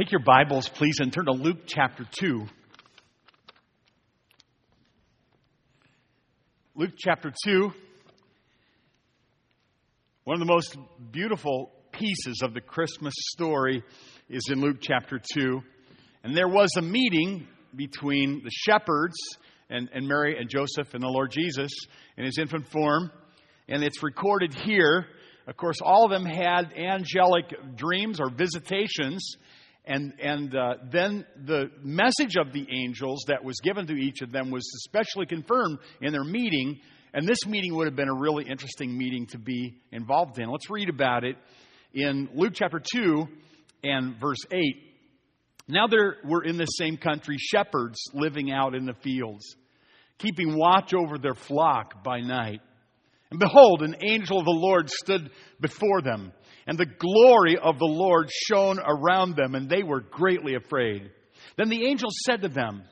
Take 0.00 0.12
your 0.12 0.22
Bibles, 0.24 0.66
please, 0.66 0.96
and 1.00 1.12
turn 1.12 1.26
to 1.26 1.32
Luke 1.32 1.66
chapter 1.66 2.06
2. 2.10 2.46
Luke 6.74 6.92
chapter 6.96 7.30
2. 7.44 7.70
One 10.24 10.40
of 10.40 10.40
the 10.40 10.50
most 10.50 10.74
beautiful 11.12 11.70
pieces 11.92 12.40
of 12.42 12.54
the 12.54 12.62
Christmas 12.62 13.12
story 13.32 13.84
is 14.30 14.48
in 14.50 14.62
Luke 14.62 14.78
chapter 14.80 15.20
2. 15.34 15.60
And 16.24 16.34
there 16.34 16.48
was 16.48 16.70
a 16.78 16.82
meeting 16.82 17.46
between 17.76 18.42
the 18.42 18.50
shepherds 18.50 19.18
and, 19.68 19.90
and 19.92 20.08
Mary 20.08 20.38
and 20.38 20.48
Joseph 20.48 20.94
and 20.94 21.02
the 21.02 21.08
Lord 21.08 21.30
Jesus 21.30 21.72
in 22.16 22.24
his 22.24 22.38
infant 22.38 22.66
form. 22.72 23.10
And 23.68 23.84
it's 23.84 24.02
recorded 24.02 24.54
here. 24.54 25.04
Of 25.46 25.58
course, 25.58 25.82
all 25.82 26.06
of 26.06 26.10
them 26.10 26.24
had 26.24 26.72
angelic 26.72 27.76
dreams 27.76 28.18
or 28.18 28.30
visitations 28.30 29.36
and, 29.86 30.12
and 30.20 30.54
uh, 30.54 30.74
then 30.90 31.24
the 31.44 31.70
message 31.82 32.36
of 32.38 32.52
the 32.52 32.66
angels 32.70 33.24
that 33.28 33.42
was 33.42 33.56
given 33.62 33.86
to 33.86 33.94
each 33.94 34.20
of 34.20 34.30
them 34.30 34.50
was 34.50 34.62
especially 34.84 35.26
confirmed 35.26 35.78
in 36.00 36.12
their 36.12 36.24
meeting. 36.24 36.80
And 37.14 37.26
this 37.26 37.46
meeting 37.46 37.74
would 37.74 37.86
have 37.86 37.96
been 37.96 38.08
a 38.08 38.14
really 38.14 38.44
interesting 38.44 38.96
meeting 38.96 39.26
to 39.28 39.38
be 39.38 39.80
involved 39.90 40.38
in. 40.38 40.50
Let's 40.50 40.70
read 40.70 40.88
about 40.88 41.24
it 41.24 41.36
in 41.92 42.28
Luke 42.34 42.52
chapter 42.54 42.80
2 42.92 43.26
and 43.82 44.20
verse 44.20 44.44
8. 44.52 44.60
Now 45.66 45.86
there 45.86 46.16
were 46.24 46.44
in 46.44 46.56
the 46.56 46.66
same 46.66 46.96
country 46.96 47.36
shepherds 47.38 47.98
living 48.12 48.52
out 48.52 48.74
in 48.74 48.86
the 48.86 48.94
fields, 49.02 49.56
keeping 50.18 50.56
watch 50.56 50.92
over 50.94 51.16
their 51.16 51.34
flock 51.34 52.04
by 52.04 52.20
night. 52.20 52.60
And 53.30 53.38
behold, 53.38 53.82
an 53.82 53.96
angel 54.02 54.38
of 54.40 54.44
the 54.44 54.50
Lord 54.50 54.90
stood 54.90 55.30
before 55.60 56.02
them 56.02 56.32
and 56.70 56.78
the 56.78 56.86
glory 56.86 57.58
of 57.58 57.80
the 57.80 57.84
Lord 57.84 58.30
shone 58.30 58.78
around 58.78 59.34
them, 59.34 59.56
and 59.56 59.68
they 59.68 59.82
were 59.82 60.02
greatly 60.02 60.54
afraid. 60.54 61.10
Then 61.56 61.68
the 61.68 61.84
angel 61.84 62.10
said 62.24 62.42
to 62.42 62.48
them, 62.48 62.84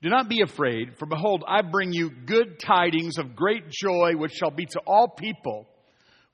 Do 0.00 0.08
not 0.08 0.30
be 0.30 0.40
afraid, 0.40 0.96
for 0.98 1.04
behold, 1.04 1.44
I 1.46 1.60
bring 1.60 1.92
you 1.92 2.08
good 2.08 2.58
tidings 2.58 3.18
of 3.18 3.36
great 3.36 3.68
joy, 3.68 4.12
which 4.16 4.32
shall 4.32 4.50
be 4.50 4.64
to 4.64 4.80
all 4.86 5.08
people. 5.08 5.66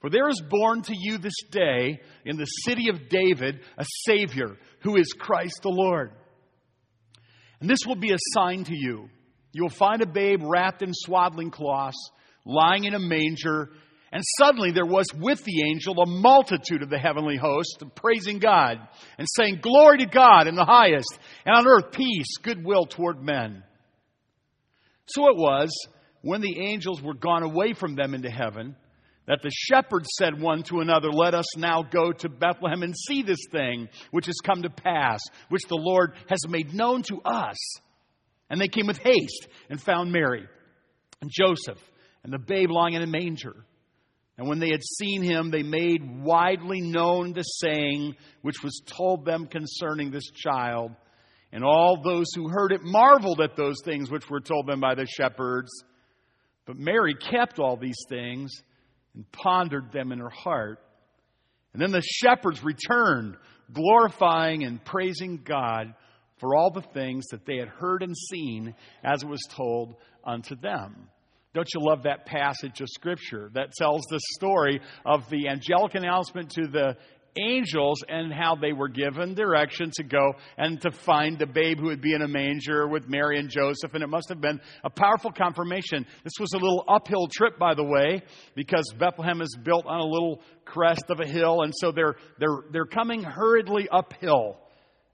For 0.01 0.11
there 0.11 0.29
is 0.29 0.41
born 0.49 0.83
to 0.83 0.95
you 0.97 1.19
this 1.19 1.43
day 1.51 2.03
in 2.25 2.37
the 2.37 2.45
city 2.45 2.89
of 2.89 3.09
David 3.09 3.63
a 3.77 3.85
Savior, 4.07 4.57
who 4.85 4.95
is 4.97 5.13
Christ 5.13 5.63
the 5.63 5.71
Lord. 5.71 6.13
And 7.61 7.69
this 7.69 7.85
will 7.85 7.97
be 7.97 8.13
a 8.13 8.19
sign 8.35 8.63
to 8.63 8.77
you. 8.77 9.09
You 9.51 9.65
will 9.65 9.71
find 9.71 10.03
a 10.03 10.07
babe 10.07 10.39
wrapped 10.41 10.83
in 10.83 10.93
swaddling 10.95 11.51
cloths, 11.51 12.13
lying 12.45 12.85
in 12.85 12.95
a 12.95 13.01
manger. 13.01 13.71
And 14.13 14.25
suddenly 14.39 14.73
there 14.73 14.87
was 14.87 15.07
with 15.15 15.45
the 15.45 15.63
angel 15.69 16.01
a 16.01 16.07
multitude 16.07 16.83
of 16.83 16.91
the 16.91 16.99
heavenly 16.99 17.37
host 17.37 17.83
praising 17.95 18.41
God 18.41 18.79
and 19.19 19.27
saying, 19.37 19.61
Glory 19.63 19.99
to 19.99 20.07
God 20.07 20.49
in 20.49 20.57
the 20.57 20.65
highest, 20.65 21.19
and 21.47 21.57
on 21.57 21.67
earth 21.69 21.93
peace, 21.93 22.37
goodwill 22.43 22.87
toward 22.87 23.23
men. 23.23 23.63
So 25.07 25.29
it 25.29 25.37
was, 25.37 25.71
when 26.23 26.41
the 26.41 26.59
angels 26.61 27.01
were 27.01 27.15
gone 27.15 27.45
away 27.45 27.73
from 27.73 27.95
them 27.95 28.15
into 28.15 28.31
heaven, 28.31 28.75
that 29.27 29.43
the 29.43 29.51
shepherds 29.53 30.09
said 30.19 30.41
one 30.41 30.65
to 30.65 30.81
another, 30.81 31.13
Let 31.13 31.35
us 31.35 31.57
now 31.57 31.85
go 31.85 32.11
to 32.11 32.29
Bethlehem 32.29 32.83
and 32.83 32.97
see 32.97 33.23
this 33.23 33.47
thing 33.53 33.89
which 34.11 34.27
has 34.27 34.39
come 34.45 34.63
to 34.63 34.71
pass, 34.71 35.21
which 35.51 35.63
the 35.69 35.77
Lord 35.77 36.15
has 36.29 36.41
made 36.49 36.75
known 36.75 37.03
to 37.03 37.21
us. 37.25 37.57
And 38.51 38.61
they 38.61 38.67
came 38.67 38.89
with 38.89 38.99
haste 38.99 39.47
and 39.69 39.81
found 39.81 40.11
Mary 40.11 40.49
and 41.21 41.31
Joseph 41.33 41.79
and 42.25 42.33
the 42.33 42.39
babe 42.39 42.71
lying 42.71 42.95
in 42.95 43.03
a 43.03 43.07
manger. 43.07 43.55
And 44.41 44.49
when 44.49 44.59
they 44.59 44.71
had 44.71 44.83
seen 44.83 45.23
him, 45.23 45.51
they 45.51 45.63
made 45.63 46.23
widely 46.23 46.81
known 46.81 47.35
the 47.35 47.43
saying 47.43 48.17
which 48.41 48.63
was 48.65 48.81
told 48.87 49.27
them 49.27 49.47
concerning 49.47 50.11
this 50.11 50.31
child. 50.31 50.93
And 51.53 51.63
all 51.63 52.01
those 52.03 52.29
who 52.35 52.49
heard 52.49 52.73
it 52.73 52.81
marveled 52.83 53.43
at 53.43 53.55
those 53.55 53.77
things 53.85 54.11
which 54.11 54.31
were 54.31 54.41
told 54.41 54.67
them 54.67 54.81
by 54.81 54.95
the 54.95 55.05
shepherds. 55.05 55.69
But 56.65 56.79
Mary 56.79 57.15
kept 57.15 57.59
all 57.59 57.77
these 57.77 58.03
things 58.09 58.51
and 59.15 59.31
pondered 59.31 59.93
them 59.93 60.11
in 60.11 60.21
her 60.21 60.31
heart. 60.31 60.79
And 61.75 61.83
then 61.83 61.91
the 61.91 62.01
shepherds 62.01 62.65
returned, 62.65 63.37
glorifying 63.71 64.65
and 64.65 64.83
praising 64.83 65.43
God 65.45 65.93
for 66.39 66.57
all 66.57 66.71
the 66.71 66.81
things 66.95 67.27
that 67.31 67.45
they 67.45 67.59
had 67.59 67.69
heard 67.69 68.03
and 68.03 68.17
seen 68.17 68.75
as 69.05 69.23
it 69.23 69.29
was 69.29 69.47
told 69.51 69.97
unto 70.25 70.57
them. 70.57 71.11
Don't 71.53 71.69
you 71.75 71.81
love 71.85 72.05
that 72.05 72.27
passage 72.27 72.81
of 72.81 72.89
Scripture 72.89 73.51
that 73.55 73.73
tells 73.73 74.03
the 74.09 74.21
story 74.37 74.81
of 75.05 75.29
the 75.31 75.49
angelic 75.49 75.97
announcement 75.97 76.51
to 76.51 76.69
the 76.69 76.97
angels 77.37 78.03
and 78.09 78.33
how 78.33 78.55
they 78.55 78.73
were 78.73 78.89
given 78.89 79.35
direction 79.35 79.91
to 79.95 80.03
go 80.05 80.33
and 80.57 80.81
to 80.81 80.91
find 80.91 81.39
the 81.39 81.47
babe 81.47 81.79
who 81.79 81.87
would 81.87 82.01
be 82.01 82.15
in 82.15 82.23
a 82.23 82.29
manger 82.29 82.87
with 82.89 83.09
Mary 83.09 83.39
and 83.39 83.51
Joseph. 83.51 83.95
And 83.95 84.03
it 84.03 84.09
must 84.09 84.29
have 84.29 84.41
been 84.41 84.61
a 84.85 84.91
powerful 84.91 85.33
confirmation. 85.33 86.07
This 86.23 86.35
was 86.39 86.53
a 86.53 86.59
little 86.59 86.85
uphill 86.89 87.29
trip, 87.29 87.59
by 87.59 87.75
the 87.75 87.85
way, 87.85 88.23
because 88.55 88.85
Bethlehem 88.99 89.41
is 89.41 89.57
built 89.63 89.87
on 89.87 90.01
a 90.01 90.05
little 90.05 90.43
crest 90.65 91.05
of 91.09 91.21
a 91.21 91.27
hill. 91.27 91.63
And 91.63 91.73
so 91.77 91.93
they're, 91.93 92.15
they're, 92.39 92.65
they're 92.71 92.87
coming 92.87 93.23
hurriedly 93.23 93.89
uphill 93.91 94.59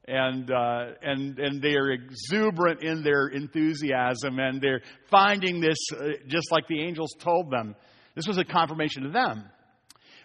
and 0.08 0.50
uh, 0.50 0.86
and 1.02 1.38
and 1.38 1.60
they 1.60 1.74
are 1.74 1.90
exuberant 1.90 2.82
in 2.82 3.02
their 3.02 3.28
enthusiasm, 3.28 4.38
and 4.38 4.60
they're 4.60 4.82
finding 5.10 5.60
this 5.60 5.78
uh, 5.92 6.10
just 6.28 6.50
like 6.52 6.68
the 6.68 6.82
angels 6.82 7.14
told 7.18 7.50
them. 7.50 7.74
This 8.14 8.26
was 8.26 8.38
a 8.38 8.44
confirmation 8.44 9.02
to 9.02 9.10
them. 9.10 9.44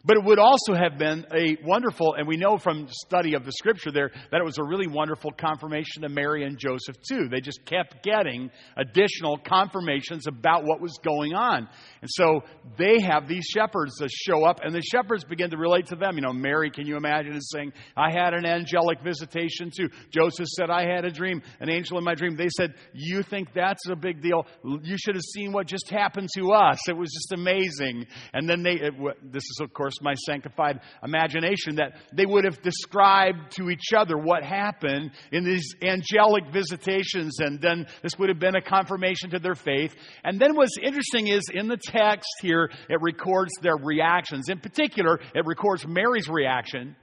But 0.04 0.18
it 0.18 0.24
would 0.24 0.40
also 0.40 0.74
have 0.74 0.98
been 0.98 1.26
a 1.34 1.58
wonderful, 1.64 2.16
and 2.16 2.28
we 2.28 2.38
know 2.38 2.58
from 2.58 2.88
study 2.90 3.36
of 3.36 3.46
the 3.46 3.52
scripture 3.52 3.92
there 3.92 4.12
that 4.32 4.42
it 4.42 4.44
was 4.44 4.58
a 4.58 4.64
really 4.64 4.88
wonderful 4.88 5.32
confirmation 5.32 6.02
to 6.02 6.10
Mary 6.10 6.44
and 6.44 6.58
Joseph 6.58 6.96
too. 7.08 7.28
They 7.30 7.40
just 7.40 7.66
kept 7.66 8.04
getting 8.04 8.50
additional 8.78 9.38
confirmations 9.38 10.26
about 10.28 10.64
what 10.64 10.82
was 10.82 10.98
going 11.04 11.34
on. 11.34 11.68
And 12.02 12.10
so 12.10 12.42
they 12.78 13.00
have 13.02 13.28
these 13.28 13.46
shepherds 13.46 13.96
that 14.00 14.10
show 14.12 14.44
up, 14.44 14.60
and 14.64 14.74
the 14.74 14.82
shepherds 14.82 15.24
begin 15.24 15.52
to 15.52 15.58
relate 15.58 15.88
to 15.88 15.96
them. 15.96 16.16
You 16.16 16.22
know, 16.22 16.34
Mary, 16.34 16.72
can 16.72 16.88
you 16.88 16.98
imagine, 16.98 17.36
is 17.36 17.52
saying, 17.54 17.74
I 17.96 18.12
had 18.12 18.34
an 18.34 18.46
angelic 18.46 19.04
visitation 19.04 19.72
too. 19.76 19.90
Joseph 20.10 20.48
said, 20.48 20.70
I 20.70 20.92
had 20.92 21.06
a 21.06 21.12
dream, 21.12 21.42
an 21.60 21.70
angel 21.70 21.98
in 21.98 22.04
my 22.04 22.16
dream. 22.16 22.36
They 22.36 22.50
said, 22.58 22.74
You 22.94 23.22
think 23.24 23.54
that's 23.54 23.88
a 23.88 23.96
big 23.96 24.22
deal? 24.22 24.48
You 24.64 24.98
should 24.98 25.16
have 25.16 25.24
seen 25.24 25.52
what 25.52 25.68
just 25.68 25.90
happened 25.90 26.30
to 26.38 26.54
us. 26.54 26.90
It 26.90 26.98
was 26.98 27.12
just 27.12 27.34
amazing. 27.34 28.08
And 28.34 28.50
then 28.50 28.64
they, 28.64 28.74
it, 28.74 28.94
this 29.24 29.44
is, 29.44 29.60
of 29.62 29.74
course, 29.74 29.91
my 30.02 30.14
sanctified 30.14 30.80
imagination, 31.04 31.76
that 31.76 31.96
they 32.14 32.26
would 32.26 32.46
have 32.46 32.62
described 32.62 33.52
to 33.52 33.70
each 33.70 33.94
other 33.96 34.18
what 34.18 34.44
happened 34.44 35.12
in 35.32 35.44
these 35.44 35.76
angelic 35.82 36.44
visitations, 36.52 37.40
and 37.40 37.60
then 37.60 37.88
this 38.04 38.18
would 38.18 38.30
have 38.30 38.40
been 38.40 38.56
a 38.56 38.62
confirmation 38.62 39.32
to 39.32 39.40
their 39.40 39.56
faith. 39.56 39.96
And 40.24 40.40
then 40.40 40.56
what's 40.56 40.78
interesting 40.82 41.28
is 41.28 41.44
in 41.54 41.68
the 41.68 41.78
text 41.78 42.30
here, 42.42 42.70
it 42.90 43.00
records 43.02 43.52
their 43.62 43.78
reactions. 43.78 44.50
In 44.50 44.60
particular, 44.60 45.20
it 45.34 45.46
records 45.46 45.86
Mary's 45.88 46.30
reaction. 46.30 46.96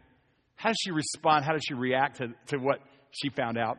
How 0.57 0.71
does 0.71 0.79
she 0.81 0.91
respond? 0.91 1.45
How 1.45 1.53
does 1.53 1.63
she 1.67 1.75
react 1.75 2.19
to, 2.19 2.29
to 2.49 2.59
what 2.59 2.79
she 3.13 3.31
found 3.31 3.59
out? 3.59 3.79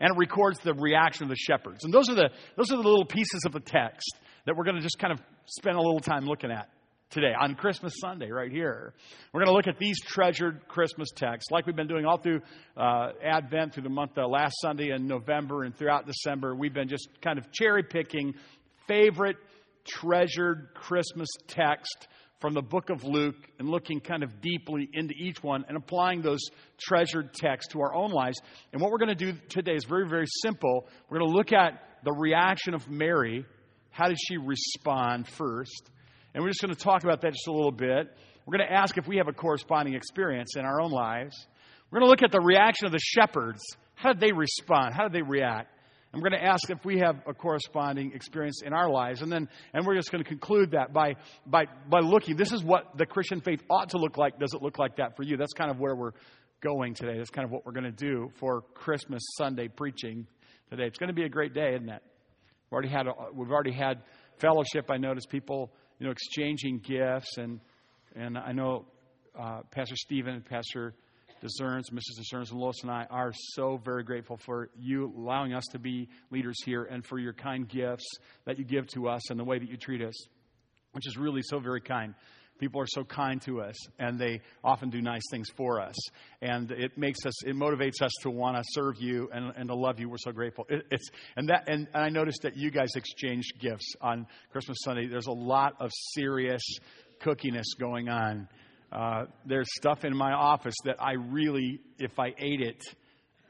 And 0.00 0.10
it 0.14 0.18
records 0.18 0.60
the 0.60 0.74
reaction 0.74 1.24
of 1.24 1.30
the 1.30 1.36
shepherds. 1.36 1.84
And 1.84 1.92
those 1.92 2.08
are 2.08 2.14
the, 2.14 2.30
those 2.56 2.70
are 2.70 2.76
the 2.76 2.82
little 2.82 3.04
pieces 3.04 3.42
of 3.46 3.52
the 3.52 3.60
text 3.60 4.14
that 4.46 4.56
we're 4.56 4.64
going 4.64 4.76
to 4.76 4.82
just 4.82 4.98
kind 4.98 5.12
of 5.12 5.20
spend 5.46 5.76
a 5.76 5.80
little 5.80 6.00
time 6.00 6.24
looking 6.24 6.50
at 6.50 6.68
today 7.10 7.32
on 7.38 7.54
Christmas 7.54 7.94
Sunday, 8.00 8.30
right 8.30 8.50
here. 8.50 8.92
We're 9.32 9.40
going 9.40 9.48
to 9.48 9.54
look 9.54 9.66
at 9.66 9.78
these 9.78 9.98
treasured 10.00 10.68
Christmas 10.68 11.08
texts, 11.14 11.50
like 11.50 11.66
we've 11.66 11.76
been 11.76 11.88
doing 11.88 12.04
all 12.04 12.18
through 12.18 12.42
uh, 12.76 13.12
Advent, 13.24 13.74
through 13.74 13.84
the 13.84 13.88
month 13.88 14.18
uh, 14.18 14.26
last 14.26 14.54
Sunday 14.60 14.90
in 14.90 15.06
November, 15.06 15.64
and 15.64 15.74
throughout 15.74 16.06
December. 16.06 16.54
We've 16.54 16.74
been 16.74 16.88
just 16.88 17.08
kind 17.22 17.38
of 17.38 17.50
cherry 17.50 17.82
picking 17.82 18.34
favorite 18.86 19.36
treasured 19.86 20.68
Christmas 20.74 21.28
text 21.46 22.08
from 22.40 22.52
the 22.52 22.62
book 22.62 22.90
of 22.90 23.02
Luke 23.04 23.36
and 23.58 23.68
looking 23.68 24.00
kind 24.00 24.22
of 24.22 24.40
deeply 24.40 24.88
into 24.92 25.14
each 25.18 25.42
one 25.42 25.64
and 25.66 25.76
applying 25.76 26.20
those 26.20 26.40
treasured 26.78 27.32
texts 27.32 27.72
to 27.72 27.80
our 27.80 27.94
own 27.94 28.12
lives. 28.12 28.38
And 28.72 28.82
what 28.82 28.90
we're 28.90 28.98
going 28.98 29.16
to 29.16 29.32
do 29.32 29.32
today 29.48 29.74
is 29.74 29.84
very, 29.84 30.08
very 30.08 30.26
simple. 30.42 30.86
We're 31.08 31.18
going 31.18 31.30
to 31.30 31.36
look 31.36 31.52
at 31.52 31.82
the 32.04 32.12
reaction 32.12 32.74
of 32.74 32.88
Mary. 32.88 33.44
How 33.90 34.08
did 34.08 34.18
she 34.20 34.36
respond 34.36 35.26
first? 35.26 35.90
And 36.38 36.44
we're 36.44 36.50
just 36.50 36.62
going 36.62 36.72
to 36.72 36.80
talk 36.80 37.02
about 37.02 37.22
that 37.22 37.32
just 37.32 37.48
a 37.48 37.52
little 37.52 37.72
bit. 37.72 38.16
We're 38.46 38.58
going 38.58 38.68
to 38.68 38.72
ask 38.72 38.96
if 38.96 39.08
we 39.08 39.16
have 39.16 39.26
a 39.26 39.32
corresponding 39.32 39.94
experience 39.94 40.54
in 40.54 40.64
our 40.64 40.80
own 40.80 40.92
lives. 40.92 41.34
We're 41.90 41.98
going 41.98 42.06
to 42.06 42.10
look 42.10 42.22
at 42.22 42.30
the 42.30 42.40
reaction 42.40 42.86
of 42.86 42.92
the 42.92 43.00
shepherds. 43.00 43.60
How 43.96 44.12
did 44.12 44.20
they 44.20 44.30
respond? 44.30 44.94
How 44.94 45.02
did 45.08 45.12
they 45.12 45.22
react? 45.22 45.74
And 46.12 46.22
we're 46.22 46.30
going 46.30 46.40
to 46.40 46.46
ask 46.46 46.70
if 46.70 46.84
we 46.84 47.00
have 47.00 47.16
a 47.26 47.34
corresponding 47.34 48.12
experience 48.14 48.62
in 48.64 48.72
our 48.72 48.88
lives. 48.88 49.20
And 49.22 49.32
then 49.32 49.48
and 49.74 49.84
we're 49.84 49.96
just 49.96 50.12
going 50.12 50.22
to 50.22 50.28
conclude 50.28 50.70
that 50.70 50.92
by 50.92 51.16
by 51.44 51.64
by 51.90 51.98
looking, 51.98 52.36
this 52.36 52.52
is 52.52 52.62
what 52.62 52.96
the 52.96 53.04
Christian 53.04 53.40
faith 53.40 53.64
ought 53.68 53.88
to 53.88 53.98
look 53.98 54.16
like. 54.16 54.38
Does 54.38 54.54
it 54.54 54.62
look 54.62 54.78
like 54.78 54.98
that 54.98 55.16
for 55.16 55.24
you? 55.24 55.36
That's 55.36 55.54
kind 55.54 55.72
of 55.72 55.80
where 55.80 55.96
we're 55.96 56.12
going 56.60 56.94
today. 56.94 57.18
That's 57.18 57.30
kind 57.30 57.46
of 57.46 57.50
what 57.50 57.66
we're 57.66 57.72
going 57.72 57.82
to 57.82 57.90
do 57.90 58.30
for 58.38 58.62
Christmas 58.74 59.24
Sunday 59.36 59.66
preaching 59.66 60.28
today. 60.70 60.84
It's 60.84 60.98
going 60.98 61.08
to 61.08 61.16
be 61.16 61.24
a 61.24 61.28
great 61.28 61.52
day, 61.52 61.74
isn't 61.74 61.88
it? 61.88 62.02
We've 62.70 62.74
already 62.74 62.90
had 62.90 63.06
we've 63.34 63.50
already 63.50 63.72
had 63.72 64.02
fellowship. 64.38 64.88
I 64.88 64.98
noticed 64.98 65.30
people 65.30 65.72
you 65.98 66.06
know, 66.06 66.12
exchanging 66.12 66.78
gifts. 66.78 67.38
And, 67.38 67.60
and 68.14 68.38
I 68.38 68.52
know 68.52 68.86
uh, 69.38 69.62
Pastor 69.70 69.96
Stephen 69.96 70.34
and 70.34 70.44
Pastor 70.44 70.94
Discerns, 71.40 71.90
Mrs. 71.90 72.16
Discerns, 72.16 72.50
and 72.50 72.60
Lois 72.60 72.82
and 72.82 72.90
I 72.90 73.06
are 73.10 73.32
so 73.54 73.80
very 73.84 74.02
grateful 74.02 74.36
for 74.36 74.70
you 74.76 75.12
allowing 75.16 75.54
us 75.54 75.64
to 75.70 75.78
be 75.78 76.08
leaders 76.30 76.56
here 76.64 76.84
and 76.84 77.06
for 77.06 77.18
your 77.18 77.32
kind 77.32 77.68
gifts 77.68 78.06
that 78.44 78.58
you 78.58 78.64
give 78.64 78.88
to 78.88 79.08
us 79.08 79.30
and 79.30 79.38
the 79.38 79.44
way 79.44 79.58
that 79.58 79.68
you 79.68 79.76
treat 79.76 80.02
us, 80.02 80.14
which 80.92 81.06
is 81.06 81.16
really 81.16 81.42
so 81.42 81.60
very 81.60 81.80
kind. 81.80 82.14
People 82.58 82.80
are 82.80 82.86
so 82.86 83.04
kind 83.04 83.40
to 83.42 83.60
us, 83.60 83.76
and 83.98 84.18
they 84.18 84.40
often 84.64 84.90
do 84.90 85.00
nice 85.00 85.22
things 85.30 85.48
for 85.56 85.80
us. 85.80 85.94
And 86.42 86.70
it 86.70 86.96
makes 86.98 87.24
us, 87.24 87.44
it 87.44 87.54
motivates 87.54 88.02
us 88.02 88.12
to 88.22 88.30
want 88.30 88.56
to 88.56 88.62
serve 88.72 88.96
you 88.98 89.28
and, 89.32 89.52
and 89.56 89.68
to 89.68 89.74
love 89.74 90.00
you. 90.00 90.08
We're 90.08 90.18
so 90.18 90.32
grateful. 90.32 90.66
It, 90.68 90.86
it's, 90.90 91.08
and, 91.36 91.48
that, 91.48 91.68
and, 91.68 91.86
and 91.94 92.02
I 92.02 92.08
noticed 92.08 92.42
that 92.42 92.56
you 92.56 92.70
guys 92.70 92.90
exchanged 92.96 93.58
gifts 93.60 93.94
on 94.00 94.26
Christmas 94.50 94.78
Sunday. 94.82 95.06
There's 95.06 95.26
a 95.26 95.32
lot 95.32 95.74
of 95.80 95.90
serious 96.14 96.62
cookiness 97.20 97.66
going 97.78 98.08
on. 98.08 98.48
Uh, 98.90 99.24
there's 99.44 99.68
stuff 99.76 100.04
in 100.04 100.16
my 100.16 100.32
office 100.32 100.74
that 100.84 100.96
I 101.00 101.12
really, 101.12 101.80
if 101.98 102.18
I 102.18 102.28
ate 102.38 102.60
it, 102.60 102.82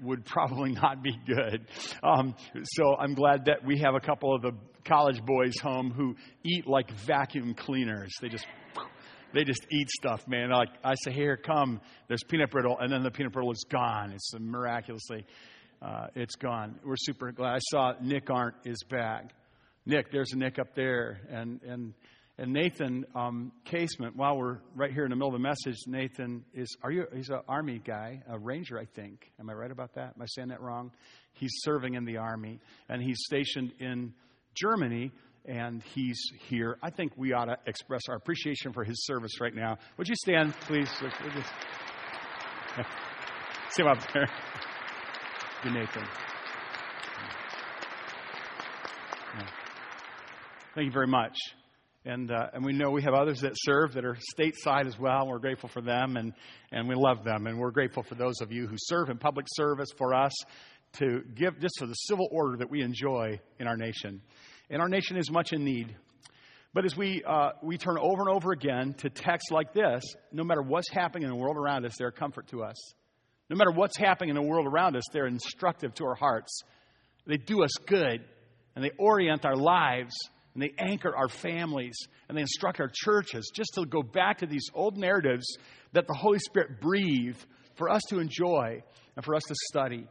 would 0.01 0.25
probably 0.25 0.73
not 0.83 1.03
be 1.03 1.17
good. 1.27 1.67
Um, 2.03 2.35
so 2.65 2.97
I'm 2.97 3.15
glad 3.15 3.47
that 3.47 3.65
we 3.65 3.79
have 3.79 3.95
a 3.95 4.01
couple 4.01 4.35
of 4.35 4.43
the 4.43 4.53
college 4.85 5.23
boys 5.25 5.59
home 5.61 5.91
who 5.91 6.17
eat 6.45 6.67
like 6.67 6.91
vacuum 6.91 7.55
cleaners. 7.55 8.11
They 8.21 8.29
just 8.29 8.47
they 9.33 9.45
just 9.45 9.67
eat 9.71 9.89
stuff, 9.91 10.27
man. 10.27 10.51
Like 10.51 10.71
I 10.85 10.95
say, 11.05 11.13
here, 11.13 11.37
come. 11.37 11.81
There's 12.09 12.23
peanut 12.25 12.51
brittle, 12.51 12.79
and 12.79 12.93
then 12.93 13.03
the 13.03 13.11
peanut 13.11 13.33
brittle 13.33 13.53
is 13.53 13.65
gone. 13.71 14.13
It's 14.13 14.33
miraculously, 14.39 15.27
uh, 15.83 16.07
it's 16.15 16.37
gone. 16.37 16.79
We're 16.85 16.97
super 16.97 17.33
glad. 17.33 17.55
I 17.55 17.59
saw 17.71 17.93
Nick 18.01 18.31
Arndt 18.31 18.57
is 18.65 18.83
back. 18.89 19.33
Nick, 19.87 20.11
there's 20.13 20.33
a 20.33 20.37
Nick 20.37 20.59
up 20.59 20.75
there, 20.75 21.21
and 21.31 21.61
and 21.63 21.95
and 22.39 22.53
Nathan 22.53 23.05
um, 23.15 23.53
Casement. 23.65 24.17
While 24.17 24.37
we're 24.39 24.59
right 24.75 24.93
here 24.93 25.05
in 25.05 25.11
the 25.11 25.17
middle 25.17 25.35
of 25.35 25.41
the 25.41 25.47
message, 25.47 25.77
Nathan 25.87 26.45
is. 26.55 26.77
Are 26.83 26.91
you? 26.91 27.05
He's 27.15 27.31
an 27.31 27.41
army 27.49 27.81
guy, 27.85 28.23
a 28.29 28.39
ranger, 28.39 28.79
I 28.79 28.85
think. 28.85 29.31
Am 29.41 29.51
I 29.51 29.55
right 29.55 29.71
about 29.71 29.95
that? 29.95 30.15
Am 30.17 30.23
I 30.23 30.27
saying 30.27 30.49
that 30.49 30.61
wrong? 30.61 30.91
He's 31.33 31.53
serving 31.63 31.95
in 31.95 32.05
the 32.05 32.17
army, 32.17 32.61
and 32.89 33.03
he's 33.03 33.19
stationed 33.25 33.73
in 33.79 34.13
Germany 34.55 35.13
and 35.49 35.83
he's 35.83 36.31
here. 36.49 36.77
I 36.83 36.91
think 36.91 37.13
we 37.17 37.33
ought 37.33 37.47
to 37.47 37.57
express 37.67 38.03
our 38.09 38.17
appreciation 38.17 38.73
for 38.73 38.85
his 38.85 39.07
service 39.07 39.41
right 39.41 39.55
now. 39.55 39.79
Would 39.97 40.07
you 40.07 40.15
stand, 40.15 40.55
please? 40.61 40.91
See 40.91 41.03
him 43.83 43.89
up 43.89 44.13
there. 44.13 44.29
Good 45.63 45.73
Nathan. 45.73 46.05
Thank 50.75 50.87
you 50.87 50.93
very 50.93 51.09
much. 51.09 51.37
And, 52.05 52.31
uh, 52.31 52.51
and 52.53 52.65
we 52.65 52.73
know 52.73 52.91
we 52.91 53.03
have 53.03 53.15
others 53.15 53.41
that 53.41 53.53
serve 53.57 53.95
that 53.95 54.05
are 54.05 54.17
stateside 54.39 54.87
as 54.87 54.99
well. 54.99 55.27
We're 55.27 55.41
grateful 55.41 55.69
for 55.69 55.81
them 55.81 56.17
and, 56.17 56.35
and 56.71 56.89
we 56.89 56.95
love 56.95 57.25
them. 57.25 57.47
And 57.47 57.59
we're 57.59 57.73
grateful 57.73 58.03
for 58.03 58.15
those 58.15 58.41
of 58.41 58.53
you 58.53 58.67
who 58.67 58.77
serve 58.79 59.09
in 59.09 59.19
public 59.19 59.47
service 59.49 59.89
for 59.97 60.15
us 60.15 60.33
to 60.99 61.23
give 61.35 61.59
just 61.59 61.79
for 61.79 61.87
the 61.87 61.95
civil 61.95 62.29
order 62.31 62.59
that 62.59 62.71
we 62.71 62.83
enjoy 62.83 63.41
in 63.59 63.67
our 63.67 63.77
nation 63.77 64.21
and 64.71 64.81
our 64.81 64.89
nation 64.89 65.17
is 65.17 65.31
much 65.31 65.53
in 65.53 65.65
need. 65.65 65.95
But 66.75 66.85
as 66.85 66.97
we, 66.97 67.23
uh, 67.25 67.51
we 67.63 67.79
turn 67.79 67.97
over 67.99 68.21
and 68.21 68.29
over 68.29 68.53
again 68.53 68.95
to 68.99 69.11
texts 69.11 69.51
like 69.51 69.73
this, 69.73 70.05
no 70.33 70.45
matter 70.45 70.63
what's 70.63 70.91
happening 70.91 71.25
in 71.25 71.31
the 71.31 71.37
world 71.37 71.57
around 71.57 71.87
us, 71.87 71.97
they're 71.99 72.09
a 72.09 72.13
comfort 72.13 72.49
to 72.49 72.63
us. 72.63 72.77
No 73.49 73.57
matter 73.57 73.71
what's 73.71 73.97
happening 73.97 74.31
in 74.31 74.37
the 74.37 74.43
world 74.43 74.67
around 74.67 74.95
us, 74.95 75.05
they're 75.13 75.27
instructive 75.27 75.95
to 75.95 76.05
our 76.05 76.15
hearts. 76.15 76.61
They 77.27 77.39
do 77.39 77.65
us 77.65 77.71
good, 77.87 78.23
and 78.77 78.85
they 78.85 78.91
orient 78.99 79.47
our 79.47 79.57
lives, 79.57 80.15
and 80.53 80.63
they 80.63 80.73
anchor 80.79 81.17
our 81.17 81.29
families, 81.29 81.97
and 82.29 82.37
they 82.37 82.43
instruct 82.43 82.81
our 82.81 82.91
churches 82.93 83.51
just 83.55 83.73
to 83.75 83.87
go 83.87 84.03
back 84.03 84.39
to 84.39 84.47
these 84.47 84.67
old 84.75 84.99
narratives 84.99 85.57
that 85.95 86.07
the 86.07 86.15
Holy 86.15 86.39
Spirit 86.39 86.81
breathed 86.81 87.45
for 87.77 87.89
us 87.89 88.03
to 88.11 88.19
enjoy 88.19 88.83
and 89.17 89.25
for 89.25 89.35
us 89.35 89.43
to 89.45 89.55
study. 89.71 90.07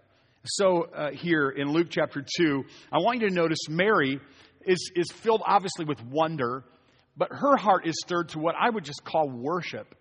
So, 0.46 0.84
uh, 0.84 1.12
here 1.12 1.50
in 1.50 1.72
Luke 1.72 1.88
chapter 1.90 2.24
2, 2.38 2.64
I 2.92 3.00
want 3.00 3.22
you 3.22 3.28
to 3.28 3.34
notice 3.34 3.60
Mary 3.68 4.20
is, 4.68 4.92
is 4.96 5.12
filled 5.12 5.42
obviously 5.46 5.86
with 5.86 6.04
wonder, 6.04 6.64
but 7.16 7.30
her 7.32 7.58
heart 7.58 7.88
is 7.88 7.96
stirred 8.04 8.30
to 8.30 8.40
what 8.40 8.56
I 8.60 8.70
would 8.70 8.84
just 8.84 9.04
call 9.04 9.30
worship. 9.30 9.96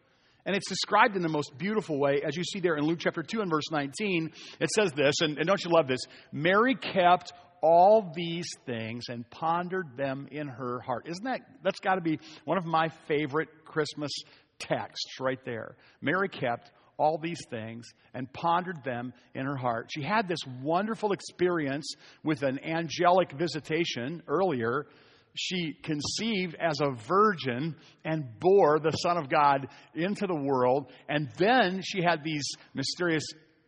And 0.45 0.55
it's 0.55 0.69
described 0.69 1.17
in 1.17 1.23
the 1.23 1.29
most 1.29 1.59
beautiful 1.59 1.99
way, 1.99 2.23
as 2.25 2.37
you 2.37 2.45
see 2.45 2.61
there 2.61 2.77
in 2.77 2.85
Luke 2.85 3.01
chapter 3.01 3.23
2 3.23 3.41
and 3.41 3.51
verse 3.51 3.71
19. 3.73 4.31
It 4.61 4.71
says 4.71 4.93
this, 4.93 5.17
and, 5.21 5.39
and 5.39 5.47
don't 5.47 5.63
you 5.65 5.71
love 5.71 5.89
this? 5.89 6.01
Mary 6.31 6.77
kept 6.77 7.33
all 7.63 8.13
these 8.15 8.49
things 8.65 9.07
and 9.09 9.29
pondered 9.29 9.97
them 9.97 10.29
in 10.31 10.47
her 10.47 10.81
heart. 10.81 11.07
Isn't 11.09 11.25
that, 11.25 11.41
that's 11.65 11.81
got 11.81 11.97
to 11.97 12.01
be 12.01 12.21
one 12.45 12.59
of 12.59 12.65
my 12.65 12.91
favorite 13.09 13.49
Christmas 13.65 14.13
texts 14.61 15.19
right 15.21 15.45
there. 15.45 15.77
Mary 16.01 16.29
kept 16.29 16.71
all 16.99 17.19
these 17.19 17.41
things 17.51 17.87
and 18.15 18.33
pondered 18.33 18.83
them 18.85 19.13
in 19.35 19.47
her 19.47 19.57
heart. 19.57 19.91
She 19.93 20.03
had 20.03 20.29
this 20.29 20.41
wonderful 20.63 21.13
experience 21.13 21.95
with 22.25 22.43
an 22.43 22.59
angelic 22.65 23.33
visitation 23.33 24.23
earlier. 24.27 24.87
She 25.35 25.77
conceived 25.83 26.55
as 26.55 26.81
a 26.81 26.93
virgin 26.93 27.77
and 28.05 28.39
bore 28.41 28.79
the 28.79 28.93
Son 28.93 29.19
of 29.19 29.29
God 29.29 29.69
into 29.95 30.27
the 30.27 30.41
world. 30.41 30.91
And 31.09 31.29
then 31.37 31.83
she 31.85 32.03
had 32.03 32.25
these 32.25 32.47
mysterious 32.73 33.27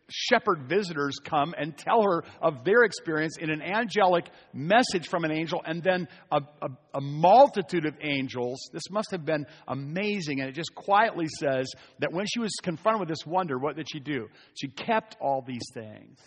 shepherd 0.09 0.67
visitors 0.67 1.17
come 1.23 1.53
and 1.57 1.77
tell 1.77 2.01
her 2.03 2.23
of 2.41 2.63
their 2.63 2.83
experience 2.83 3.37
in 3.37 3.49
an 3.49 3.61
angelic 3.61 4.25
message 4.53 5.07
from 5.07 5.23
an 5.23 5.31
angel, 5.31 5.61
and 5.65 5.83
then 5.83 6.07
a, 6.31 6.41
a, 6.61 6.67
a, 6.95 7.01
multitude 7.01 7.85
of 7.85 7.95
angels. 8.01 8.69
This 8.73 8.89
must 8.91 9.11
have 9.11 9.25
been 9.25 9.45
amazing. 9.67 10.39
And 10.39 10.49
it 10.49 10.55
just 10.55 10.73
quietly 10.75 11.27
says 11.39 11.71
that 11.99 12.11
when 12.11 12.25
she 12.25 12.39
was 12.39 12.51
confronted 12.63 12.99
with 12.99 13.09
this 13.09 13.25
wonder, 13.25 13.57
what 13.57 13.75
did 13.75 13.87
she 13.91 13.99
do? 13.99 14.27
She 14.59 14.67
kept 14.67 15.15
all 15.19 15.43
these 15.45 15.67
things 15.73 16.17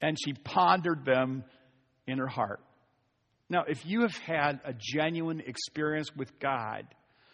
and 0.00 0.16
she 0.24 0.32
pondered 0.32 1.04
them 1.04 1.44
in 2.06 2.18
her 2.18 2.26
heart. 2.26 2.60
Now, 3.48 3.64
if 3.66 3.84
you 3.84 4.02
have 4.02 4.16
had 4.16 4.60
a 4.64 4.72
genuine 4.78 5.42
experience 5.44 6.14
with 6.14 6.38
God, 6.38 6.86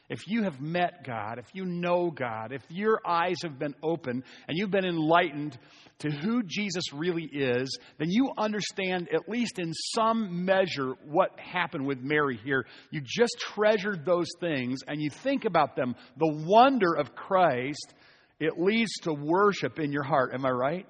if 0.08 0.28
you 0.28 0.44
have 0.44 0.60
met 0.60 1.04
God, 1.04 1.38
if 1.38 1.46
you 1.52 1.64
know 1.64 2.10
God, 2.10 2.52
if 2.52 2.62
your 2.68 3.00
eyes 3.04 3.36
have 3.42 3.58
been 3.58 3.74
open 3.82 4.22
and 4.46 4.56
you've 4.56 4.70
been 4.70 4.84
enlightened 4.84 5.58
to 5.98 6.10
who 6.10 6.42
Jesus 6.44 6.92
really 6.92 7.24
is, 7.24 7.76
then 7.98 8.08
you 8.10 8.30
understand, 8.38 9.08
at 9.12 9.28
least 9.28 9.58
in 9.58 9.72
some 9.94 10.44
measure, 10.44 10.92
what 11.06 11.38
happened 11.40 11.86
with 11.86 11.98
Mary 12.00 12.38
here. 12.44 12.66
You 12.90 13.00
just 13.04 13.36
treasured 13.38 14.04
those 14.04 14.28
things 14.38 14.80
and 14.86 15.00
you 15.00 15.10
think 15.10 15.44
about 15.44 15.74
them. 15.74 15.96
The 16.18 16.44
wonder 16.46 16.94
of 16.94 17.16
Christ, 17.16 17.94
it 18.38 18.52
leads 18.58 18.92
to 19.02 19.12
worship 19.12 19.80
in 19.80 19.90
your 19.90 20.04
heart. 20.04 20.32
Am 20.34 20.46
I 20.46 20.50
right? 20.50 20.86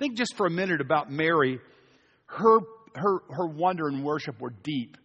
Think 0.00 0.16
just 0.16 0.36
for 0.36 0.46
a 0.46 0.50
minute 0.50 0.80
about 0.80 1.12
Mary. 1.12 1.60
Her, 2.26 2.58
her, 2.96 3.18
her 3.30 3.46
wonder 3.46 3.86
and 3.86 4.02
worship 4.02 4.40
were 4.40 4.54
deep. 4.64 4.96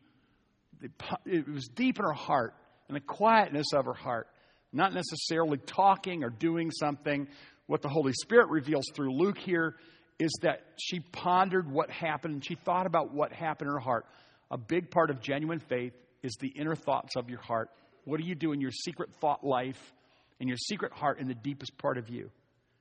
It 1.26 1.48
was 1.48 1.68
deep 1.68 2.00
in 2.00 2.06
her 2.06 2.14
heart 2.14 2.56
and 2.88 2.96
the 2.96 3.02
quietness 3.02 3.68
of 3.74 3.86
her 3.86 3.94
heart, 3.94 4.28
not 4.74 4.94
necessarily 4.94 5.58
talking 5.58 6.24
or 6.24 6.30
doing 6.30 6.72
something. 6.72 7.28
What 7.68 7.82
the 7.82 7.90
Holy 7.90 8.14
Spirit 8.14 8.50
reveals 8.50 8.86
through 8.96 9.14
Luke 9.14 9.38
here 9.38 9.76
is 10.20 10.32
that 10.42 10.62
she 10.82 11.00
pondered 11.00 11.70
what 11.70 11.90
happened 11.90 12.34
and 12.36 12.46
she 12.46 12.56
thought 12.56 12.86
about 12.86 13.14
what 13.14 13.32
happened 13.32 13.70
in 13.70 13.74
her 13.74 13.80
heart. 13.80 14.06
A 14.50 14.58
big 14.58 14.90
part 14.90 15.10
of 15.10 15.22
genuine 15.22 15.60
faith 15.60 15.94
is 16.24 16.36
the 16.40 16.48
inner 16.48 16.76
thoughts 16.76 17.16
of 17.16 17.30
your 17.30 17.42
heart. 17.42 17.70
What 18.06 18.20
do 18.20 18.26
you 18.26 18.36
do 18.36 18.54
in 18.54 18.62
your 18.62 18.72
secret 18.72 19.10
thought 19.20 19.46
life, 19.46 19.94
in 20.40 20.48
your 20.48 20.58
secret 20.58 20.94
heart, 20.94 21.20
in 21.20 21.28
the 21.28 21.36
deepest 21.36 21.78
part 21.78 21.98
of 21.98 22.10
you? 22.10 22.32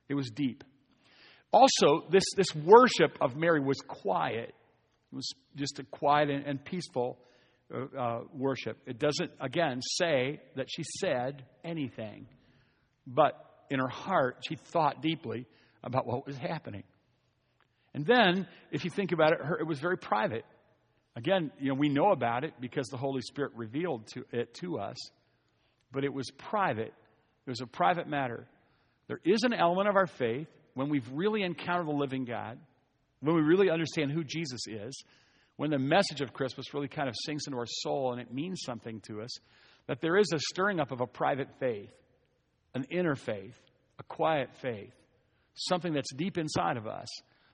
It 0.07 0.13
was 0.13 0.29
deep. 0.29 0.63
Also, 1.51 2.05
this, 2.09 2.23
this 2.35 2.53
worship 2.55 3.17
of 3.21 3.35
Mary 3.35 3.59
was 3.59 3.77
quiet. 3.87 4.53
It 5.11 5.15
was 5.15 5.29
just 5.55 5.79
a 5.79 5.83
quiet 5.83 6.29
and, 6.29 6.45
and 6.45 6.63
peaceful 6.63 7.17
uh, 7.73 8.19
worship. 8.33 8.77
It 8.85 8.99
doesn't, 8.99 9.31
again, 9.39 9.81
say 9.81 10.41
that 10.55 10.67
she 10.69 10.83
said 10.99 11.43
anything, 11.63 12.27
but 13.05 13.33
in 13.69 13.79
her 13.79 13.87
heart, 13.87 14.43
she 14.47 14.55
thought 14.55 15.01
deeply 15.01 15.45
about 15.83 16.05
what 16.05 16.25
was 16.25 16.37
happening. 16.37 16.83
And 17.93 18.05
then, 18.05 18.47
if 18.71 18.85
you 18.85 18.91
think 18.91 19.11
about 19.11 19.33
it, 19.33 19.39
her, 19.41 19.59
it 19.59 19.67
was 19.67 19.79
very 19.79 19.97
private. 19.97 20.45
Again, 21.15 21.51
you 21.59 21.69
know, 21.69 21.73
we 21.73 21.89
know 21.89 22.11
about 22.11 22.43
it 22.43 22.53
because 22.59 22.87
the 22.87 22.97
Holy 22.97 23.21
Spirit 23.21 23.53
revealed 23.55 24.07
to, 24.13 24.23
it 24.31 24.53
to 24.55 24.79
us, 24.79 24.97
but 25.91 26.03
it 26.03 26.13
was 26.13 26.29
private. 26.37 26.93
It 27.45 27.49
was 27.49 27.61
a 27.61 27.65
private 27.65 28.07
matter. 28.07 28.47
There 29.07 29.19
is 29.25 29.43
an 29.43 29.53
element 29.53 29.87
of 29.87 29.95
our 29.95 30.07
faith 30.07 30.47
when 30.73 30.89
we've 30.89 31.09
really 31.11 31.41
encountered 31.41 31.87
the 31.87 31.91
living 31.91 32.25
God, 32.25 32.59
when 33.21 33.35
we 33.35 33.41
really 33.41 33.69
understand 33.69 34.11
who 34.11 34.23
Jesus 34.23 34.61
is, 34.67 35.03
when 35.57 35.71
the 35.71 35.79
message 35.79 36.21
of 36.21 36.33
Christmas 36.33 36.73
really 36.73 36.87
kind 36.87 37.09
of 37.09 37.15
sinks 37.25 37.47
into 37.47 37.57
our 37.57 37.65
soul 37.67 38.11
and 38.11 38.21
it 38.21 38.33
means 38.33 38.61
something 38.65 39.01
to 39.07 39.21
us, 39.21 39.31
that 39.87 40.01
there 40.01 40.17
is 40.17 40.31
a 40.33 40.39
stirring 40.39 40.79
up 40.79 40.91
of 40.91 41.01
a 41.01 41.07
private 41.07 41.49
faith, 41.59 41.91
an 42.73 42.85
inner 42.89 43.15
faith, 43.15 43.59
a 43.99 44.03
quiet 44.03 44.49
faith, 44.61 44.93
something 45.55 45.93
that's 45.93 46.13
deep 46.13 46.37
inside 46.37 46.77
of 46.77 46.87
us 46.87 47.07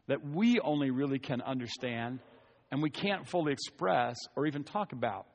that 0.08 0.26
we 0.26 0.60
only 0.60 0.92
really 0.92 1.20
can 1.20 1.42
understand 1.42 2.20
and 2.72 2.82
we 2.82 2.90
can't 2.90 3.28
fully 3.28 3.54
express 3.54 4.18
or 4.36 4.46
even 4.46 4.64
talk 4.64 4.92
about. 4.92 5.26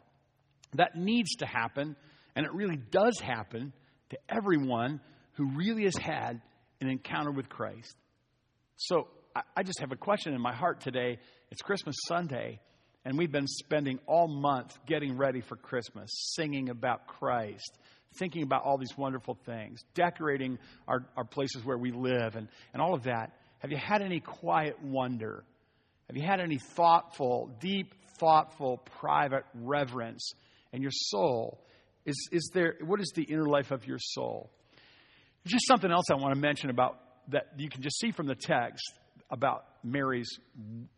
That 0.75 0.97
needs 0.97 1.37
to 1.37 1.47
happen, 1.47 1.97
and 2.37 2.45
it 2.45 2.53
really 2.53 2.77
does 2.77 3.19
happen 3.21 3.73
to 4.11 4.19
everyone 4.29 5.01
who 5.35 5.57
really 5.57 5.85
has 5.85 5.97
had 5.97 6.43
an 6.81 6.89
encounter 6.89 7.31
with 7.31 7.49
Christ. 7.49 7.97
So 8.77 9.09
I, 9.57 9.63
just 9.63 9.81
have 9.81 9.93
a 9.93 9.97
question 9.97 10.35
in 10.35 10.41
my 10.41 10.55
heart 10.55 10.81
today. 10.81 11.19
It's 11.51 11.63
Christmas 11.63 11.97
Sunday, 12.07 12.61
and 13.05 13.17
we've 13.17 13.31
been 13.31 13.47
spending 13.47 13.99
all 14.07 14.27
month 14.27 14.77
getting 14.87 15.17
ready 15.17 15.41
for 15.41 15.57
Christmas, 15.57 16.11
singing 16.35 16.71
about 16.71 17.07
Christ, 17.07 17.79
thinking 18.19 18.43
about 18.43 18.65
all 18.65 18.79
these 18.79 18.97
wonderful 18.97 19.39
things, 19.47 19.81
decorating 19.95 20.59
our, 20.87 21.07
our 21.17 21.25
places 21.25 21.65
where 21.65 21.79
we 21.79 21.93
live, 21.93 22.37
and, 22.37 22.49
and 22.73 22.83
all 22.83 22.95
of 22.95 23.05
that. 23.05 23.33
Have 23.59 23.71
you 23.71 23.77
had 23.77 24.03
any 24.03 24.21
quiet 24.21 24.83
wonder? 24.83 25.45
Have 26.09 26.17
you 26.17 26.23
had 26.23 26.41
any 26.41 26.59
thoughtful, 26.59 27.57
deep, 27.61 27.95
thoughtful, 28.19 28.79
private 28.99 29.45
reverence 29.55 30.33
in 30.73 30.83
your 30.83 30.93
soul? 30.93 31.65
Is, 32.07 32.29
is 32.33 32.51
there, 32.55 32.75
what 32.81 33.01
is 33.01 33.13
the 33.15 33.25
inner 33.25 33.47
life 33.47 33.71
of 33.71 33.87
your 33.87 33.99
soul? 34.01 34.51
Just 35.47 35.67
something 35.67 35.91
else 35.91 36.07
I 36.11 36.15
want 36.15 36.35
to 36.35 36.41
mention 36.41 36.71
about 36.71 36.99
that 37.29 37.49
you 37.59 37.69
can 37.69 37.83
just 37.83 37.99
see 37.99 38.11
from 38.11 38.27
the 38.27 38.35
text 38.35 38.83
about 39.31 39.65
Mary's 39.83 40.39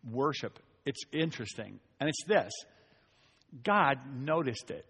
worship. 0.09 0.59
It's 0.85 1.03
interesting. 1.13 1.81
And 1.99 2.09
it's 2.09 2.25
this 2.27 2.53
God 3.63 3.99
noticed 4.17 4.71
it. 4.71 4.87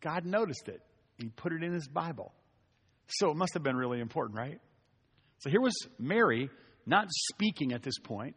God 0.00 0.24
noticed 0.24 0.68
it. 0.68 0.80
He 1.18 1.28
put 1.28 1.52
it 1.52 1.62
in 1.62 1.72
his 1.72 1.88
Bible. 1.88 2.32
So 3.06 3.30
it 3.30 3.36
must 3.36 3.54
have 3.54 3.62
been 3.62 3.76
really 3.76 4.00
important, 4.00 4.38
right? 4.38 4.60
So 5.38 5.50
here 5.50 5.60
was 5.60 5.74
Mary 5.98 6.50
not 6.86 7.06
speaking 7.10 7.72
at 7.72 7.82
this 7.82 7.98
point, 7.98 8.36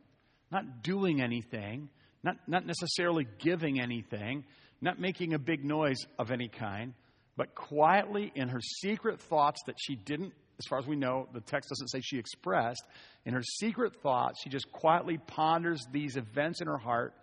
not 0.51 0.83
doing 0.83 1.21
anything, 1.21 1.89
not, 2.23 2.35
not 2.47 2.65
necessarily 2.65 3.27
giving 3.39 3.79
anything, 3.79 4.43
not 4.81 4.99
making 4.99 5.33
a 5.33 5.39
big 5.39 5.63
noise 5.63 5.97
of 6.19 6.31
any 6.31 6.47
kind, 6.47 6.93
but 7.37 7.55
quietly 7.55 8.31
in 8.35 8.49
her 8.49 8.61
secret 8.61 9.21
thoughts 9.21 9.61
that 9.67 9.75
she 9.79 9.95
didn't, 9.95 10.33
as 10.57 10.65
far 10.69 10.79
as 10.79 10.87
we 10.87 10.95
know, 10.95 11.27
the 11.33 11.41
text 11.41 11.69
doesn't 11.69 11.89
say 11.89 12.01
she 12.01 12.17
expressed, 12.17 12.83
in 13.25 13.33
her 13.33 13.43
secret 13.43 14.01
thoughts, 14.01 14.41
she 14.41 14.49
just 14.49 14.71
quietly 14.71 15.17
ponders 15.17 15.85
these 15.91 16.15
events 16.15 16.61
in 16.61 16.67
her 16.67 16.77
heart. 16.77 17.13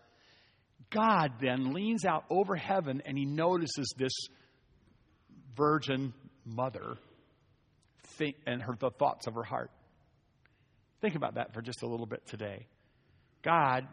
God 0.91 1.33
then 1.41 1.73
leans 1.73 2.05
out 2.05 2.25
over 2.29 2.57
heaven 2.57 3.03
and 3.07 3.17
he 3.17 3.25
notices 3.25 3.95
this 3.97 4.13
virgin 5.57 6.13
mother 6.45 6.97
think, 8.19 8.37
and 8.47 8.63
her, 8.63 8.75
the 8.79 8.91
thoughts 8.91 9.27
of 9.27 9.35
her 9.35 9.43
heart. 9.43 9.71
Think 11.01 11.15
about 11.15 11.35
that 11.35 11.55
for 11.55 11.63
just 11.63 11.83
a 11.83 11.87
little 11.87 12.07
bit 12.07 12.27
today. 12.27 12.67
God 13.43 13.87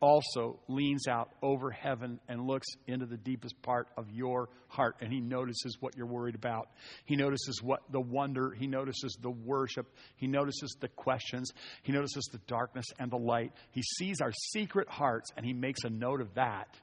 also 0.00 0.58
leans 0.68 1.08
out 1.08 1.30
over 1.42 1.70
heaven 1.70 2.20
and 2.28 2.46
looks 2.46 2.66
into 2.86 3.06
the 3.06 3.16
deepest 3.16 3.60
part 3.62 3.88
of 3.96 4.10
your 4.10 4.48
heart 4.68 4.96
and 5.00 5.12
he 5.12 5.20
notices 5.20 5.76
what 5.80 5.96
you're 5.96 6.06
worried 6.06 6.34
about. 6.34 6.68
He 7.04 7.16
notices 7.16 7.62
what 7.62 7.80
the 7.90 8.00
wonder, 8.00 8.52
he 8.52 8.66
notices 8.66 9.16
the 9.20 9.30
worship, 9.30 9.86
he 10.16 10.26
notices 10.26 10.76
the 10.80 10.88
questions, 10.88 11.50
he 11.82 11.92
notices 11.92 12.28
the 12.32 12.38
darkness 12.46 12.86
and 12.98 13.10
the 13.10 13.18
light. 13.18 13.52
He 13.70 13.82
sees 13.82 14.20
our 14.20 14.32
secret 14.32 14.88
hearts 14.88 15.30
and 15.36 15.44
he 15.44 15.52
makes 15.52 15.84
a 15.84 15.90
note 15.90 16.20
of 16.20 16.34
that. 16.34 16.76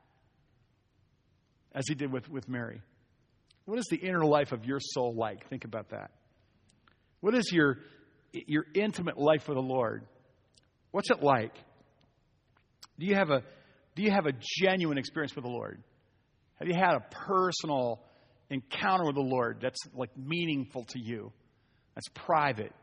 As 1.74 1.84
he 1.88 1.96
did 1.96 2.12
with, 2.12 2.30
with 2.30 2.48
Mary. 2.48 2.82
What 3.66 3.80
is 3.80 3.86
the 3.90 3.98
inner 3.98 4.24
life 4.24 4.52
of 4.52 4.66
your 4.66 4.80
soul 4.80 5.14
like? 5.14 5.50
Think 5.50 5.66
about 5.66 5.90
that. 5.90 6.12
What 7.20 7.34
is 7.34 7.52
your, 7.52 7.80
your 8.32 8.66
intimate 8.74 9.18
life 9.18 9.48
with 9.48 9.58
the 9.58 9.62
Lord? 9.62 10.06
What's 10.92 11.10
it 11.10 11.22
like? 11.22 11.54
Do 13.00 13.06
you 13.06 13.16
have 13.16 13.30
a, 13.30 13.44
do 13.96 14.04
you 14.04 14.12
have 14.12 14.26
a 14.26 14.34
genuine 14.42 14.98
experience 14.98 15.36
with 15.36 15.44
the 15.44 15.52
Lord? 15.52 15.82
Have 16.60 16.68
you 16.68 16.74
had 16.74 16.96
a 16.96 17.02
personal 17.12 18.02
encounter 18.50 19.06
with 19.06 19.16
the 19.16 19.22
Lord 19.22 19.60
that's 19.62 19.80
like 19.94 20.16
meaningful 20.18 20.86
to 20.86 21.00
you? 21.00 21.32
That's 21.96 22.08
private. 22.14 22.74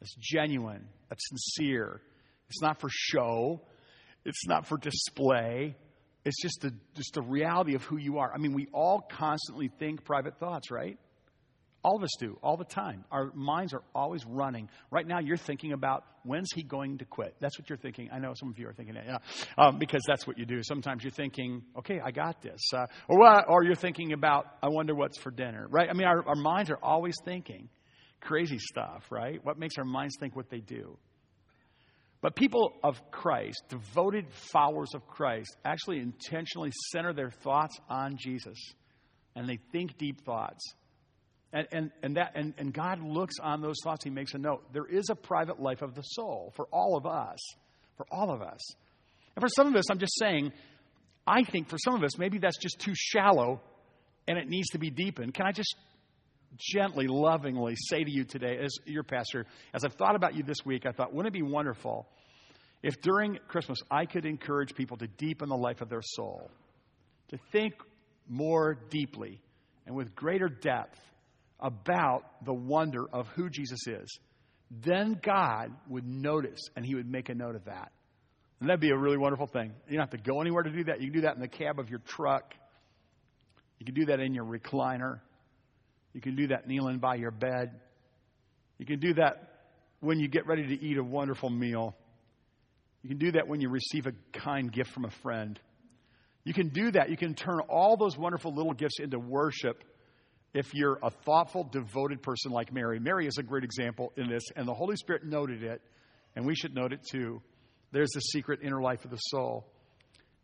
That's 0.00 0.14
genuine. 0.18 0.86
That's 1.08 1.22
sincere. 1.28 2.00
It's 2.48 2.62
not 2.62 2.80
for 2.80 2.88
show. 2.90 3.60
It's 4.24 4.46
not 4.46 4.66
for 4.66 4.78
display. 4.78 5.76
It's 6.24 6.40
just 6.42 6.60
the, 6.60 6.72
just 6.94 7.14
the 7.14 7.22
reality 7.22 7.74
of 7.74 7.82
who 7.84 7.96
you 7.96 8.18
are. 8.18 8.32
I 8.32 8.38
mean, 8.38 8.54
we 8.54 8.68
all 8.72 9.00
constantly 9.00 9.70
think 9.78 10.04
private 10.04 10.38
thoughts, 10.38 10.70
right? 10.70 10.98
All 11.82 11.96
of 11.96 12.02
us 12.02 12.10
do, 12.18 12.38
all 12.42 12.56
the 12.56 12.64
time. 12.64 13.04
Our 13.10 13.32
minds 13.34 13.72
are 13.72 13.82
always 13.94 14.24
running. 14.26 14.68
Right 14.90 15.06
now, 15.06 15.18
you're 15.18 15.38
thinking 15.38 15.72
about 15.72 16.04
when's 16.24 16.50
he 16.54 16.62
going 16.62 16.98
to 16.98 17.06
quit. 17.06 17.34
That's 17.40 17.58
what 17.58 17.70
you're 17.70 17.78
thinking. 17.78 18.10
I 18.12 18.18
know 18.18 18.34
some 18.34 18.50
of 18.50 18.58
you 18.58 18.68
are 18.68 18.74
thinking 18.74 18.96
that, 18.96 19.06
yeah, 19.06 19.18
um, 19.56 19.78
because 19.78 20.02
that's 20.06 20.26
what 20.26 20.36
you 20.38 20.44
do. 20.44 20.62
Sometimes 20.62 21.02
you're 21.02 21.10
thinking, 21.10 21.62
okay, 21.78 21.98
I 22.04 22.10
got 22.10 22.42
this, 22.42 22.60
uh, 22.74 22.86
or? 23.08 23.50
Or 23.50 23.64
you're 23.64 23.74
thinking 23.74 24.12
about, 24.12 24.46
I 24.62 24.68
wonder 24.68 24.94
what's 24.94 25.18
for 25.18 25.30
dinner, 25.30 25.66
right? 25.70 25.88
I 25.88 25.94
mean, 25.94 26.06
our, 26.06 26.26
our 26.28 26.34
minds 26.34 26.70
are 26.70 26.78
always 26.82 27.14
thinking 27.24 27.68
crazy 28.20 28.58
stuff, 28.58 29.04
right? 29.10 29.40
What 29.42 29.58
makes 29.58 29.76
our 29.78 29.84
minds 29.84 30.16
think 30.20 30.36
what 30.36 30.50
they 30.50 30.60
do? 30.60 30.98
But 32.20 32.36
people 32.36 32.74
of 32.84 33.00
Christ, 33.10 33.62
devoted 33.70 34.26
followers 34.52 34.90
of 34.94 35.06
Christ, 35.06 35.56
actually 35.64 36.00
intentionally 36.00 36.70
center 36.92 37.14
their 37.14 37.30
thoughts 37.30 37.78
on 37.88 38.16
Jesus, 38.18 38.58
and 39.34 39.48
they 39.48 39.58
think 39.72 39.96
deep 39.96 40.20
thoughts. 40.26 40.62
And, 41.52 41.66
and, 41.72 41.90
and, 42.02 42.16
that, 42.16 42.32
and, 42.36 42.54
and 42.58 42.72
God 42.72 43.02
looks 43.02 43.34
on 43.42 43.60
those 43.60 43.76
thoughts. 43.82 44.04
He 44.04 44.10
makes 44.10 44.34
a 44.34 44.38
note. 44.38 44.72
There 44.72 44.86
is 44.86 45.10
a 45.10 45.16
private 45.16 45.60
life 45.60 45.82
of 45.82 45.94
the 45.94 46.02
soul 46.02 46.52
for 46.54 46.66
all 46.72 46.96
of 46.96 47.06
us. 47.06 47.38
For 47.96 48.06
all 48.10 48.30
of 48.32 48.40
us. 48.40 48.60
And 49.34 49.42
for 49.42 49.48
some 49.48 49.66
of 49.66 49.74
us, 49.74 49.90
I'm 49.90 49.98
just 49.98 50.16
saying, 50.18 50.52
I 51.26 51.44
think 51.44 51.68
for 51.68 51.78
some 51.78 51.94
of 51.94 52.02
us, 52.02 52.18
maybe 52.18 52.38
that's 52.38 52.58
just 52.58 52.78
too 52.78 52.92
shallow 52.94 53.60
and 54.28 54.38
it 54.38 54.48
needs 54.48 54.68
to 54.70 54.78
be 54.78 54.90
deepened. 54.90 55.34
Can 55.34 55.46
I 55.46 55.52
just 55.52 55.74
gently, 56.56 57.06
lovingly 57.08 57.74
say 57.76 58.04
to 58.04 58.10
you 58.10 58.24
today, 58.24 58.58
as 58.62 58.76
your 58.86 59.02
pastor, 59.02 59.46
as 59.74 59.84
I've 59.84 59.94
thought 59.94 60.16
about 60.16 60.34
you 60.34 60.42
this 60.42 60.64
week, 60.64 60.86
I 60.86 60.92
thought, 60.92 61.12
wouldn't 61.12 61.34
it 61.34 61.38
be 61.38 61.42
wonderful 61.42 62.06
if 62.82 63.00
during 63.02 63.38
Christmas 63.48 63.78
I 63.90 64.06
could 64.06 64.24
encourage 64.24 64.74
people 64.74 64.96
to 64.98 65.06
deepen 65.06 65.48
the 65.48 65.56
life 65.56 65.80
of 65.80 65.88
their 65.88 66.02
soul, 66.02 66.50
to 67.28 67.38
think 67.52 67.74
more 68.28 68.78
deeply 68.90 69.40
and 69.86 69.94
with 69.94 70.14
greater 70.14 70.48
depth 70.48 70.98
about 71.60 72.44
the 72.44 72.54
wonder 72.54 73.04
of 73.12 73.26
who 73.28 73.50
Jesus 73.50 73.86
is, 73.86 74.18
then 74.70 75.18
God 75.22 75.72
would 75.88 76.06
notice 76.06 76.60
and 76.76 76.84
he 76.84 76.94
would 76.94 77.10
make 77.10 77.28
a 77.28 77.34
note 77.34 77.56
of 77.56 77.64
that. 77.64 77.92
And 78.60 78.68
that'd 78.68 78.80
be 78.80 78.90
a 78.90 78.96
really 78.96 79.16
wonderful 79.16 79.46
thing. 79.46 79.72
You 79.88 79.96
don't 79.96 80.10
have 80.10 80.22
to 80.22 80.30
go 80.30 80.40
anywhere 80.40 80.62
to 80.62 80.70
do 80.70 80.84
that. 80.84 81.00
You 81.00 81.10
can 81.10 81.20
do 81.20 81.20
that 81.22 81.34
in 81.34 81.40
the 81.40 81.48
cab 81.48 81.78
of 81.78 81.88
your 81.88 82.00
truck. 82.00 82.54
You 83.78 83.86
can 83.86 83.94
do 83.94 84.06
that 84.06 84.20
in 84.20 84.34
your 84.34 84.44
recliner. 84.44 85.20
You 86.12 86.20
can 86.20 86.36
do 86.36 86.48
that 86.48 86.66
kneeling 86.66 86.98
by 86.98 87.14
your 87.14 87.30
bed. 87.30 87.80
You 88.78 88.86
can 88.86 89.00
do 89.00 89.14
that 89.14 89.50
when 90.00 90.18
you 90.18 90.28
get 90.28 90.46
ready 90.46 90.66
to 90.66 90.84
eat 90.84 90.98
a 90.98 91.04
wonderful 91.04 91.50
meal. 91.50 91.96
You 93.02 93.08
can 93.08 93.18
do 93.18 93.32
that 93.32 93.48
when 93.48 93.60
you 93.60 93.70
receive 93.70 94.06
a 94.06 94.12
kind 94.38 94.70
gift 94.70 94.90
from 94.90 95.06
a 95.06 95.10
friend. 95.22 95.58
You 96.44 96.52
can 96.52 96.68
do 96.68 96.90
that. 96.92 97.10
You 97.10 97.16
can 97.16 97.34
turn 97.34 97.60
all 97.68 97.96
those 97.96 98.16
wonderful 98.16 98.54
little 98.54 98.72
gifts 98.72 98.98
into 99.00 99.18
worship 99.18 99.82
if 100.52 100.74
you're 100.74 100.98
a 101.02 101.10
thoughtful, 101.10 101.64
devoted 101.64 102.22
person 102.22 102.50
like 102.50 102.72
Mary. 102.72 102.98
Mary 102.98 103.26
is 103.26 103.38
a 103.38 103.42
great 103.42 103.64
example 103.64 104.12
in 104.16 104.28
this, 104.28 104.42
and 104.56 104.66
the 104.66 104.74
Holy 104.74 104.96
Spirit 104.96 105.24
noted 105.24 105.62
it, 105.62 105.80
and 106.34 106.44
we 106.44 106.54
should 106.54 106.74
note 106.74 106.92
it 106.92 107.00
too. 107.08 107.40
There's 107.92 108.10
the 108.10 108.20
secret 108.20 108.60
inner 108.62 108.80
life 108.80 109.04
of 109.04 109.10
the 109.10 109.16
soul. 109.16 109.66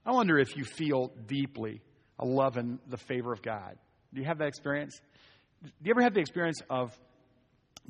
I 0.04 0.12
wonder 0.12 0.38
if 0.38 0.56
you 0.56 0.64
feel 0.64 1.12
deeply 1.26 1.82
a 2.18 2.24
love 2.24 2.56
and 2.56 2.78
the 2.88 2.96
favor 2.96 3.32
of 3.32 3.42
God. 3.42 3.76
Do 4.14 4.20
you 4.20 4.26
have 4.26 4.38
that 4.38 4.48
experience? 4.48 5.00
Do 5.62 5.70
you 5.82 5.90
ever 5.90 6.02
have 6.02 6.14
the 6.14 6.20
experience 6.20 6.60
of 6.70 6.96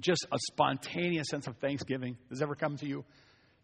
just 0.01 0.27
a 0.33 0.39
spontaneous 0.53 1.29
sense 1.31 1.47
of 1.47 1.57
thanksgiving? 1.59 2.17
Does 2.31 2.43
ever 2.43 2.55
come 2.55 2.77
to 2.79 2.87
you? 2.87 3.05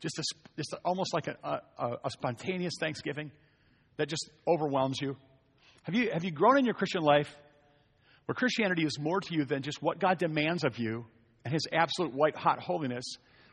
Just, 0.00 0.18
a, 0.18 0.22
just 0.56 0.74
almost 0.84 1.14
like 1.14 1.28
a, 1.28 1.62
a, 1.78 1.86
a 2.04 2.10
spontaneous 2.10 2.74
thanksgiving 2.80 3.30
that 3.96 4.08
just 4.08 4.30
overwhelms 4.46 5.00
you. 5.00 5.16
Have 5.84 5.94
you, 5.94 6.10
have 6.12 6.24
you 6.24 6.30
grown 6.30 6.58
in 6.58 6.64
your 6.64 6.74
Christian 6.74 7.02
life 7.02 7.34
where 8.26 8.34
Christianity 8.34 8.84
is 8.84 8.98
more 8.98 9.20
to 9.20 9.34
you 9.34 9.44
than 9.44 9.62
just 9.62 9.82
what 9.82 9.98
God 9.98 10.18
demands 10.18 10.64
of 10.64 10.78
you 10.78 11.06
and 11.44 11.52
his 11.52 11.66
absolute 11.72 12.14
white 12.14 12.36
hot 12.36 12.60
holiness, 12.60 13.04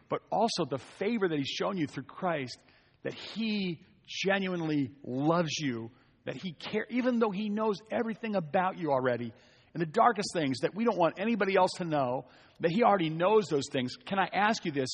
but 0.10 0.22
also 0.32 0.66
the 0.66 0.78
favor 0.78 1.28
that 1.28 1.38
he's 1.38 1.48
shown 1.48 1.78
you 1.78 1.88
through 1.88 2.04
Christ, 2.04 2.58
that 3.04 3.14
he 3.14 3.80
genuinely 4.08 4.92
loves 5.04 5.60
you, 5.60 5.92
that 6.26 6.36
he 6.36 6.54
cares, 6.54 6.88
even 6.90 7.20
though 7.20 7.32
he 7.32 7.50
knows 7.50 7.78
everything 7.92 8.36
about 8.36 8.78
you 8.78 8.92
already, 8.92 9.34
and 9.74 9.82
the 9.82 9.88
darkest 9.88 10.30
things 10.34 10.60
that 10.60 10.76
we 10.76 10.84
don't 10.84 10.98
want 10.98 11.16
anybody 11.18 11.56
else 11.56 11.72
to 11.78 11.86
know, 11.86 12.26
that 12.60 12.72
he 12.72 12.84
already 12.84 13.10
knows 13.10 13.46
those 13.48 13.68
things. 13.72 13.94
Can 14.06 14.20
I 14.20 14.28
ask 14.34 14.66
you 14.66 14.72
this? 14.72 14.90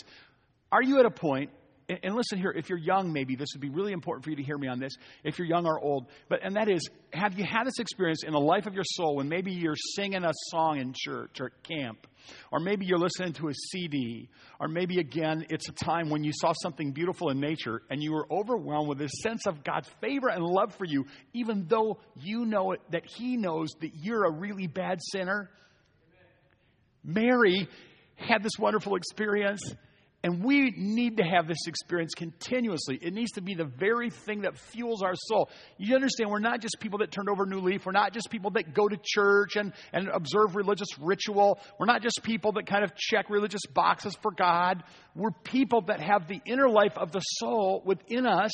Are 0.71 0.83
you 0.83 0.99
at 0.99 1.05
a 1.05 1.11
point 1.11 1.51
and 1.87 2.15
listen 2.15 2.39
here, 2.39 2.51
if 2.51 2.69
you're 2.69 2.79
young, 2.79 3.13
maybe 3.13 3.35
this 3.35 3.49
would 3.53 3.61
be 3.61 3.69
really 3.69 3.93
important 3.93 4.23
for 4.23 4.31
you 4.31 4.35
to 4.37 4.43
hear 4.43 4.57
me 4.57 4.67
on 4.67 4.79
this. 4.79 4.93
If 5.23 5.37
you're 5.37 5.47
young 5.47 5.67
or 5.67 5.79
old, 5.79 6.07
but 6.29 6.39
and 6.43 6.55
that 6.55 6.67
is, 6.67 6.89
have 7.13 7.37
you 7.37 7.45
had 7.45 7.65
this 7.65 7.77
experience 7.79 8.23
in 8.23 8.33
the 8.33 8.39
life 8.39 8.65
of 8.65 8.73
your 8.73 8.83
soul 8.83 9.17
when 9.17 9.29
maybe 9.29 9.51
you're 9.51 9.75
singing 9.95 10.23
a 10.23 10.31
song 10.49 10.79
in 10.79 10.93
church 10.95 11.39
or 11.39 11.51
camp, 11.61 12.07
or 12.51 12.59
maybe 12.59 12.87
you're 12.87 12.97
listening 12.97 13.33
to 13.33 13.49
a 13.49 13.53
CD, 13.53 14.29
or 14.59 14.67
maybe 14.67 14.99
again 14.99 15.45
it's 15.49 15.69
a 15.69 15.73
time 15.73 16.09
when 16.09 16.23
you 16.23 16.31
saw 16.33 16.53
something 16.53 16.91
beautiful 16.91 17.29
in 17.29 17.39
nature 17.39 17.83
and 17.91 18.01
you 18.01 18.13
were 18.13 18.25
overwhelmed 18.31 18.89
with 18.89 18.97
this 18.97 19.11
sense 19.21 19.45
of 19.45 19.63
God's 19.63 19.89
favor 20.01 20.29
and 20.29 20.43
love 20.43 20.73
for 20.75 20.85
you, 20.85 21.05
even 21.33 21.67
though 21.67 21.99
you 22.19 22.45
know 22.45 22.71
it, 22.71 22.81
that 22.91 23.05
He 23.05 23.37
knows 23.37 23.69
that 23.81 23.91
you're 23.93 24.25
a 24.25 24.31
really 24.31 24.65
bad 24.65 24.99
sinner. 25.11 25.51
Mary 27.03 27.67
had 28.15 28.41
this 28.41 28.53
wonderful 28.57 28.95
experience. 28.95 29.61
And 30.25 30.43
we 30.43 30.73
need 30.75 31.17
to 31.17 31.23
have 31.23 31.47
this 31.47 31.67
experience 31.67 32.15
continuously. 32.15 32.97
It 32.99 33.13
needs 33.13 33.33
to 33.33 33.41
be 33.41 33.53
the 33.53 33.65
very 33.65 34.09
thing 34.09 34.41
that 34.41 34.57
fuels 34.57 35.03
our 35.03 35.13
soul. 35.13 35.51
You 35.77 35.93
understand, 35.93 36.31
we're 36.31 36.39
not 36.39 36.61
just 36.61 36.77
people 36.79 36.97
that 36.99 37.11
turned 37.11 37.29
over 37.29 37.43
a 37.43 37.45
new 37.45 37.59
leaf. 37.59 37.85
We're 37.85 37.91
not 37.91 38.11
just 38.11 38.31
people 38.31 38.49
that 38.55 38.73
go 38.73 38.87
to 38.87 38.97
church 39.03 39.55
and, 39.55 39.71
and 39.93 40.07
observe 40.07 40.55
religious 40.55 40.87
ritual. 40.99 41.59
We're 41.79 41.85
not 41.85 42.01
just 42.01 42.23
people 42.23 42.53
that 42.53 42.65
kind 42.65 42.83
of 42.83 42.95
check 42.95 43.29
religious 43.29 43.67
boxes 43.71 44.17
for 44.23 44.31
God. 44.31 44.83
We're 45.13 45.29
people 45.29 45.81
that 45.89 46.01
have 46.01 46.27
the 46.27 46.41
inner 46.43 46.69
life 46.69 46.97
of 46.97 47.11
the 47.11 47.19
soul 47.19 47.83
within 47.85 48.25
us 48.25 48.51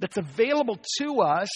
that's 0.00 0.16
available 0.16 0.80
to 0.98 1.20
us. 1.20 1.48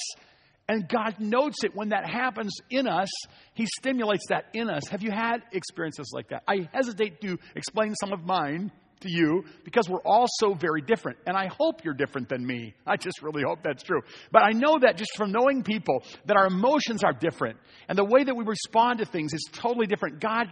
And 0.68 0.88
God 0.88 1.16
notes 1.18 1.64
it 1.64 1.74
when 1.74 1.88
that 1.88 2.08
happens 2.08 2.52
in 2.70 2.86
us. 2.86 3.08
He 3.54 3.66
stimulates 3.66 4.26
that 4.28 4.50
in 4.52 4.70
us. 4.70 4.86
Have 4.88 5.02
you 5.02 5.10
had 5.10 5.38
experiences 5.50 6.12
like 6.14 6.28
that? 6.28 6.44
I 6.46 6.68
hesitate 6.72 7.20
to 7.22 7.38
explain 7.56 7.96
some 8.00 8.12
of 8.12 8.24
mine 8.24 8.70
to 9.00 9.11
you 9.11 9.45
because 9.64 9.88
we're 9.88 10.02
all 10.02 10.26
so 10.40 10.55
very 10.55 10.81
different. 10.81 11.19
And 11.26 11.37
I 11.37 11.49
hope 11.49 11.85
you're 11.85 11.95
different 11.95 12.28
than 12.28 12.45
me. 12.47 12.75
I 12.87 12.97
just 12.97 13.23
really 13.23 13.43
hope 13.47 13.61
that's 13.62 13.83
true. 13.83 14.00
But 14.33 14.43
I 14.43 14.50
know 14.50 14.78
that 14.81 14.97
just 14.97 15.17
from 15.17 15.33
knowing 15.33 15.62
people 15.62 16.02
that 16.26 16.37
our 16.37 16.47
emotions 16.47 17.05
are 17.05 17.12
different 17.12 17.59
and 17.88 17.97
the 17.97 18.05
way 18.05 18.25
that 18.25 18.35
we 18.35 18.45
respond 18.45 18.99
to 18.99 19.07
things 19.07 19.33
is 19.33 19.49
totally 19.52 19.87
different. 19.87 20.21
God 20.21 20.49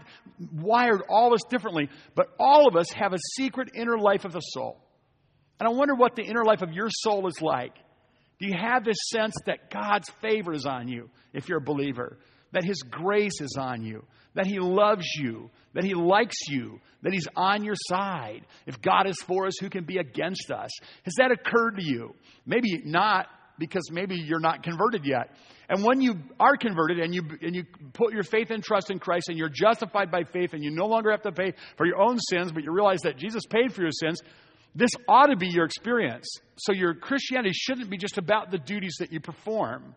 wired 0.53 1.03
all 1.09 1.29
of 1.29 1.35
us 1.35 1.43
differently, 1.49 1.89
but 2.15 2.29
all 2.39 2.69
of 2.69 2.77
us 2.77 2.91
have 2.93 3.13
a 3.13 3.19
secret 3.37 3.71
inner 3.75 3.99
life 3.99 4.25
of 4.25 4.33
the 4.33 4.41
soul. 4.41 4.79
And 5.59 5.69
I 5.69 5.73
wonder 5.73 5.95
what 5.95 6.17
the 6.17 6.23
inner 6.23 6.45
life 6.45 6.63
of 6.63 6.73
your 6.73 6.89
soul 6.91 7.27
is 7.29 7.41
like. 7.41 7.75
Do 8.39 8.47
you 8.47 8.55
have 8.59 8.85
this 8.85 8.99
sense 9.09 9.35
that 9.47 9.71
God's 9.71 10.11
favor 10.21 10.53
is 10.53 10.67
on 10.67 10.89
you 10.89 11.09
if 11.33 11.49
you're 11.49 11.59
a 11.59 11.63
believer? 11.63 12.19
That 12.53 12.65
His 12.65 12.83
grace 12.83 13.41
is 13.41 13.57
on 13.59 13.85
you? 13.85 14.05
That 14.35 14.47
He 14.47 14.59
loves 14.59 15.07
you? 15.17 15.51
That 15.75 15.85
He 15.85 15.95
likes 15.95 16.49
you? 16.49 16.81
That 17.03 17.13
He's 17.13 17.29
on 17.37 17.65
your 17.65 17.75
side? 17.89 18.47
If 18.67 18.81
God 18.81 19.09
is 19.09 19.17
for 19.27 19.47
us, 19.47 19.55
who 19.61 19.69
can 19.69 19.85
be 19.85 19.99
against 19.99 20.51
us? 20.51 20.71
Has 21.05 21.15
that 21.19 21.31
occurred 21.31 21.77
to 21.77 21.85
you? 21.85 22.15
Maybe 22.45 22.81
not, 22.85 23.27
because 23.59 23.91
maybe 23.91 24.17
you're 24.17 24.41
not 24.41 24.63
converted 24.63 25.05
yet. 25.05 25.31
And 25.69 25.83
when 25.83 26.01
you 26.01 26.15
are 26.39 26.57
converted 26.57 26.99
and 27.01 27.15
you, 27.15 27.23
and 27.43 27.55
you 27.55 27.65
put 27.93 28.13
your 28.13 28.23
faith 28.23 28.51
and 28.51 28.63
trust 28.63 28.91
in 28.91 28.99
Christ 28.99 29.29
and 29.29 29.37
you're 29.37 29.49
justified 29.49 30.11
by 30.11 30.23
faith 30.23 30.53
and 30.53 30.63
you 30.63 30.71
no 30.71 30.87
longer 30.87 31.11
have 31.11 31.23
to 31.23 31.33
pay 31.33 31.55
for 31.77 31.87
your 31.87 32.01
own 32.01 32.19
sins, 32.19 32.53
but 32.53 32.63
you 32.63 32.73
realize 32.73 33.01
that 33.03 33.17
Jesus 33.17 33.45
paid 33.47 33.73
for 33.73 33.83
your 33.83 33.91
sins, 33.91 34.21
this 34.75 34.91
ought 35.09 35.27
to 35.27 35.37
be 35.37 35.49
your 35.49 35.65
experience. 35.65 36.29
So 36.59 36.73
your 36.73 36.95
Christianity 36.95 37.53
shouldn't 37.53 37.91
be 37.91 37.97
just 37.97 38.19
about 38.19 38.51
the 38.51 38.59
duties 38.59 38.97
that 39.01 39.13
you 39.13 39.21
perform. 39.21 39.95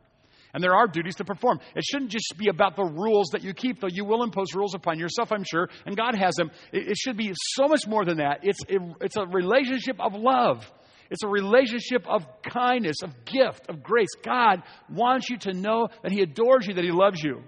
And 0.54 0.64
there 0.64 0.76
are 0.76 0.88
duties 0.88 1.16
to 1.16 1.26
perform. 1.26 1.60
It 1.76 1.84
shouldn't 1.84 2.12
just 2.12 2.34
be 2.38 2.50
about 2.50 2.76
the 2.76 2.84
rules 2.84 3.30
that 3.34 3.44
you 3.44 3.54
keep, 3.54 3.82
though 3.82 3.88
you 3.88 4.04
will 4.04 4.24
impose 4.24 4.56
rules 4.56 4.74
upon 4.74 4.98
yourself, 4.98 5.32
I'm 5.32 5.44
sure, 5.44 5.70
and 5.86 5.96
God 5.96 6.16
has 6.16 6.34
them. 6.36 6.50
It, 6.72 6.98
should 6.98 7.18
be 7.18 7.34
so 7.36 7.68
much 7.68 7.88
more 7.88 8.04
than 8.04 8.18
that. 8.18 8.40
It's, 8.44 8.60
it, 8.68 8.82
it's 9.02 9.16
a 9.16 9.26
relationship 9.26 10.00
of 10.00 10.14
love. 10.16 10.70
It's 11.12 11.24
a 11.24 11.28
relationship 11.28 12.06
of 12.08 12.26
kindness, 12.44 12.98
of 13.04 13.14
gift, 13.26 13.70
of 13.70 13.84
grace. 13.84 14.10
God 14.24 14.64
wants 14.90 15.30
you 15.30 15.38
to 15.40 15.54
know 15.54 15.90
that 16.04 16.12
He 16.12 16.22
adores 16.22 16.68
you, 16.68 16.74
that 16.76 16.84
He 16.84 16.92
loves 16.92 17.22
you. 17.22 17.44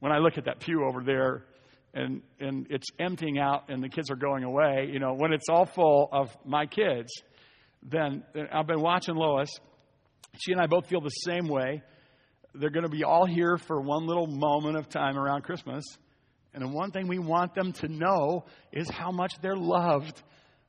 When 0.00 0.12
I 0.12 0.18
look 0.18 0.38
at 0.38 0.44
that 0.44 0.60
pew 0.60 0.86
over 0.86 1.02
there, 1.02 1.44
and, 1.94 2.22
and 2.38 2.66
it's 2.70 2.86
emptying 2.98 3.38
out 3.38 3.70
and 3.70 3.82
the 3.82 3.88
kids 3.88 4.10
are 4.10 4.16
going 4.16 4.44
away, 4.44 4.88
you 4.92 4.98
know, 4.98 5.14
when 5.14 5.32
it's 5.32 5.48
all 5.48 5.66
full 5.66 6.08
of 6.12 6.28
my 6.44 6.66
kids, 6.66 7.10
then 7.82 8.22
I've 8.52 8.66
been 8.66 8.80
watching 8.80 9.14
Lois. 9.14 9.48
She 10.38 10.52
and 10.52 10.60
I 10.60 10.66
both 10.66 10.86
feel 10.88 11.00
the 11.00 11.08
same 11.08 11.48
way. 11.48 11.82
They're 12.54 12.70
going 12.70 12.84
to 12.84 12.90
be 12.90 13.04
all 13.04 13.26
here 13.26 13.58
for 13.58 13.80
one 13.80 14.06
little 14.06 14.26
moment 14.26 14.76
of 14.76 14.88
time 14.88 15.16
around 15.16 15.42
Christmas. 15.42 15.84
And 16.54 16.62
the 16.62 16.68
one 16.68 16.90
thing 16.90 17.08
we 17.08 17.18
want 17.18 17.54
them 17.54 17.72
to 17.74 17.88
know 17.88 18.46
is 18.72 18.88
how 18.88 19.10
much 19.10 19.32
they're 19.42 19.56
loved. 19.56 20.22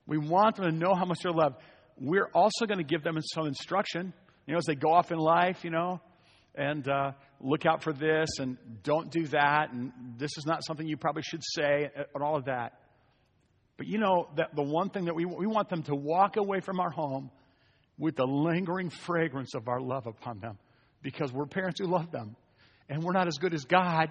We 0.05 0.17
want 0.17 0.57
them 0.57 0.65
to 0.65 0.71
know 0.71 0.93
how 0.93 1.05
much 1.05 1.19
they're 1.23 1.31
loved. 1.31 1.57
We're 1.97 2.29
also 2.33 2.65
going 2.65 2.77
to 2.79 2.83
give 2.83 3.03
them 3.03 3.17
some 3.33 3.47
instruction, 3.47 4.13
you 4.45 4.53
know, 4.53 4.57
as 4.57 4.65
they 4.65 4.75
go 4.75 4.91
off 4.91 5.11
in 5.11 5.17
life, 5.17 5.63
you 5.63 5.69
know, 5.69 6.01
and 6.55 6.87
uh, 6.87 7.11
look 7.39 7.65
out 7.65 7.83
for 7.83 7.93
this 7.93 8.29
and 8.39 8.57
don't 8.83 9.11
do 9.11 9.27
that 9.27 9.71
and 9.71 9.91
this 10.17 10.31
is 10.37 10.45
not 10.45 10.65
something 10.65 10.87
you 10.87 10.97
probably 10.97 11.23
should 11.23 11.43
say 11.43 11.89
and 11.95 12.23
all 12.23 12.35
of 12.35 12.45
that. 12.45 12.79
But 13.77 13.87
you 13.87 13.97
know 13.97 14.29
that 14.35 14.55
the 14.55 14.63
one 14.63 14.89
thing 14.89 15.05
that 15.05 15.15
we 15.15 15.23
we 15.23 15.47
want 15.47 15.69
them 15.69 15.83
to 15.83 15.95
walk 15.95 16.35
away 16.35 16.59
from 16.59 16.81
our 16.81 16.89
home 16.89 17.31
with 17.99 18.15
the 18.15 18.25
lingering 18.25 18.89
fragrance 18.89 19.53
of 19.53 19.67
our 19.67 19.79
love 19.79 20.07
upon 20.07 20.39
them 20.39 20.57
because 21.03 21.31
we're 21.31 21.45
parents 21.45 21.79
who 21.79 21.85
love 21.85 22.09
them 22.11 22.35
and 22.89 23.03
we're 23.03 23.13
not 23.13 23.27
as 23.27 23.37
good 23.37 23.53
as 23.53 23.65
God 23.65 24.09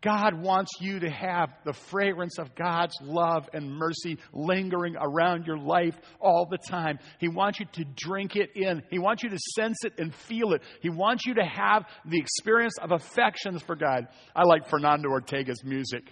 God 0.00 0.40
wants 0.40 0.70
you 0.80 1.00
to 1.00 1.10
have 1.10 1.50
the 1.64 1.72
fragrance 1.72 2.38
of 2.38 2.54
God's 2.54 2.94
love 3.02 3.48
and 3.52 3.70
mercy 3.70 4.18
lingering 4.32 4.94
around 4.96 5.44
your 5.44 5.58
life 5.58 5.96
all 6.20 6.46
the 6.48 6.58
time. 6.58 7.00
He 7.18 7.28
wants 7.28 7.58
you 7.58 7.66
to 7.72 7.84
drink 7.96 8.36
it 8.36 8.50
in. 8.54 8.82
He 8.90 8.98
wants 8.98 9.24
you 9.24 9.30
to 9.30 9.38
sense 9.56 9.78
it 9.84 9.94
and 9.98 10.14
feel 10.14 10.52
it. 10.52 10.62
He 10.82 10.90
wants 10.90 11.26
you 11.26 11.34
to 11.34 11.44
have 11.44 11.84
the 12.04 12.18
experience 12.18 12.74
of 12.80 12.92
affections 12.92 13.62
for 13.62 13.74
God. 13.74 14.06
I 14.36 14.44
like 14.44 14.68
Fernando 14.68 15.08
Ortega's 15.08 15.64
music. 15.64 16.04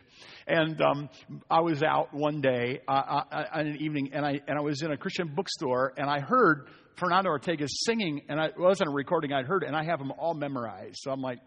And 0.48 0.81
um, 0.81 1.09
I 1.48 1.61
was 1.61 1.83
out 1.83 2.12
one 2.12 2.40
day 2.40 2.81
uh, 2.88 3.22
uh, 3.31 3.44
on 3.52 3.66
an 3.66 3.76
evening, 3.81 4.11
and 4.12 4.24
I, 4.24 4.40
and 4.48 4.59
I 4.59 4.62
was 4.62 4.83
in 4.83 4.90
a 4.90 4.96
Christian 4.96 5.33
bookstore, 5.35 5.92
and 5.96 6.09
I 6.11 6.20
heard 6.20 6.68
Fernando 6.96 7.30
Ortega 7.30 7.66
singing, 7.68 8.22
and 8.28 8.40
I, 8.40 8.46
it 8.46 8.59
wasn't 8.59 8.88
a 8.88 8.92
recording 8.92 9.32
I'd 9.32 9.46
heard, 9.46 9.62
and 9.62 9.76
I 9.76 9.85
have 9.85 9.98
them 9.98 10.12
all 10.18 10.35
memorized. 10.35 10.96
So 10.98 11.11
I'm 11.11 11.22
like, 11.22 11.38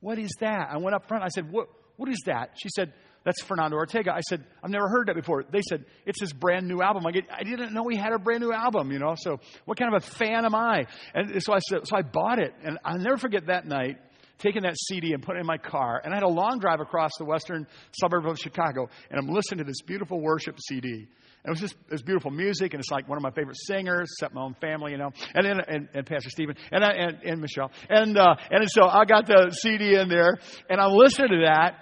what 0.00 0.18
is 0.18 0.30
that? 0.40 0.68
I 0.70 0.76
went 0.78 0.94
up 0.94 1.08
front. 1.08 1.24
I 1.24 1.28
said, 1.28 1.50
what? 1.50 1.68
What 1.96 2.08
is 2.08 2.22
that? 2.26 2.50
She 2.56 2.68
said, 2.68 2.92
That's 3.24 3.42
Fernando 3.42 3.76
Ortega. 3.76 4.12
I 4.12 4.20
said, 4.20 4.44
I've 4.62 4.70
never 4.70 4.88
heard 4.88 5.08
that 5.08 5.16
before. 5.16 5.44
They 5.50 5.62
said, 5.68 5.84
It's 6.04 6.20
his 6.20 6.32
brand 6.32 6.68
new 6.68 6.82
album. 6.82 7.06
I, 7.06 7.10
get, 7.10 7.24
I 7.30 7.42
didn't 7.42 7.72
know 7.72 7.88
he 7.88 7.96
had 7.96 8.12
a 8.12 8.18
brand 8.18 8.42
new 8.42 8.52
album, 8.52 8.92
you 8.92 8.98
know, 8.98 9.14
so 9.16 9.40
what 9.64 9.78
kind 9.78 9.94
of 9.94 10.02
a 10.02 10.06
fan 10.06 10.44
am 10.44 10.54
I? 10.54 10.86
And 11.14 11.42
so 11.42 11.52
I 11.52 11.58
said, 11.58 11.86
So 11.86 11.96
I 11.96 12.02
bought 12.02 12.38
it. 12.38 12.54
And 12.62 12.78
I'll 12.84 12.98
never 12.98 13.16
forget 13.16 13.46
that 13.46 13.66
night 13.66 13.96
taking 14.38 14.62
that 14.62 14.76
CD 14.76 15.14
and 15.14 15.22
putting 15.22 15.38
it 15.38 15.40
in 15.40 15.46
my 15.46 15.56
car. 15.56 16.00
And 16.04 16.12
I 16.12 16.16
had 16.16 16.22
a 16.22 16.28
long 16.28 16.58
drive 16.58 16.80
across 16.80 17.12
the 17.18 17.24
western 17.24 17.66
suburb 17.98 18.26
of 18.26 18.38
Chicago, 18.38 18.88
and 19.10 19.18
I'm 19.18 19.28
listening 19.28 19.58
to 19.58 19.64
this 19.64 19.80
beautiful 19.86 20.20
worship 20.20 20.58
CD. 20.68 21.08
And 21.46 21.56
it 21.56 21.60
was 21.60 21.60
just 21.60 21.74
it 21.86 21.92
was 21.92 22.02
beautiful 22.02 22.32
music, 22.32 22.74
and 22.74 22.80
it's 22.80 22.90
like 22.90 23.08
one 23.08 23.16
of 23.16 23.22
my 23.22 23.30
favorite 23.30 23.56
singers, 23.56 24.10
except 24.12 24.34
my 24.34 24.42
own 24.42 24.54
family, 24.60 24.90
you 24.90 24.98
know, 24.98 25.10
and 25.32 25.46
then 25.46 25.60
and, 25.68 25.88
and 25.94 26.04
Pastor 26.04 26.28
Stephen 26.28 26.56
and 26.72 26.84
I, 26.84 26.90
and, 26.90 27.22
and 27.22 27.40
Michelle, 27.40 27.70
and 27.88 28.18
uh, 28.18 28.34
and 28.50 28.68
so 28.68 28.88
I 28.88 29.04
got 29.04 29.26
the 29.26 29.50
CD 29.52 29.94
in 29.94 30.08
there, 30.08 30.38
and 30.68 30.80
I'm 30.80 30.90
listening 30.90 31.28
to 31.28 31.44
that, 31.44 31.76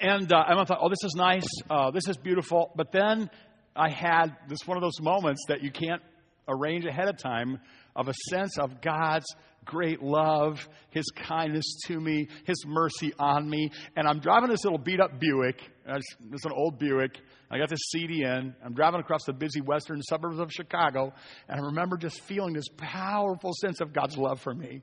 and 0.00 0.32
uh, 0.32 0.44
I 0.46 0.64
thought, 0.64 0.78
oh, 0.80 0.88
this 0.88 1.02
is 1.02 1.14
nice. 1.16 1.48
Uh, 1.68 1.90
this 1.90 2.06
is 2.06 2.16
beautiful. 2.16 2.70
But 2.76 2.92
then 2.92 3.28
I 3.74 3.90
had 3.90 4.36
this 4.48 4.60
one 4.64 4.76
of 4.76 4.82
those 4.82 5.00
moments 5.00 5.46
that 5.48 5.64
you 5.64 5.72
can't 5.72 6.02
arrange 6.46 6.84
ahead 6.84 7.08
of 7.08 7.18
time 7.18 7.58
of 7.98 8.08
a 8.08 8.14
sense 8.30 8.56
of 8.58 8.80
God's 8.80 9.26
great 9.66 10.02
love, 10.02 10.66
His 10.90 11.04
kindness 11.14 11.66
to 11.86 12.00
me, 12.00 12.28
His 12.46 12.64
mercy 12.66 13.12
on 13.18 13.50
me. 13.50 13.70
And 13.96 14.08
I'm 14.08 14.20
driving 14.20 14.48
this 14.48 14.64
little 14.64 14.78
beat 14.78 15.00
up 15.00 15.20
Buick. 15.20 15.60
Uh, 15.86 15.98
it's 16.32 16.44
an 16.46 16.52
old 16.56 16.78
Buick. 16.78 17.18
I 17.50 17.58
got 17.58 17.68
this 17.68 17.80
CD 17.90 18.22
in. 18.22 18.54
I'm 18.64 18.74
driving 18.74 19.00
across 19.00 19.24
the 19.26 19.32
busy 19.32 19.60
western 19.60 20.00
suburbs 20.02 20.38
of 20.38 20.50
Chicago. 20.50 21.12
And 21.48 21.60
I 21.60 21.64
remember 21.64 21.96
just 21.96 22.20
feeling 22.22 22.54
this 22.54 22.68
powerful 22.76 23.52
sense 23.60 23.80
of 23.80 23.92
God's 23.92 24.16
love 24.16 24.40
for 24.40 24.54
me. 24.54 24.80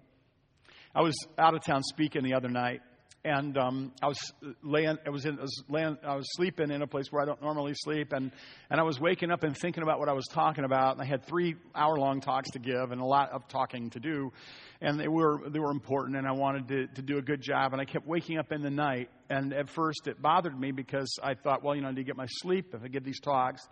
I 0.93 1.01
was 1.01 1.15
out 1.39 1.56
of 1.56 1.63
town 1.63 1.82
speaking 1.84 2.23
the 2.23 2.36
other 2.36 2.49
night 2.49 2.82
and 3.26 3.58
um, 3.58 3.92
I 4.04 4.08
was 4.08 4.20
laying, 4.62 4.98
I 5.04 5.10
was 5.10 5.26
in, 5.26 5.40
I 5.40 5.42
was 5.42 5.64
laying, 5.68 5.98
I 6.08 6.16
was 6.16 6.28
sleeping 6.36 6.70
in 6.70 6.84
a 6.84 6.88
place 6.88 7.12
where 7.12 7.24
I 7.24 7.26
don't 7.26 7.42
normally 7.42 7.74
sleep, 7.76 8.14
and 8.14 8.32
and 8.70 8.80
I 8.80 8.84
was 8.84 9.00
waking 9.00 9.32
up 9.32 9.44
and 9.44 9.58
thinking 9.58 9.82
about 9.82 10.00
what 10.00 10.08
I 10.08 10.14
was 10.14 10.28
talking 10.28 10.64
about. 10.64 10.94
And 10.94 11.02
I 11.02 11.06
had 11.06 11.26
three 11.26 11.56
hour-long 11.74 12.22
talks 12.22 12.52
to 12.52 12.60
give 12.60 12.92
and 12.92 13.02
a 13.02 13.06
lot 13.06 13.32
of 13.32 13.48
talking 13.48 13.90
to 13.90 14.00
do, 14.00 14.32
and 14.80 15.00
they 15.00 15.08
were 15.08 15.42
they 15.50 15.60
were 15.60 15.72
important, 15.72 16.18
and 16.18 16.28
I 16.28 16.34
wanted 16.34 16.68
to 16.68 16.88
to 16.88 17.02
do 17.02 17.18
a 17.18 17.22
good 17.22 17.42
job. 17.42 17.74
And 17.74 17.82
I 17.82 17.86
kept 17.86 18.06
waking 18.06 18.38
up 18.38 18.52
in 18.52 18.62
the 18.62 18.70
night, 18.70 19.10
and 19.28 19.54
at 19.54 19.70
first 19.70 20.08
it 20.08 20.22
bothered 20.22 20.58
me 20.58 20.72
because 20.72 21.18
I 21.24 21.34
thought, 21.34 21.64
well, 21.64 21.76
you 21.76 21.82
know, 21.82 21.88
I 21.88 21.92
need 21.92 21.98
to 21.98 22.04
get 22.04 22.18
my 22.18 22.28
sleep 22.28 22.76
if 22.76 22.84
I 22.84 22.88
give 22.90 23.04
these 23.04 23.20
talks. 23.20 23.68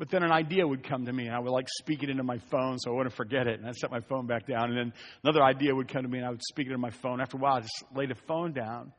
But 0.00 0.08
then 0.08 0.22
an 0.22 0.32
idea 0.32 0.66
would 0.66 0.82
come 0.82 1.04
to 1.04 1.12
me, 1.12 1.26
and 1.26 1.36
I 1.36 1.38
would 1.38 1.50
like 1.50 1.66
speak 1.68 2.02
it 2.02 2.08
into 2.08 2.22
my 2.22 2.38
phone 2.50 2.78
so 2.78 2.90
I 2.90 2.96
wouldn't 2.96 3.14
forget 3.14 3.46
it. 3.46 3.60
And 3.60 3.68
I'd 3.68 3.76
set 3.76 3.90
my 3.90 4.00
phone 4.00 4.26
back 4.26 4.46
down, 4.46 4.70
and 4.70 4.78
then 4.78 4.92
another 5.22 5.42
idea 5.42 5.74
would 5.74 5.88
come 5.88 6.04
to 6.04 6.08
me, 6.08 6.16
and 6.16 6.26
I 6.26 6.30
would 6.30 6.40
speak 6.42 6.68
it 6.68 6.70
into 6.70 6.78
my 6.78 6.88
phone. 6.88 7.20
After 7.20 7.36
a 7.36 7.40
while, 7.40 7.56
I 7.56 7.60
just 7.60 7.84
lay 7.94 8.06
the 8.06 8.14
phone 8.26 8.54
down, 8.54 8.94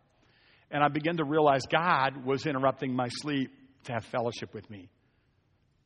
and 0.69 0.83
I 0.83 0.89
began 0.89 1.17
to 1.17 1.23
realize 1.23 1.63
God 1.65 2.23
was 2.23 2.45
interrupting 2.45 2.93
my 2.93 3.07
sleep 3.09 3.49
to 3.85 3.93
have 3.93 4.05
fellowship 4.05 4.53
with 4.53 4.69
me 4.69 4.89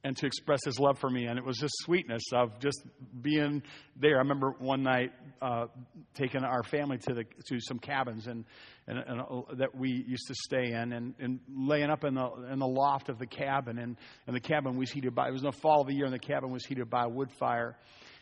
and 0.06 0.15
to 0.15 0.28
express 0.28 0.63
his 0.63 0.80
love 0.80 1.00
for 1.00 1.10
me. 1.10 1.26
And 1.26 1.39
it 1.39 1.44
was 1.44 1.58
just 1.58 1.74
sweetness 1.80 2.22
of 2.32 2.60
just 2.60 2.84
being 3.22 3.63
there. 4.00 4.18
I 4.18 4.20
remember 4.20 4.52
one 4.60 4.84
night 4.84 5.12
uh, 5.41 5.65
taking 6.13 6.44
our 6.44 6.62
family 6.62 7.00
to 7.00 7.13
the 7.15 7.24
to 7.24 7.60
some 7.60 7.80
cabins 7.80 8.28
and, 8.28 8.46
and, 8.88 9.00
and 9.00 9.20
uh, 9.20 9.56
that 9.58 9.74
we 9.76 9.89
used 10.08 10.28
to 10.28 10.36
stay 10.36 10.74
in, 10.74 10.94
and, 10.94 11.15
and 11.20 11.39
laying 11.50 11.89
up 11.89 12.04
in 12.04 12.13
the 12.13 12.30
in 12.52 12.60
the 12.60 12.68
loft 12.68 13.10
of 13.10 13.18
the 13.18 13.26
cabin, 13.26 13.80
and, 13.80 13.98
and 14.28 14.36
the 14.36 14.39
cabin 14.39 14.78
was 14.78 14.91
heated 14.91 15.15
by. 15.15 15.28
It 15.28 15.32
was 15.32 15.41
in 15.41 15.48
the 15.48 15.58
fall 15.60 15.82
of 15.82 15.88
the 15.88 15.96
year, 15.96 16.06
and 16.06 16.13
the 16.13 16.20
cabin 16.20 16.52
was 16.52 16.63
heated 16.65 16.88
by 16.88 17.06
a 17.06 17.10
wood 17.10 17.32
fire. 17.39 17.76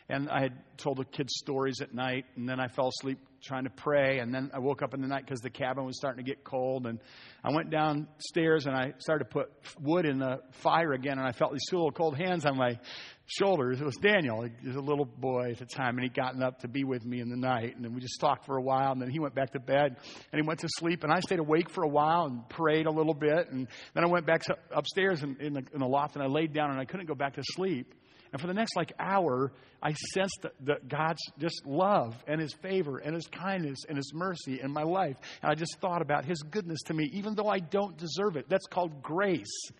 And 0.08 0.28
I 0.28 0.42
had 0.42 0.52
told 0.76 0.98
the 0.98 1.04
kids 1.04 1.34
stories 1.36 1.80
at 1.80 1.94
night, 1.94 2.26
and 2.36 2.48
then 2.48 2.60
I 2.60 2.68
fell 2.68 2.88
asleep 2.88 3.18
trying 3.42 3.64
to 3.64 3.70
pray, 3.70 4.18
and 4.20 4.34
then 4.34 4.50
I 4.54 4.58
woke 4.58 4.82
up 4.82 4.94
in 4.94 5.00
the 5.00 5.06
night 5.06 5.24
because 5.24 5.40
the 5.40 5.50
cabin 5.50 5.84
was 5.84 5.96
starting 5.96 6.24
to 6.24 6.28
get 6.28 6.44
cold, 6.44 6.86
and 6.86 6.98
I 7.42 7.52
went 7.52 7.70
downstairs 7.70 8.66
and 8.66 8.74
I 8.74 8.94
started 8.98 9.24
to 9.24 9.30
put 9.30 9.50
wood 9.80 10.06
in 10.06 10.18
the 10.18 10.40
fire 10.62 10.92
again, 10.92 11.18
and 11.18 11.26
I 11.26 11.32
felt 11.32 11.52
these 11.52 11.66
two 11.68 11.76
little 11.76 11.92
cold 11.92 12.16
hands 12.16 12.46
on 12.46 12.56
my 12.56 12.78
shoulders. 13.26 13.80
It 13.80 13.84
was 13.84 13.96
Daniel. 13.96 14.42
He 14.42 14.66
was 14.66 14.76
a 14.76 14.80
little 14.80 15.04
boy 15.04 15.52
at 15.52 15.58
the 15.58 15.66
time, 15.66 15.96
and 15.96 16.02
he'd 16.02 16.14
gotten 16.14 16.42
up 16.42 16.60
to 16.60 16.68
be 16.68 16.84
with 16.84 17.04
me 17.04 17.20
in 17.20 17.28
the 17.28 17.36
night, 17.36 17.76
and 17.76 17.84
then 17.84 17.94
we 17.94 18.00
just 18.00 18.18
talked 18.20 18.46
for 18.46 18.56
a 18.56 18.62
while, 18.62 18.92
and 18.92 19.00
then 19.00 19.10
he 19.10 19.18
went 19.18 19.34
back 19.34 19.52
to 19.52 19.60
bed, 19.60 19.96
and 20.32 20.42
he 20.42 20.46
went 20.46 20.60
to 20.60 20.68
sleep, 20.78 21.04
and 21.04 21.12
I 21.12 21.20
stayed 21.20 21.38
awake 21.38 21.70
for 21.70 21.84
a 21.84 21.88
while 21.88 22.24
and 22.24 22.48
prayed 22.48 22.86
a 22.86 22.90
little 22.90 23.14
bit, 23.14 23.50
and 23.50 23.68
then 23.94 24.04
I 24.04 24.06
went 24.06 24.26
back 24.26 24.42
upstairs 24.70 25.22
in, 25.22 25.36
in, 25.40 25.52
the, 25.54 25.64
in 25.72 25.80
the 25.80 25.86
loft, 25.86 26.14
and 26.16 26.22
I 26.22 26.28
laid 26.28 26.52
down, 26.52 26.70
and 26.70 26.80
I 26.80 26.84
couldn't 26.84 27.06
go 27.06 27.14
back 27.14 27.34
to 27.34 27.42
sleep. 27.44 27.94
And 28.34 28.40
for 28.40 28.48
the 28.48 28.54
next 28.54 28.74
like 28.74 28.92
hour, 28.98 29.52
I 29.80 29.92
sensed 29.92 30.40
that, 30.42 30.54
that 30.62 30.88
God's 30.88 31.22
just 31.38 31.64
love 31.64 32.16
and 32.26 32.40
His 32.40 32.52
favor 32.52 32.98
and 32.98 33.14
His 33.14 33.28
kindness 33.28 33.84
and 33.88 33.96
His 33.96 34.12
mercy 34.12 34.60
in 34.60 34.72
my 34.72 34.82
life. 34.82 35.16
And 35.40 35.52
I 35.52 35.54
just 35.54 35.78
thought 35.78 36.02
about 36.02 36.24
His 36.24 36.42
goodness 36.42 36.80
to 36.86 36.94
me, 36.94 37.08
even 37.12 37.36
though 37.36 37.46
I 37.46 37.60
don't 37.60 37.96
deserve 37.96 38.36
it. 38.36 38.46
That's 38.48 38.66
called 38.66 39.04
grace. 39.04 39.70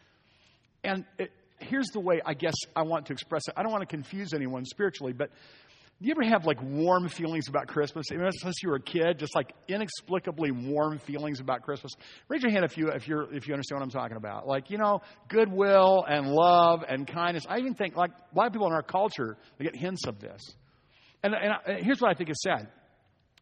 And 0.84 1.04
it, 1.18 1.32
here's 1.58 1.88
the 1.88 1.98
way 1.98 2.20
I 2.24 2.34
guess 2.34 2.54
I 2.76 2.82
want 2.82 3.06
to 3.06 3.12
express 3.12 3.42
it. 3.48 3.54
I 3.56 3.64
don't 3.64 3.72
want 3.72 3.82
to 3.82 3.92
confuse 3.92 4.32
anyone 4.32 4.64
spiritually, 4.64 5.12
but 5.12 5.30
do 6.04 6.08
you 6.08 6.14
ever 6.20 6.34
have 6.34 6.44
like 6.44 6.62
warm 6.62 7.08
feelings 7.08 7.48
about 7.48 7.66
Christmas? 7.66 8.12
Even 8.12 8.30
since 8.32 8.62
you 8.62 8.68
were 8.68 8.76
a 8.76 8.80
kid, 8.80 9.18
just 9.18 9.34
like 9.34 9.54
inexplicably 9.68 10.50
warm 10.50 10.98
feelings 10.98 11.40
about 11.40 11.62
Christmas. 11.62 11.92
Raise 12.28 12.42
your 12.42 12.52
hand 12.52 12.62
if 12.62 12.76
you 12.76 12.88
if 12.88 13.08
you're 13.08 13.34
if 13.34 13.48
you 13.48 13.54
understand 13.54 13.80
what 13.80 13.84
I'm 13.84 13.90
talking 13.90 14.18
about. 14.18 14.46
Like 14.46 14.68
you 14.68 14.76
know, 14.76 15.00
goodwill 15.28 16.04
and 16.06 16.28
love 16.28 16.84
and 16.86 17.06
kindness. 17.06 17.46
I 17.48 17.56
even 17.56 17.72
think 17.72 17.96
like 17.96 18.10
a 18.10 18.36
lot 18.38 18.48
of 18.48 18.52
people 18.52 18.66
in 18.66 18.74
our 18.74 18.82
culture 18.82 19.38
they 19.56 19.64
get 19.64 19.74
hints 19.74 20.06
of 20.06 20.20
this. 20.20 20.42
And, 21.22 21.34
and 21.34 21.82
here's 21.82 22.02
what 22.02 22.10
I 22.10 22.14
think 22.14 22.28
is 22.28 22.36
sad 22.42 22.68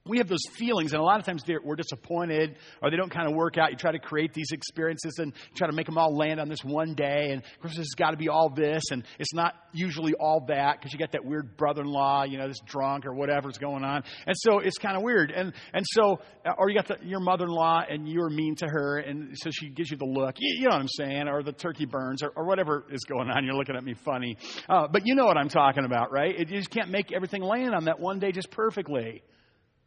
we 0.05 0.19
have 0.19 0.29
those 0.29 0.45
feelings, 0.57 0.93
and 0.93 1.01
a 1.01 1.05
lot 1.05 1.21
of 1.21 1.27
times 1.27 1.45
we're 1.63 1.77
disappointed 1.77 2.57
or 2.83 2.91
they 2.91 2.97
don't 2.97 3.11
kind 3.11 3.29
of 3.29 3.35
work 3.37 3.57
out. 3.57 3.71
You 3.71 3.77
try 3.77 3.93
to 3.93 4.01
create 4.01 4.35
these 4.35 4.51
experiences 4.51 5.19
and 5.19 5.33
try 5.55 5.69
to 5.69 5.73
make 5.73 5.87
them 5.87 5.97
all 5.97 6.17
land 6.17 6.41
on 6.41 6.49
this 6.49 6.65
one 6.65 6.95
day, 6.95 7.31
and 7.31 7.43
of 7.43 7.61
course, 7.61 7.77
has 7.77 7.91
got 7.97 8.11
to 8.11 8.17
be 8.17 8.29
all 8.29 8.49
this, 8.49 8.83
and 8.91 9.05
it's 9.21 9.33
not 9.33 9.55
usually 9.73 10.15
all 10.15 10.45
that 10.49 10.79
because 10.79 10.93
you 10.93 10.99
got 10.99 11.13
that 11.13 11.25
weird 11.25 11.57
brother 11.57 11.83
in 11.83 11.89
law, 11.89 12.25
you 12.25 12.37
know, 12.37 12.49
this 12.49 12.61
drunk 12.67 13.07
or 13.07 13.15
whatever's 13.15 13.59
going 13.59 13.85
on. 13.85 14.03
And 14.27 14.37
so 14.37 14.59
it's 14.59 14.77
kind 14.79 14.97
of 14.97 15.03
weird. 15.03 15.31
And, 15.31 15.53
and 15.73 15.85
so, 15.93 16.21
or 16.59 16.69
you 16.69 16.75
got 16.75 16.89
the, 16.89 16.97
your 17.07 17.21
mother 17.21 17.45
in 17.45 17.51
law 17.51 17.83
and 17.89 18.09
you're 18.09 18.29
mean 18.29 18.57
to 18.57 18.67
her, 18.67 18.99
and 18.99 19.37
so 19.39 19.51
she 19.53 19.69
gives 19.69 19.91
you 19.91 19.97
the 19.97 20.05
look, 20.05 20.35
you, 20.39 20.57
you 20.59 20.65
know 20.65 20.75
what 20.75 20.83
I'm 20.83 20.89
saying, 20.89 21.29
or 21.29 21.43
the 21.43 21.53
turkey 21.53 21.87
burns 21.87 22.25
or, 22.25 22.33
or 22.35 22.45
whatever 22.45 22.85
is 22.91 23.05
going 23.05 23.31
on. 23.31 23.45
You're 23.45 23.55
looking 23.55 23.77
at 23.77 23.85
me 23.85 23.95
funny. 23.95 24.37
Uh, 24.69 24.89
but 24.89 25.07
you 25.07 25.15
know 25.15 25.27
what 25.27 25.37
I'm 25.37 25.49
talking 25.49 25.85
about, 25.85 26.11
right? 26.11 26.35
It, 26.37 26.51
you 26.51 26.59
just 26.59 26.71
can't 26.71 26.91
make 26.91 27.13
everything 27.13 27.43
land 27.43 27.75
on 27.75 27.85
that 27.85 28.01
one 28.01 28.19
day 28.19 28.33
just 28.33 28.51
perfectly. 28.51 29.23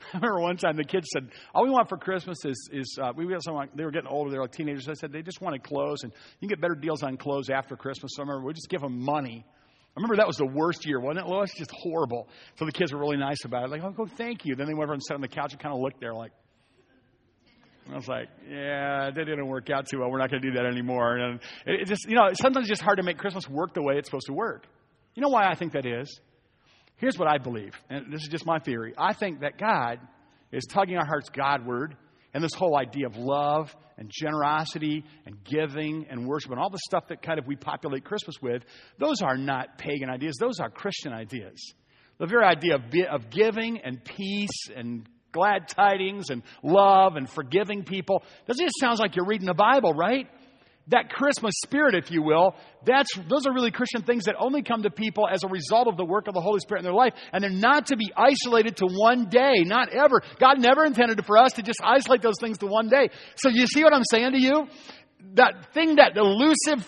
I 0.13 0.17
remember 0.17 0.39
one 0.41 0.57
time 0.57 0.75
the 0.77 0.83
kids 0.83 1.07
said, 1.11 1.29
"All 1.53 1.63
we 1.63 1.69
want 1.69 1.89
for 1.89 1.97
Christmas 1.97 2.37
is 2.45 2.69
is 2.71 2.97
uh, 3.01 3.11
we 3.15 3.27
got 3.27 3.43
someone. 3.43 3.69
They 3.75 3.83
were 3.83 3.91
getting 3.91 4.09
older. 4.09 4.29
They 4.29 4.37
were 4.37 4.43
like 4.43 4.51
teenagers. 4.51 4.87
I 4.89 4.93
said 4.93 5.11
they 5.11 5.21
just 5.21 5.41
wanted 5.41 5.63
clothes, 5.63 6.03
and 6.03 6.11
you 6.39 6.47
can 6.47 6.49
get 6.49 6.61
better 6.61 6.75
deals 6.75 7.03
on 7.03 7.17
clothes 7.17 7.49
after 7.49 7.75
Christmas. 7.75 8.13
So 8.15 8.21
I 8.21 8.25
remember 8.25 8.45
we 8.45 8.53
just 8.53 8.69
give 8.69 8.81
them 8.81 8.99
money. 8.99 9.45
I 9.47 9.99
remember 9.99 10.17
that 10.17 10.27
was 10.27 10.35
the 10.37 10.45
worst 10.45 10.85
year, 10.85 10.99
wasn't 10.99 11.25
it, 11.25 11.29
Lois? 11.29 11.53
Just 11.53 11.71
horrible. 11.71 12.27
So 12.55 12.65
the 12.65 12.71
kids 12.73 12.91
were 12.91 12.99
really 12.99 13.17
nice 13.17 13.45
about 13.45 13.63
it. 13.63 13.69
Like, 13.69 13.81
oh, 13.81 13.91
go, 13.91 14.05
thank 14.05 14.45
you. 14.45 14.55
Then 14.55 14.67
they 14.67 14.73
went 14.73 14.85
over 14.85 14.93
and 14.93 15.01
sat 15.01 15.15
on 15.15 15.21
the 15.21 15.29
couch 15.29 15.53
and 15.53 15.61
kind 15.61 15.73
of 15.73 15.79
looked 15.79 16.01
there, 16.01 16.13
like. 16.13 16.31
I 17.91 17.95
was 17.95 18.07
like, 18.07 18.29
yeah, 18.49 19.11
that 19.11 19.25
didn't 19.25 19.47
work 19.47 19.69
out 19.69 19.87
too 19.87 19.99
well. 19.99 20.09
We're 20.09 20.17
not 20.17 20.31
going 20.31 20.41
to 20.41 20.49
do 20.49 20.55
that 20.55 20.65
anymore. 20.65 21.17
And 21.17 21.39
it 21.67 21.85
just, 21.85 22.09
you 22.09 22.15
know, 22.15 22.29
sometimes 22.33 22.63
it's 22.63 22.69
just 22.69 22.81
hard 22.81 22.97
to 22.97 23.03
make 23.03 23.19
Christmas 23.19 23.47
work 23.47 23.75
the 23.75 23.83
way 23.83 23.97
it's 23.97 24.07
supposed 24.07 24.25
to 24.25 24.33
work. 24.33 24.65
You 25.13 25.21
know 25.21 25.29
why 25.29 25.47
I 25.47 25.53
think 25.53 25.73
that 25.73 25.85
is? 25.85 26.19
Here's 26.97 27.17
what 27.17 27.27
I 27.27 27.37
believe, 27.37 27.73
and 27.89 28.11
this 28.11 28.21
is 28.21 28.29
just 28.29 28.45
my 28.45 28.59
theory. 28.59 28.93
I 28.97 29.13
think 29.13 29.41
that 29.41 29.57
God 29.57 29.99
is 30.51 30.65
tugging 30.65 30.97
our 30.97 31.05
hearts 31.05 31.29
Godward, 31.29 31.97
and 32.33 32.43
this 32.43 32.53
whole 32.53 32.77
idea 32.77 33.07
of 33.07 33.15
love 33.17 33.73
and 33.97 34.09
generosity 34.11 35.03
and 35.25 35.43
giving 35.43 36.05
and 36.09 36.27
worship 36.27 36.51
and 36.51 36.59
all 36.59 36.69
the 36.69 36.79
stuff 36.85 37.07
that 37.07 37.21
kind 37.21 37.39
of 37.39 37.47
we 37.47 37.55
populate 37.55 38.03
Christmas 38.03 38.35
with, 38.41 38.63
those 38.99 39.21
are 39.21 39.37
not 39.37 39.77
pagan 39.77 40.09
ideas. 40.09 40.35
Those 40.39 40.59
are 40.59 40.69
Christian 40.69 41.13
ideas. 41.13 41.73
The 42.17 42.27
very 42.27 42.45
idea 42.45 42.75
of, 42.75 42.81
of 43.09 43.29
giving 43.29 43.79
and 43.81 44.03
peace 44.03 44.69
and 44.75 45.07
glad 45.31 45.67
tidings 45.67 46.29
and 46.29 46.43
love 46.63 47.15
and 47.15 47.29
forgiving 47.29 47.83
people. 47.83 48.23
Doesn't 48.47 48.65
it 48.65 48.71
sound 48.79 48.99
like 48.99 49.15
you're 49.15 49.27
reading 49.27 49.47
the 49.47 49.53
Bible, 49.53 49.93
right? 49.93 50.27
That 50.87 51.09
Christmas 51.09 51.55
spirit, 51.63 51.95
if 51.95 52.11
you 52.11 52.21
will, 52.21 52.55
that's, 52.85 53.09
those 53.27 53.47
are 53.47 53.53
really 53.53 53.71
Christian 53.71 54.03
things 54.03 54.25
that 54.25 54.35
only 54.39 54.61
come 54.61 54.83
to 54.83 54.91
people 54.91 55.27
as 55.27 55.43
a 55.43 55.47
result 55.47 55.87
of 55.87 55.97
the 55.97 56.05
work 56.05 56.27
of 56.27 56.33
the 56.33 56.41
Holy 56.41 56.59
Spirit 56.59 56.81
in 56.81 56.83
their 56.83 56.93
life. 56.93 57.13
And 57.33 57.43
they're 57.43 57.49
not 57.49 57.87
to 57.87 57.97
be 57.97 58.11
isolated 58.15 58.77
to 58.77 58.87
one 58.87 59.27
day, 59.29 59.63
not 59.63 59.89
ever. 59.89 60.21
God 60.39 60.59
never 60.59 60.85
intended 60.85 61.25
for 61.25 61.37
us 61.37 61.53
to 61.53 61.63
just 61.63 61.79
isolate 61.83 62.21
those 62.21 62.39
things 62.39 62.59
to 62.59 62.67
one 62.67 62.89
day. 62.89 63.09
So 63.37 63.49
you 63.49 63.65
see 63.65 63.83
what 63.83 63.93
I'm 63.93 64.03
saying 64.11 64.33
to 64.33 64.39
you? 64.39 64.67
That 65.33 65.73
thing, 65.73 65.95
that 65.95 66.15
elusive 66.15 66.85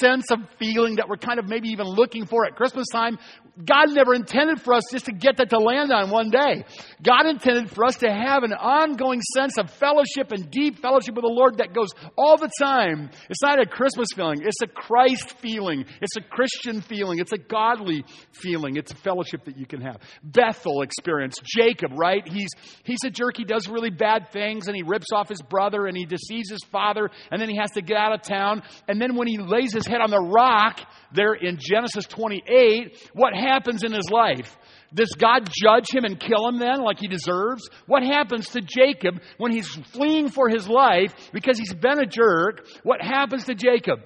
sense 0.00 0.30
of 0.30 0.38
feeling 0.58 0.96
that 0.96 1.08
we're 1.08 1.16
kind 1.16 1.38
of 1.38 1.48
maybe 1.48 1.68
even 1.70 1.86
looking 1.86 2.26
for 2.26 2.46
at 2.46 2.56
Christmas 2.56 2.86
time, 2.92 3.18
God 3.64 3.90
never 3.90 4.14
intended 4.14 4.60
for 4.60 4.74
us 4.74 4.84
just 4.92 5.06
to 5.06 5.12
get 5.12 5.38
that 5.38 5.50
to 5.50 5.58
land 5.58 5.92
on 5.92 6.10
one 6.10 6.30
day. 6.30 6.64
God 7.02 7.26
intended 7.26 7.70
for 7.70 7.84
us 7.84 7.96
to 7.96 8.12
have 8.12 8.44
an 8.44 8.52
ongoing 8.52 9.20
sense 9.34 9.58
of 9.58 9.70
fellowship 9.70 10.30
and 10.30 10.48
deep 10.50 10.80
fellowship 10.80 11.16
with 11.16 11.24
the 11.24 11.32
Lord 11.32 11.58
that 11.58 11.74
goes 11.74 11.88
all 12.16 12.36
the 12.36 12.50
time. 12.60 13.10
It's 13.28 13.42
not 13.42 13.60
a 13.60 13.66
Christmas 13.66 14.08
feeling, 14.14 14.42
it's 14.42 14.62
a 14.62 14.66
Christ 14.68 15.38
feeling. 15.40 15.84
It's 16.00 16.16
a 16.16 16.20
Christian 16.20 16.80
feeling. 16.80 17.18
It's 17.18 17.32
a 17.32 17.38
godly 17.38 18.04
feeling. 18.32 18.76
It's 18.76 18.92
a 18.92 18.96
fellowship 18.96 19.44
that 19.44 19.56
you 19.56 19.66
can 19.66 19.80
have. 19.80 19.98
Bethel 20.22 20.82
experience. 20.82 21.36
Jacob, 21.44 21.92
right? 21.94 22.26
He's, 22.26 22.50
he's 22.84 22.98
a 23.04 23.10
jerk. 23.10 23.36
He 23.36 23.44
does 23.44 23.68
really 23.68 23.90
bad 23.90 24.30
things 24.32 24.68
and 24.68 24.76
he 24.76 24.82
rips 24.82 25.08
off 25.12 25.28
his 25.28 25.42
brother 25.42 25.86
and 25.86 25.96
he 25.96 26.04
deceives 26.04 26.50
his 26.50 26.62
father 26.70 27.10
and 27.30 27.40
then 27.40 27.48
he 27.48 27.56
has 27.56 27.70
to 27.72 27.82
get 27.82 27.96
out 27.96 28.12
of 28.12 28.22
town. 28.22 28.62
And 28.86 29.00
then 29.00 29.16
when 29.16 29.28
he 29.28 29.38
lays 29.38 29.72
his 29.78 29.86
head 29.86 30.00
on 30.00 30.10
the 30.10 30.20
rock 30.20 30.80
there 31.12 31.34
in 31.34 31.58
Genesis 31.58 32.04
28, 32.06 33.10
what 33.14 33.34
happens 33.34 33.82
in 33.82 33.92
his 33.92 34.10
life? 34.10 34.56
Does 34.92 35.10
God 35.18 35.48
judge 35.62 35.90
him 35.92 36.04
and 36.04 36.18
kill 36.18 36.48
him 36.48 36.58
then 36.58 36.82
like 36.82 36.98
he 36.98 37.08
deserves? 37.08 37.68
What 37.86 38.02
happens 38.02 38.48
to 38.50 38.60
Jacob 38.60 39.20
when 39.36 39.52
he's 39.52 39.68
fleeing 39.68 40.28
for 40.28 40.48
his 40.48 40.68
life 40.68 41.14
because 41.32 41.58
he's 41.58 41.74
been 41.74 41.98
a 41.98 42.06
jerk? 42.06 42.66
What 42.82 43.00
happens 43.02 43.44
to 43.46 43.54
Jacob? 43.54 44.00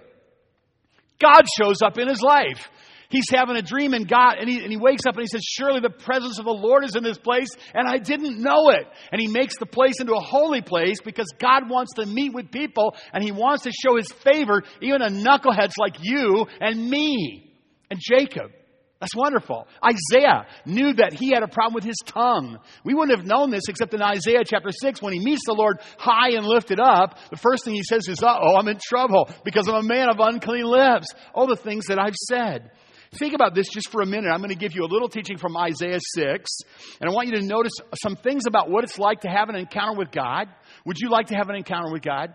God 1.21 1.45
shows 1.61 1.83
up 1.83 1.99
in 1.99 2.09
his 2.09 2.21
life. 2.21 2.69
He's 3.12 3.29
having 3.31 3.57
a 3.57 3.62
dream 3.62 3.92
and 3.92 4.09
God, 4.09 4.37
and 4.40 4.48
he, 4.48 4.59
and 4.62 4.70
he 4.70 4.79
wakes 4.79 5.05
up 5.07 5.14
and 5.14 5.22
he 5.22 5.27
says, 5.27 5.42
Surely 5.44 5.81
the 5.81 5.90
presence 5.90 6.38
of 6.38 6.46
the 6.46 6.51
Lord 6.51 6.83
is 6.83 6.96
in 6.96 7.05
this 7.05 7.18
place, 7.18 7.51
and 7.75 7.87
I 7.87 7.98
didn't 7.98 8.40
know 8.40 8.70
it. 8.70 8.87
And 9.12 9.20
he 9.20 9.27
makes 9.29 9.59
the 9.59 9.66
place 9.66 10.01
into 10.01 10.14
a 10.14 10.20
holy 10.20 10.62
place 10.62 10.96
because 11.05 11.29
God 11.38 11.68
wants 11.68 11.92
to 11.96 12.07
meet 12.07 12.33
with 12.33 12.51
people 12.51 12.96
and 13.12 13.22
he 13.22 13.31
wants 13.31 13.64
to 13.64 13.70
show 13.70 13.96
his 13.96 14.11
favor 14.25 14.62
even 14.81 15.01
to 15.01 15.09
knuckleheads 15.09 15.75
like 15.79 15.96
you 16.01 16.46
and 16.59 16.88
me 16.88 17.53
and 17.90 18.01
Jacob. 18.01 18.51
That's 18.98 19.14
wonderful. 19.14 19.66
Isaiah 19.85 20.46
knew 20.64 20.94
that 20.94 21.12
he 21.12 21.33
had 21.35 21.42
a 21.42 21.48
problem 21.48 21.75
with 21.75 21.85
his 21.85 21.98
tongue. 22.07 22.59
We 22.83 22.94
wouldn't 22.94 23.18
have 23.18 23.27
known 23.27 23.51
this 23.51 23.64
except 23.68 23.92
in 23.92 24.01
Isaiah 24.01 24.44
chapter 24.46 24.70
6 24.70 25.03
when 25.03 25.12
he 25.12 25.18
meets 25.18 25.42
the 25.44 25.55
Lord 25.55 25.81
high 25.98 26.31
and 26.31 26.46
lifted 26.46 26.81
up. 26.81 27.18
The 27.31 27.37
first 27.37 27.64
thing 27.64 27.75
he 27.75 27.83
says 27.83 28.09
is, 28.09 28.22
uh 28.22 28.38
oh, 28.40 28.57
I'm 28.57 28.68
in 28.68 28.79
trouble 28.81 29.29
because 29.44 29.68
I'm 29.68 29.75
a 29.75 29.83
man 29.83 30.09
of 30.09 30.18
unclean 30.18 30.64
lips. 30.64 31.09
All 31.35 31.46
the 31.46 31.57
things 31.57 31.87
that 31.87 31.98
I've 31.98 32.14
said. 32.14 32.70
Think 33.18 33.35
about 33.35 33.55
this 33.55 33.68
just 33.68 33.90
for 33.90 34.01
a 34.01 34.07
minute. 34.07 34.31
I'm 34.31 34.38
going 34.38 34.48
to 34.48 34.57
give 34.57 34.75
you 34.75 34.85
a 34.85 34.90
little 34.90 35.09
teaching 35.09 35.37
from 35.37 35.55
Isaiah 35.55 35.98
6, 36.14 36.51
and 36.98 37.11
I 37.11 37.12
want 37.12 37.29
you 37.29 37.35
to 37.35 37.42
notice 37.42 37.72
some 38.03 38.16
things 38.16 38.44
about 38.48 38.70
what 38.70 38.85
it's 38.85 38.98
like 38.98 39.20
to 39.20 39.29
have 39.29 39.51
an 39.51 39.55
encounter 39.55 39.98
with 39.98 40.11
God. 40.11 40.48
Would 40.87 40.96
you 40.98 41.11
like 41.11 41.27
to 41.27 41.35
have 41.35 41.51
an 41.51 41.57
encounter 41.57 41.92
with 41.92 42.01
God? 42.01 42.33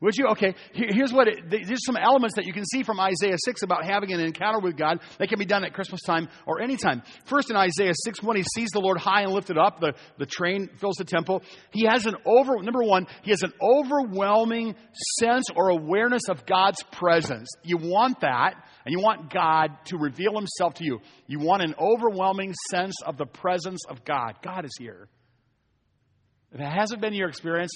Would 0.00 0.16
you? 0.16 0.28
Okay, 0.28 0.54
here's 0.72 1.12
what 1.12 1.28
it, 1.28 1.50
there's 1.50 1.84
some 1.84 1.96
elements 1.96 2.36
that 2.36 2.46
you 2.46 2.54
can 2.54 2.64
see 2.64 2.82
from 2.82 2.98
Isaiah 2.98 3.36
6 3.36 3.62
about 3.62 3.84
having 3.84 4.12
an 4.12 4.20
encounter 4.20 4.58
with 4.58 4.74
God 4.74 5.00
that 5.18 5.28
can 5.28 5.38
be 5.38 5.44
done 5.44 5.62
at 5.62 5.74
Christmas 5.74 6.00
time 6.00 6.28
or 6.46 6.62
anytime. 6.62 7.02
First, 7.26 7.50
in 7.50 7.56
Isaiah 7.56 7.92
6 7.94 8.22
1, 8.22 8.36
he 8.36 8.44
sees 8.54 8.70
the 8.70 8.80
Lord 8.80 8.96
high 8.96 9.22
and 9.22 9.32
lifted 9.32 9.58
up. 9.58 9.78
The, 9.80 9.92
the 10.18 10.24
train 10.24 10.70
fills 10.78 10.96
the 10.96 11.04
temple. 11.04 11.42
He 11.70 11.84
has 11.84 12.06
an 12.06 12.16
over, 12.24 12.62
number 12.62 12.82
one, 12.82 13.06
he 13.22 13.30
has 13.30 13.42
an 13.42 13.52
overwhelming 13.60 14.74
sense 15.18 15.44
or 15.54 15.68
awareness 15.68 16.22
of 16.30 16.46
God's 16.46 16.82
presence. 16.92 17.50
You 17.62 17.76
want 17.76 18.20
that, 18.20 18.54
and 18.86 18.94
you 18.94 19.00
want 19.00 19.30
God 19.30 19.70
to 19.86 19.98
reveal 19.98 20.34
himself 20.34 20.74
to 20.74 20.84
you. 20.84 21.00
You 21.26 21.40
want 21.40 21.62
an 21.62 21.74
overwhelming 21.78 22.54
sense 22.70 22.94
of 23.04 23.18
the 23.18 23.26
presence 23.26 23.80
of 23.86 24.02
God. 24.06 24.38
God 24.42 24.64
is 24.64 24.72
here. 24.78 25.08
If 26.52 26.60
it 26.60 26.64
hasn't 26.64 27.02
been 27.02 27.12
your 27.12 27.28
experience, 27.28 27.72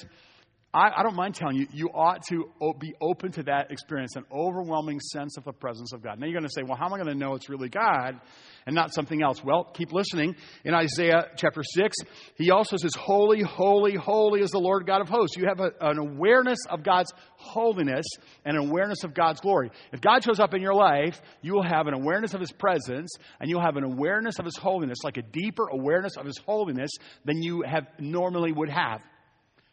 I, 0.75 0.91
I, 0.97 1.03
don't 1.05 1.15
mind 1.15 1.37
telling 1.37 1.57
you, 1.57 1.69
you 1.73 1.89
ought 1.95 2.25
to 2.31 2.51
be 2.81 2.95
open 3.01 3.31
to 3.33 3.45
that 3.45 3.71
experience, 3.71 4.17
an 4.17 4.25
overwhelming 4.33 4.99
sense 4.99 5.37
of 5.37 5.45
the 5.45 5.53
presence 5.53 5.93
of 5.93 6.03
God. 6.03 6.19
Now 6.19 6.27
you're 6.27 6.35
going 6.35 6.49
to 6.49 6.53
say, 6.53 6.65
well, 6.65 6.77
how 6.77 6.87
am 6.87 6.95
I 6.95 6.97
going 6.97 7.09
to 7.11 7.15
know 7.15 7.37
it's 7.37 7.49
really 7.49 7.69
God 7.69 8.21
and 8.67 8.75
not 8.75 8.93
something 8.93 9.23
else? 9.23 9.43
Well, 9.45 9.71
keep 9.73 9.93
listening. 9.93 10.35
In 10.65 10.75
Isaiah 10.75 11.29
chapter 11.37 11.63
6, 11.63 11.97
he 12.35 12.51
also 12.51 12.77
says, 12.77 12.93
Holy, 12.97 13.41
holy, 13.41 13.95
holy 13.95 14.41
is 14.41 14.51
the 14.51 14.59
Lord 14.59 14.85
God 14.85 15.01
of 15.01 15.09
hosts. 15.09 15.37
You 15.37 15.47
have 15.47 15.61
a, 15.61 15.71
an 15.81 15.99
awareness 15.99 16.59
of 16.69 16.83
God's 16.83 17.13
holiness 17.37 18.05
and 18.45 18.57
an 18.57 18.69
awareness 18.69 19.05
of 19.05 19.15
God's 19.15 19.41
glory. 19.41 19.71
If 19.93 20.01
God 20.01 20.25
shows 20.25 20.41
up 20.41 20.55
in 20.55 20.61
your 20.61 20.75
life, 20.75 21.23
you 21.41 21.53
will 21.53 21.63
have 21.63 21.87
an 21.87 21.95
awareness 21.95 22.35
of 22.35 22.41
his 22.41 22.51
presence 22.51 23.15
and 23.39 23.49
you'll 23.49 23.63
have 23.63 23.77
an 23.77 23.85
awareness 23.85 24.41
of 24.41 24.45
his 24.45 24.57
holiness, 24.57 24.99
like 25.05 25.19
a 25.19 25.23
deeper 25.23 25.69
awareness 25.69 26.17
of 26.17 26.27
his 26.27 26.39
holiness 26.45 26.91
than 27.25 27.41
you 27.43 27.63
have 27.63 27.87
normally 28.01 28.51
would 28.51 28.71
have. 28.71 29.01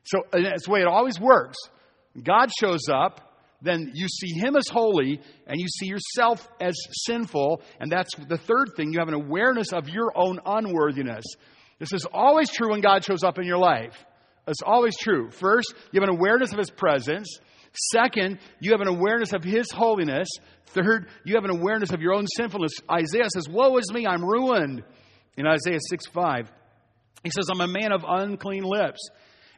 So 0.04 0.24
that's 0.32 0.66
the 0.66 0.72
way 0.72 0.82
it 0.82 0.88
always 0.88 1.20
works. 1.20 1.58
God 2.22 2.50
shows 2.60 2.90
up, 2.92 3.32
then 3.62 3.92
you 3.94 4.08
see 4.08 4.40
Him 4.40 4.56
as 4.56 4.68
holy, 4.68 5.22
and 5.48 5.60
you 5.60 5.68
see 5.68 5.86
yourself 5.86 6.48
as 6.60 6.76
sinful. 7.06 7.62
And 7.80 7.92
that's 7.92 8.16
the 8.16 8.38
third 8.38 8.72
thing. 8.76 8.92
You 8.92 9.00
have 9.00 9.08
an 9.08 9.14
awareness 9.14 9.72
of 9.72 9.88
your 9.88 10.12
own 10.16 10.40
unworthiness. 10.46 11.26
This 11.80 11.94
is 11.94 12.06
always 12.12 12.50
true 12.50 12.72
when 12.72 12.82
God 12.82 13.04
shows 13.04 13.24
up 13.24 13.38
in 13.40 13.46
your 13.46 13.58
life. 13.58 14.06
It's 14.48 14.62
always 14.66 14.98
true. 14.98 15.30
First, 15.30 15.74
you 15.92 16.02
have 16.02 16.10
an 16.10 16.16
awareness 16.16 16.52
of 16.52 16.58
His 16.58 16.72
presence. 16.72 17.40
Second, 17.94 18.40
you 18.60 18.72
have 18.72 18.82
an 18.82 18.88
awareness 18.88 19.34
of 19.34 19.44
His 19.44 19.72
holiness. 19.72 20.28
Third, 20.68 21.08
you 21.24 21.36
have 21.36 21.46
an 21.46 21.52
awareness 21.52 21.92
of 21.92 22.02
your 22.02 22.14
own 22.14 22.26
sinfulness. 22.36 22.72
Isaiah 22.90 23.30
says, 23.34 23.48
Woe 23.48 23.78
is 23.78 23.92
me, 23.94 24.08
I'm 24.08 24.26
ruined. 24.26 24.84
In 25.38 25.48
Isaiah 25.48 25.80
6 25.90 26.08
5, 26.08 26.52
he 27.24 27.30
says, 27.30 27.46
I'm 27.52 27.62
a 27.62 27.68
man 27.68 27.92
of 27.92 28.04
unclean 28.08 28.64
lips. 28.64 29.00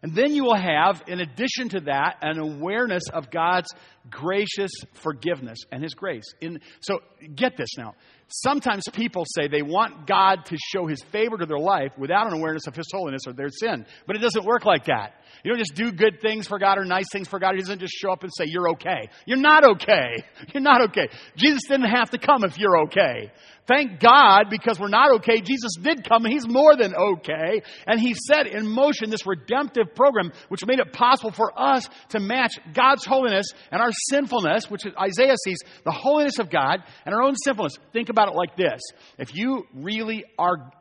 And 0.04 0.14
then 0.14 0.36
you 0.36 0.44
will 0.44 0.58
have, 0.58 1.02
in 1.08 1.22
addition 1.22 1.70
to 1.70 1.80
that, 1.82 2.18
an 2.22 2.38
awareness 2.38 3.04
of 3.12 3.32
God's 3.32 3.70
gracious 4.10 4.72
forgiveness 4.94 5.60
and 5.72 5.84
His 5.84 5.94
grace. 5.94 6.26
In, 6.42 6.60
so 6.82 7.00
get 7.36 7.58
this 7.58 7.78
now. 7.78 7.96
Sometimes 8.28 8.84
people 8.94 9.26
say 9.28 9.48
they 9.48 9.62
want 9.62 10.08
God 10.08 10.46
to 10.46 10.58
show 10.58 10.88
His 10.88 11.02
favor 11.12 11.38
to 11.38 11.46
their 11.46 11.60
life 11.60 11.92
without 11.98 12.28
an 12.28 12.34
awareness 12.34 12.68
of 12.68 12.76
His 12.76 12.88
holiness 12.92 13.22
or 13.28 13.34
their 13.34 13.50
sin. 13.50 13.86
But 14.08 14.16
it 14.16 14.20
doesn't 14.20 14.46
work 14.46 14.66
like 14.66 14.86
that. 14.86 15.14
You 15.44 15.52
don't 15.52 15.60
just 15.60 15.76
do 15.76 15.92
good 15.92 16.22
things 16.22 16.48
for 16.48 16.58
God 16.58 16.78
or 16.78 16.86
nice 16.86 17.06
things 17.12 17.28
for 17.28 17.38
God. 17.38 17.56
He 17.56 17.60
doesn't 17.60 17.80
just 17.80 17.94
show 17.94 18.12
up 18.12 18.24
and 18.24 18.32
say, 18.36 18.46
You're 18.48 18.70
okay. 18.72 19.10
You're 19.26 19.38
not 19.38 19.64
okay. 19.72 20.24
You're 20.54 20.64
not 20.64 20.90
okay. 20.90 21.10
Jesus 21.36 21.64
didn't 21.68 21.90
have 21.90 22.10
to 22.12 22.18
come 22.18 22.44
if 22.44 22.58
you're 22.58 22.84
okay. 22.84 23.32
Thank 23.66 24.02
God, 24.02 24.50
because 24.50 24.78
we're 24.78 24.90
not 24.90 25.16
okay, 25.16 25.40
Jesus 25.40 25.72
did 25.82 26.08
come 26.08 26.26
and 26.26 26.34
He's 26.34 26.48
more 26.48 26.76
than 26.76 26.94
okay. 26.94 27.62
And 27.88 28.00
He 28.00 28.14
set 28.14 28.48
in 28.48 28.68
motion 28.68 29.10
this 29.10 29.26
redemptive 29.26 29.96
program, 29.96 30.34
which 30.50 30.66
made 30.66 30.80
it 30.80 30.92
possible 30.92 31.32
for 31.32 31.58
us 31.58 31.88
to 32.10 32.20
match 32.20 32.60
God's 32.74 33.06
holiness 33.06 33.46
and 33.72 33.82
our 33.82 33.93
sinfulness, 34.10 34.70
which 34.70 34.84
Isaiah 35.00 35.36
sees 35.44 35.60
the 35.84 35.92
holiness 35.92 36.40
of 36.40 36.50
God 36.50 36.80
and 37.06 37.14
our 37.14 37.22
own 37.22 37.36
sinfulness. 37.36 37.74
Think 37.92 38.10
about 38.10 38.30
it 38.30 38.36
like 38.36 38.56
this. 38.56 38.82
If 39.18 39.36
you 39.36 39.66
really 39.74 40.26
are 40.38 40.72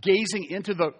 gazing 0.00 0.46
into 0.50 0.74
the 0.74 0.90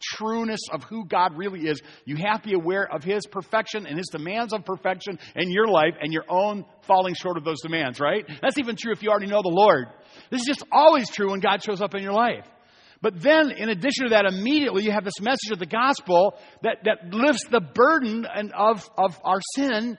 trueness 0.00 0.60
of 0.72 0.84
who 0.84 1.04
God 1.04 1.36
really 1.36 1.60
is, 1.60 1.80
you 2.04 2.16
have 2.16 2.42
to 2.42 2.48
be 2.48 2.54
aware 2.54 2.88
of 2.90 3.02
His 3.02 3.26
perfection 3.26 3.86
and 3.86 3.96
His 3.98 4.08
demands 4.08 4.52
of 4.52 4.64
perfection 4.64 5.18
in 5.34 5.50
your 5.50 5.66
life 5.66 5.94
and 6.00 6.12
your 6.12 6.24
own 6.28 6.64
falling 6.82 7.14
short 7.14 7.36
of 7.36 7.44
those 7.44 7.60
demands, 7.60 8.00
right? 8.00 8.24
That's 8.40 8.58
even 8.58 8.76
true 8.76 8.92
if 8.92 9.02
you 9.02 9.10
already 9.10 9.26
know 9.26 9.42
the 9.42 9.48
Lord. 9.48 9.86
This 10.30 10.40
is 10.40 10.46
just 10.46 10.64
always 10.70 11.10
true 11.10 11.30
when 11.30 11.40
God 11.40 11.62
shows 11.62 11.80
up 11.80 11.94
in 11.94 12.02
your 12.02 12.12
life. 12.12 12.46
But 13.00 13.20
then, 13.20 13.52
in 13.52 13.68
addition 13.68 14.04
to 14.04 14.10
that, 14.10 14.24
immediately 14.24 14.82
you 14.82 14.90
have 14.90 15.04
this 15.04 15.20
message 15.20 15.52
of 15.52 15.60
the 15.60 15.66
gospel 15.66 16.34
that, 16.62 16.78
that 16.84 17.14
lifts 17.14 17.44
the 17.48 17.60
burden 17.60 18.26
and 18.32 18.52
of, 18.52 18.88
of 18.96 19.18
our 19.22 19.40
sin 19.54 19.96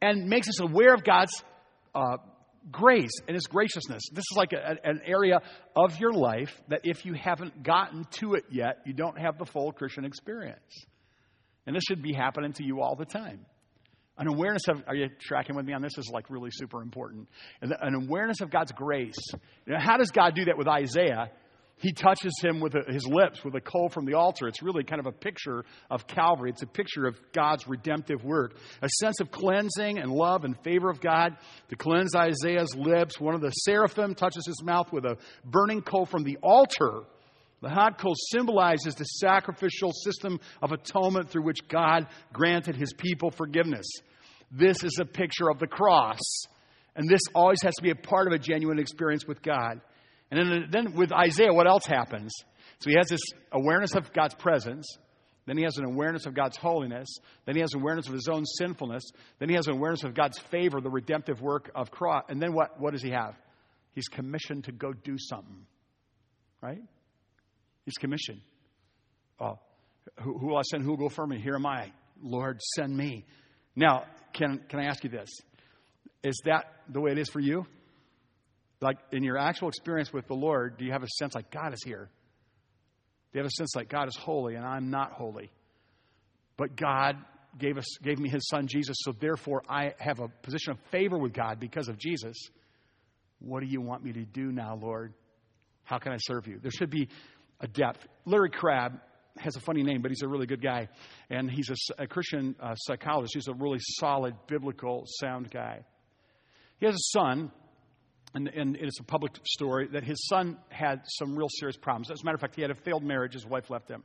and 0.00 0.28
makes 0.28 0.48
us 0.48 0.60
aware 0.60 0.94
of 0.94 1.04
God's 1.04 1.32
uh, 1.94 2.16
grace 2.70 3.10
and 3.26 3.34
His 3.34 3.46
graciousness. 3.46 4.02
This 4.12 4.24
is 4.30 4.36
like 4.36 4.52
a, 4.52 4.76
an 4.84 5.00
area 5.04 5.40
of 5.76 5.98
your 5.98 6.12
life 6.12 6.60
that 6.68 6.80
if 6.84 7.04
you 7.04 7.14
haven't 7.14 7.62
gotten 7.62 8.04
to 8.12 8.34
it 8.34 8.44
yet, 8.50 8.78
you 8.84 8.92
don't 8.92 9.18
have 9.18 9.38
the 9.38 9.46
full 9.46 9.72
Christian 9.72 10.04
experience. 10.04 10.86
And 11.66 11.76
this 11.76 11.82
should 11.88 12.02
be 12.02 12.12
happening 12.12 12.52
to 12.54 12.64
you 12.64 12.80
all 12.80 12.96
the 12.96 13.04
time. 13.04 13.46
An 14.18 14.28
awareness 14.28 14.68
of, 14.68 14.82
are 14.86 14.94
you 14.94 15.08
tracking 15.18 15.56
with 15.56 15.64
me 15.64 15.72
on 15.72 15.80
this? 15.80 15.94
this 15.96 16.06
is 16.06 16.10
like 16.12 16.28
really 16.28 16.50
super 16.52 16.82
important. 16.82 17.28
An 17.62 17.94
awareness 17.94 18.42
of 18.42 18.50
God's 18.50 18.72
grace. 18.72 19.16
Know, 19.66 19.78
how 19.78 19.96
does 19.96 20.10
God 20.10 20.34
do 20.34 20.44
that 20.46 20.58
with 20.58 20.68
Isaiah? 20.68 21.30
He 21.80 21.92
touches 21.92 22.32
him 22.42 22.60
with 22.60 22.74
his 22.88 23.06
lips 23.06 23.42
with 23.42 23.54
a 23.54 23.60
coal 23.60 23.88
from 23.88 24.04
the 24.04 24.14
altar. 24.14 24.46
It's 24.46 24.62
really 24.62 24.84
kind 24.84 25.00
of 25.00 25.06
a 25.06 25.12
picture 25.12 25.64
of 25.90 26.06
Calvary. 26.06 26.50
It's 26.50 26.62
a 26.62 26.66
picture 26.66 27.06
of 27.06 27.18
God's 27.32 27.66
redemptive 27.66 28.22
work. 28.22 28.54
A 28.82 28.88
sense 29.00 29.20
of 29.20 29.30
cleansing 29.30 29.98
and 29.98 30.12
love 30.12 30.44
and 30.44 30.54
favor 30.62 30.90
of 30.90 31.00
God 31.00 31.36
to 31.70 31.76
cleanse 31.76 32.14
Isaiah's 32.14 32.74
lips. 32.76 33.18
One 33.18 33.34
of 33.34 33.40
the 33.40 33.50
seraphim 33.50 34.14
touches 34.14 34.44
his 34.46 34.62
mouth 34.62 34.92
with 34.92 35.06
a 35.06 35.16
burning 35.44 35.80
coal 35.80 36.04
from 36.04 36.22
the 36.22 36.36
altar. 36.42 37.00
The 37.62 37.70
hot 37.70 37.98
coal 37.98 38.14
symbolizes 38.30 38.94
the 38.94 39.04
sacrificial 39.04 39.92
system 40.04 40.38
of 40.60 40.72
atonement 40.72 41.30
through 41.30 41.44
which 41.44 41.66
God 41.66 42.08
granted 42.32 42.76
his 42.76 42.92
people 42.92 43.30
forgiveness. 43.30 43.86
This 44.50 44.84
is 44.84 44.98
a 45.00 45.06
picture 45.06 45.48
of 45.50 45.58
the 45.58 45.66
cross. 45.66 46.20
And 46.94 47.08
this 47.08 47.20
always 47.34 47.62
has 47.62 47.74
to 47.76 47.82
be 47.82 47.90
a 47.90 47.94
part 47.94 48.26
of 48.26 48.34
a 48.34 48.38
genuine 48.38 48.78
experience 48.78 49.26
with 49.26 49.40
God. 49.40 49.80
And 50.30 50.38
then, 50.38 50.66
then 50.70 50.94
with 50.94 51.12
Isaiah, 51.12 51.52
what 51.52 51.66
else 51.66 51.86
happens? 51.86 52.32
So 52.80 52.90
he 52.90 52.96
has 52.96 53.08
this 53.08 53.20
awareness 53.52 53.94
of 53.94 54.12
God's 54.12 54.34
presence. 54.34 54.86
Then 55.46 55.56
he 55.56 55.64
has 55.64 55.76
an 55.78 55.84
awareness 55.84 56.26
of 56.26 56.34
God's 56.34 56.56
holiness. 56.56 57.08
Then 57.44 57.56
he 57.56 57.60
has 57.60 57.74
an 57.74 57.80
awareness 57.80 58.06
of 58.06 58.14
his 58.14 58.28
own 58.30 58.44
sinfulness. 58.46 59.02
Then 59.38 59.48
he 59.48 59.54
has 59.56 59.66
an 59.66 59.74
awareness 59.74 60.04
of 60.04 60.14
God's 60.14 60.38
favor, 60.38 60.80
the 60.80 60.90
redemptive 60.90 61.40
work 61.40 61.70
of 61.74 61.90
cross. 61.90 62.24
And 62.28 62.40
then 62.40 62.52
what, 62.52 62.80
what 62.80 62.92
does 62.92 63.02
he 63.02 63.10
have? 63.10 63.34
He's 63.92 64.08
commissioned 64.08 64.64
to 64.64 64.72
go 64.72 64.92
do 64.92 65.16
something. 65.18 65.66
Right? 66.62 66.82
He's 67.84 67.96
commissioned. 67.98 68.40
Oh, 69.40 69.58
who, 70.20 70.38
who 70.38 70.48
will 70.48 70.58
I 70.58 70.62
send? 70.62 70.84
Who 70.84 70.90
will 70.90 70.96
go 70.96 71.08
for 71.08 71.26
me? 71.26 71.40
Here 71.40 71.54
am 71.54 71.66
I. 71.66 71.90
Lord, 72.22 72.60
send 72.76 72.96
me. 72.96 73.24
Now, 73.74 74.04
can, 74.32 74.60
can 74.68 74.78
I 74.78 74.84
ask 74.84 75.02
you 75.02 75.10
this? 75.10 75.30
Is 76.22 76.40
that 76.44 76.66
the 76.88 77.00
way 77.00 77.12
it 77.12 77.18
is 77.18 77.28
for 77.28 77.40
you? 77.40 77.66
Like 78.80 78.98
in 79.12 79.22
your 79.22 79.36
actual 79.36 79.68
experience 79.68 80.12
with 80.12 80.26
the 80.26 80.34
Lord, 80.34 80.78
do 80.78 80.84
you 80.84 80.92
have 80.92 81.02
a 81.02 81.08
sense 81.18 81.34
like 81.34 81.50
God 81.50 81.72
is 81.74 81.82
here? 81.84 82.08
Do 83.32 83.38
you 83.38 83.44
have 83.44 83.50
a 83.50 83.56
sense 83.56 83.76
like 83.76 83.88
God 83.88 84.08
is 84.08 84.16
holy 84.16 84.54
and 84.54 84.64
I'm 84.64 84.90
not 84.90 85.12
holy? 85.12 85.50
But 86.56 86.76
God 86.76 87.16
gave 87.58 87.78
us 87.78 87.86
gave 88.02 88.18
me 88.18 88.28
his 88.28 88.46
son 88.48 88.66
Jesus, 88.66 88.96
so 89.00 89.12
therefore 89.12 89.62
I 89.68 89.94
have 89.98 90.20
a 90.20 90.28
position 90.28 90.72
of 90.72 90.78
favor 90.90 91.18
with 91.18 91.32
God 91.32 91.58
because 91.60 91.88
of 91.88 91.98
Jesus. 91.98 92.36
What 93.38 93.60
do 93.60 93.66
you 93.66 93.80
want 93.80 94.04
me 94.04 94.12
to 94.12 94.24
do 94.24 94.52
now, 94.52 94.78
Lord? 94.80 95.14
How 95.84 95.98
can 95.98 96.12
I 96.12 96.18
serve 96.18 96.46
you? 96.46 96.58
There 96.60 96.70
should 96.70 96.90
be 96.90 97.08
a 97.60 97.66
depth. 97.66 98.06
Larry 98.24 98.50
Crabb 98.50 99.00
has 99.38 99.56
a 99.56 99.60
funny 99.60 99.82
name, 99.82 100.02
but 100.02 100.10
he's 100.10 100.22
a 100.22 100.28
really 100.28 100.46
good 100.46 100.62
guy. 100.62 100.88
And 101.30 101.50
he's 101.50 101.70
a, 101.70 102.02
a 102.02 102.06
Christian 102.06 102.54
uh, 102.60 102.74
psychologist. 102.74 103.34
He's 103.34 103.48
a 103.48 103.54
really 103.54 103.78
solid, 103.80 104.34
biblical, 104.46 105.04
sound 105.20 105.50
guy. 105.50 105.84
He 106.78 106.86
has 106.86 106.94
a 106.94 107.18
son 107.18 107.50
and, 108.34 108.48
and, 108.48 108.76
it's 108.76 109.00
a 109.00 109.04
public 109.04 109.32
story, 109.44 109.88
that 109.88 110.04
his 110.04 110.28
son 110.28 110.56
had 110.68 111.02
some 111.18 111.36
real 111.36 111.48
serious 111.58 111.76
problems. 111.76 112.10
As 112.10 112.20
a 112.22 112.24
matter 112.24 112.36
of 112.36 112.40
fact, 112.40 112.54
he 112.54 112.62
had 112.62 112.70
a 112.70 112.76
failed 112.76 113.02
marriage. 113.02 113.32
His 113.32 113.46
wife 113.46 113.70
left 113.70 113.88
him. 113.88 114.04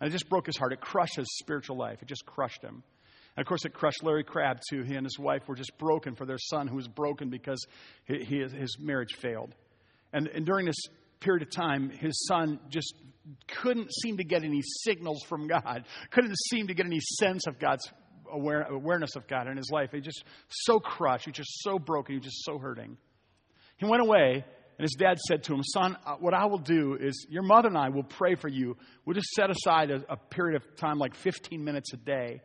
And 0.00 0.08
it 0.08 0.12
just 0.12 0.28
broke 0.28 0.46
his 0.46 0.56
heart. 0.56 0.72
It 0.72 0.80
crushed 0.80 1.16
his 1.16 1.26
spiritual 1.38 1.76
life. 1.76 2.00
It 2.02 2.08
just 2.08 2.24
crushed 2.26 2.62
him. 2.62 2.82
And 3.36 3.44
of 3.44 3.46
course, 3.46 3.64
it 3.64 3.74
crushed 3.74 4.02
Larry 4.02 4.24
Crabb, 4.24 4.60
too. 4.70 4.82
He 4.82 4.94
and 4.94 5.04
his 5.04 5.18
wife 5.18 5.42
were 5.48 5.56
just 5.56 5.76
broken 5.78 6.14
for 6.14 6.26
their 6.26 6.38
son, 6.38 6.68
who 6.68 6.76
was 6.76 6.88
broken 6.88 7.28
because 7.28 7.64
he, 8.04 8.24
he, 8.24 8.38
his 8.38 8.76
marriage 8.78 9.14
failed. 9.18 9.54
And, 10.12 10.28
and 10.28 10.46
during 10.46 10.66
this 10.66 10.80
period 11.20 11.42
of 11.42 11.50
time, 11.50 11.90
his 11.90 12.26
son 12.26 12.60
just 12.70 12.94
couldn't 13.48 13.92
seem 14.02 14.18
to 14.18 14.24
get 14.24 14.44
any 14.44 14.60
signals 14.84 15.22
from 15.28 15.48
God, 15.48 15.84
couldn't 16.10 16.36
seem 16.50 16.68
to 16.68 16.74
get 16.74 16.86
any 16.86 17.00
sense 17.18 17.46
of 17.46 17.58
God's 17.58 17.90
aware, 18.30 18.62
awareness 18.62 19.16
of 19.16 19.26
God 19.26 19.48
in 19.48 19.56
his 19.56 19.70
life. 19.70 19.90
He 19.92 20.00
just 20.00 20.24
so 20.48 20.78
crushed, 20.78 21.26
he 21.26 21.32
just 21.32 21.62
so 21.62 21.78
broken, 21.78 22.14
he 22.14 22.20
just 22.20 22.44
so 22.44 22.58
hurting. 22.58 22.96
He 23.76 23.86
went 23.86 24.02
away, 24.02 24.44
and 24.78 24.84
his 24.84 24.96
dad 24.98 25.18
said 25.28 25.44
to 25.44 25.54
him, 25.54 25.62
Son, 25.62 25.96
uh, 26.06 26.16
what 26.16 26.34
I 26.34 26.46
will 26.46 26.58
do 26.58 26.96
is 27.00 27.26
your 27.30 27.42
mother 27.42 27.68
and 27.68 27.78
I 27.78 27.88
will 27.88 28.04
pray 28.04 28.34
for 28.34 28.48
you. 28.48 28.76
We'll 29.04 29.14
just 29.14 29.30
set 29.30 29.50
aside 29.50 29.90
a, 29.90 30.04
a 30.08 30.16
period 30.16 30.60
of 30.62 30.76
time, 30.76 30.98
like 30.98 31.14
15 31.14 31.62
minutes 31.64 31.92
a 31.92 31.96
day. 31.96 32.40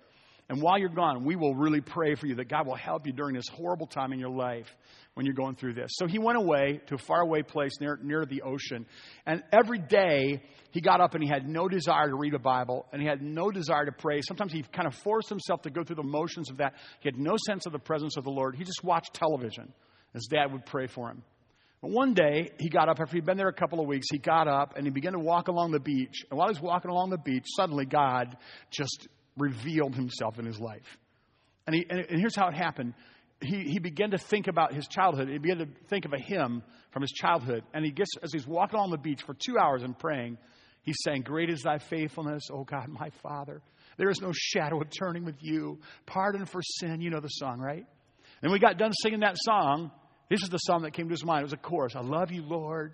And 0.50 0.62
while 0.62 0.78
you're 0.78 0.89
gone, 0.89 1.24
we 1.24 1.38
will 1.38 1.56
really 1.56 1.80
pray 1.80 2.15
for 2.15 2.28
you 2.28 2.36
that 2.36 2.50
God 2.50 2.67
will 2.67 2.76
help 2.76 3.08
you 3.08 3.13
during 3.13 3.36
this 3.36 3.48
horrible 3.48 3.88
time 3.88 4.12
in 4.12 4.20
your 4.20 4.32
life 4.32 4.67
when 5.13 5.26
you're 5.26 5.36
going 5.36 5.56
through 5.56 5.76
this. 5.76 5.91
So 5.94 6.08
he 6.08 6.20
went 6.20 6.38
away 6.38 6.82
to 6.88 6.96
a 6.96 6.98
faraway 6.98 7.41
place 7.41 7.72
near, 7.80 7.98
near 8.04 8.26
the 8.26 8.41
ocean. 8.41 8.86
And 9.26 9.44
every 9.54 9.80
day 9.80 10.44
he 10.72 10.82
got 10.82 11.00
up 11.00 11.13
and 11.13 11.24
he 11.24 11.30
had 11.30 11.48
no 11.48 11.70
desire 11.70 12.10
to 12.10 12.15
read 12.15 12.34
a 12.34 12.39
Bible 12.39 12.86
and 12.91 13.02
he 13.02 13.08
had 13.08 13.22
no 13.22 13.50
desire 13.50 13.86
to 13.86 13.94
pray. 13.94 14.20
Sometimes 14.22 14.52
he 14.52 14.62
kind 14.62 14.88
of 14.88 14.96
forced 14.96 15.30
himself 15.30 15.62
to 15.62 15.70
go 15.70 15.86
through 15.86 15.96
the 15.98 16.04
motions 16.04 16.50
of 16.50 16.58
that. 16.58 16.74
He 17.00 17.08
had 17.08 17.17
no 17.17 17.38
sense 17.46 17.65
of 17.65 17.72
the 17.72 17.80
presence 17.80 18.17
of 18.17 18.26
the 18.26 18.32
Lord. 18.32 18.58
He 18.58 18.65
just 18.65 18.84
watched 18.84 19.13
television. 19.13 19.72
His 20.13 20.28
dad 20.30 20.52
would 20.52 20.65
pray 20.65 20.88
for 20.88 21.10
him. 21.10 21.24
But 21.82 21.91
one 21.91 22.13
day, 22.13 22.52
he 22.60 22.69
got 22.69 22.89
up, 22.89 23.00
after 23.00 23.15
he'd 23.15 23.26
been 23.26 23.38
there 23.38 23.47
a 23.47 23.54
couple 23.54 23.80
of 23.80 23.88
weeks, 23.88 24.08
he 24.12 24.19
got 24.19 24.47
up 24.47 24.76
and 24.78 24.86
he 24.86 24.91
began 24.91 25.13
to 25.13 25.19
walk 25.19 25.47
along 25.47 25.71
the 25.71 25.80
beach. 25.80 26.26
And 26.30 26.38
while 26.38 26.47
he 26.47 26.54
was 26.54 26.62
walking 26.62 26.91
along 26.91 27.10
the 27.10 27.17
beach, 27.17 27.45
suddenly 27.56 27.86
God 27.86 28.38
just 28.69 29.08
revealed 29.38 29.95
himself 29.95 30.38
in 30.38 30.45
his 30.45 30.60
life. 30.60 30.97
And, 31.65 31.76
he, 31.76 31.86
and, 31.89 32.00
and 32.00 32.19
here's 32.19 32.36
how 32.36 32.47
it 32.47 32.54
happened. 32.54 32.93
He, 33.41 33.63
he 33.63 33.80
began 33.80 34.12
to 34.12 34.19
think 34.19 34.47
about 34.47 34.74
his 34.74 34.88
childhood. 34.88 35.28
He 35.28 35.39
began 35.39 35.58
to 35.58 35.67
think 35.89 36.06
of 36.06 36.13
a 36.13 36.19
hymn 36.19 36.62
from 36.91 37.02
his 37.02 37.12
childhood. 37.12 37.63
And 37.74 37.84
he 37.84 37.91
gets, 37.91 38.12
as 38.21 38.32
he's 38.32 38.45
walking 38.45 38.80
on 38.80 38.91
the 38.91 38.97
beach 38.97 39.24
for 39.24 39.34
two 39.34 39.58
hours 39.58 39.82
and 39.82 39.97
praying, 39.97 40.38
he's 40.84 40.97
saying, 41.04 41.24
Great 41.24 41.50
is 41.50 41.63
thy 41.63 41.80
faithfulness, 41.80 42.43
O 42.52 42.63
God, 42.63 42.89
my 42.89 43.10
Father. 43.24 43.62
There 43.97 44.10
is 44.10 44.21
no 44.21 44.32
shadow 44.34 44.80
of 44.82 44.88
turning 44.91 45.26
with 45.26 45.38
you. 45.39 45.80
Pardon 46.06 46.45
for 46.45 46.62
sin. 46.62 47.02
You 47.02 47.10
know 47.10 47.19
the 47.19 47.28
song, 47.30 47.60
right? 47.60 47.86
And 48.43 48.52
we 48.52 48.60
got 48.60 48.78
done 48.78 48.93
singing 48.93 49.21
that 49.21 49.38
song. 49.38 49.91
This 50.32 50.44
is 50.44 50.50
the 50.50 50.60
song 50.60 50.84
that 50.84 50.94
came 50.94 51.10
to 51.10 51.12
his 51.12 51.26
mind. 51.26 51.41
It 51.41 51.44
was 51.44 51.54
a 51.54 51.58
chorus. 51.58 51.94
I 51.94 52.00
love 52.00 52.32
you, 52.32 52.41
Lord. 52.41 52.94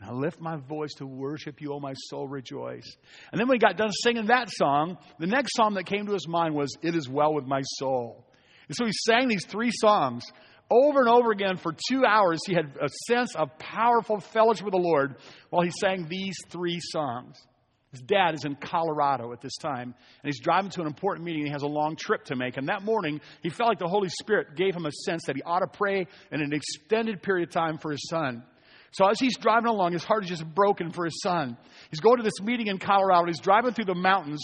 And 0.00 0.08
I 0.08 0.12
lift 0.14 0.40
my 0.40 0.56
voice 0.56 0.94
to 0.94 1.06
worship 1.06 1.60
you, 1.60 1.74
oh 1.74 1.80
my 1.80 1.92
soul, 1.92 2.26
rejoice. 2.26 2.96
And 3.30 3.38
then 3.38 3.46
when 3.46 3.56
we 3.56 3.58
got 3.58 3.76
done 3.76 3.90
singing 3.92 4.28
that 4.28 4.48
song, 4.48 4.96
the 5.18 5.26
next 5.26 5.54
song 5.54 5.74
that 5.74 5.84
came 5.84 6.06
to 6.06 6.14
his 6.14 6.26
mind 6.26 6.54
was, 6.54 6.74
It 6.80 6.94
is 6.94 7.06
well 7.06 7.34
with 7.34 7.44
my 7.44 7.60
soul. 7.76 8.24
And 8.68 8.74
so 8.74 8.86
he 8.86 8.92
sang 9.06 9.28
these 9.28 9.44
three 9.44 9.70
songs 9.70 10.24
over 10.70 11.00
and 11.00 11.10
over 11.10 11.30
again 11.30 11.58
for 11.58 11.74
two 11.90 12.06
hours. 12.06 12.38
He 12.46 12.54
had 12.54 12.74
a 12.80 12.88
sense 13.06 13.36
of 13.36 13.58
powerful 13.58 14.20
fellowship 14.20 14.64
with 14.64 14.72
the 14.72 14.80
Lord 14.80 15.16
while 15.50 15.64
he 15.64 15.72
sang 15.78 16.08
these 16.08 16.36
three 16.48 16.80
songs. 16.80 17.36
His 17.92 18.00
dad 18.02 18.34
is 18.34 18.44
in 18.44 18.54
Colorado 18.54 19.32
at 19.32 19.40
this 19.40 19.56
time, 19.56 19.94
and 19.94 20.24
he's 20.24 20.40
driving 20.40 20.70
to 20.72 20.82
an 20.82 20.86
important 20.86 21.24
meeting. 21.24 21.46
He 21.46 21.52
has 21.52 21.62
a 21.62 21.68
long 21.68 21.96
trip 21.96 22.24
to 22.26 22.36
make. 22.36 22.58
And 22.58 22.68
that 22.68 22.82
morning, 22.82 23.20
he 23.42 23.48
felt 23.48 23.70
like 23.70 23.78
the 23.78 23.88
Holy 23.88 24.10
Spirit 24.10 24.56
gave 24.56 24.74
him 24.74 24.84
a 24.84 24.92
sense 24.92 25.24
that 25.26 25.36
he 25.36 25.42
ought 25.42 25.60
to 25.60 25.66
pray 25.66 26.06
in 26.30 26.42
an 26.42 26.52
extended 26.52 27.22
period 27.22 27.48
of 27.48 27.54
time 27.54 27.78
for 27.78 27.90
his 27.90 28.06
son. 28.08 28.42
So 28.92 29.06
as 29.08 29.18
he's 29.18 29.36
driving 29.36 29.68
along, 29.68 29.92
his 29.92 30.04
heart 30.04 30.24
is 30.24 30.30
just 30.30 30.46
broken 30.54 30.90
for 30.90 31.04
his 31.04 31.20
son. 31.22 31.56
He's 31.90 32.00
going 32.00 32.18
to 32.18 32.22
this 32.22 32.40
meeting 32.42 32.66
in 32.66 32.78
Colorado. 32.78 33.26
He's 33.26 33.40
driving 33.40 33.72
through 33.72 33.86
the 33.86 33.94
mountains, 33.94 34.40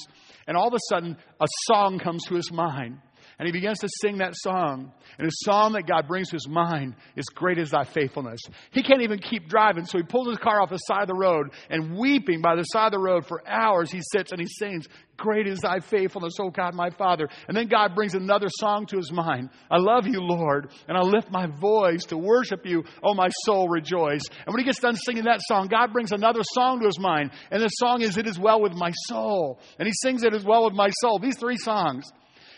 and 0.47 0.57
all 0.57 0.69
of 0.69 0.75
a 0.75 0.79
sudden, 0.89 1.17
a 1.41 1.47
song 1.67 1.99
comes 1.99 2.25
to 2.25 2.35
his 2.35 2.51
mind. 2.53 2.99
And 3.39 3.47
he 3.47 3.53
begins 3.53 3.81
to 3.81 3.89
sing 4.01 4.19
that 4.19 4.35
song. 4.37 4.93
And 5.19 5.25
his 5.25 5.41
song 5.45 5.73
that 5.73 5.87
God 5.87 6.07
brings 6.07 6.29
to 6.29 6.37
his 6.37 6.49
mind 6.49 6.95
is 7.17 7.25
Great 7.27 7.59
is 7.59 7.71
Thy 7.71 7.85
Faithfulness. 7.85 8.41
He 8.71 8.83
can't 8.83 9.03
even 9.03 9.19
keep 9.19 9.49
driving, 9.49 9.87
so 9.87 9.99
he 9.99 10.05
pulls 10.05 10.29
his 10.29 10.39
car 10.39 10.61
off 10.61 10.71
the 10.71 10.79
side 10.79 11.03
of 11.03 11.09
the 11.09 11.15
road 11.15 11.51
and 11.71 11.97
weeping 11.97 12.41
by 12.41 12.57
the 12.57 12.63
side 12.65 12.87
of 12.87 12.93
the 12.93 12.99
road 12.99 13.27
for 13.27 13.43
hours, 13.49 13.91
he 13.91 14.01
sits 14.13 14.33
and 14.33 14.41
he 14.41 14.47
sings, 14.47 14.87
Great 15.17 15.47
is 15.47 15.61
Thy 15.61 15.79
faithfulness, 15.81 16.35
O 16.41 16.51
God, 16.51 16.75
my 16.75 16.91
Father. 16.91 17.29
And 17.47 17.57
then 17.57 17.69
God 17.69 17.95
brings 17.95 18.15
another 18.15 18.49
song 18.51 18.87
to 18.87 18.97
his 18.97 19.13
mind. 19.13 19.51
I 19.71 19.79
love 19.79 20.07
you, 20.07 20.21
Lord, 20.21 20.71
and 20.89 20.97
I 20.97 21.03
lift 21.03 21.31
my 21.31 21.47
voice 21.47 22.05
to 22.07 22.19
worship 22.19 22.67
you, 22.67 22.85
O 23.03 23.15
my 23.15 23.29
soul, 23.45 23.69
rejoice. 23.69 24.23
And 24.45 24.53
when 24.53 24.59
he 24.59 24.65
gets 24.65 24.81
done 24.81 24.97
singing 24.97 25.25
that 25.25 25.41
song, 25.47 25.69
God 25.69 25.93
brings 25.93 26.13
another 26.13 26.41
song 26.43 26.81
to 26.81 26.87
his 26.87 26.99
mind. 26.99 27.31
And 27.51 27.63
the 27.63 27.69
song 27.69 28.03
is, 28.03 28.17
It 28.17 28.27
is 28.27 28.39
well 28.39 28.61
with 28.61 28.75
my 28.75 28.91
soul. 29.09 29.61
And 29.79 29.87
he 29.87 29.95
sings, 30.03 30.25
It 30.25 30.35
is 30.35 30.45
well 30.45 30.65
with 30.65 30.75
my 30.75 30.91
soul. 31.01 31.19
These 31.19 31.39
three 31.39 31.57
songs. 31.57 32.05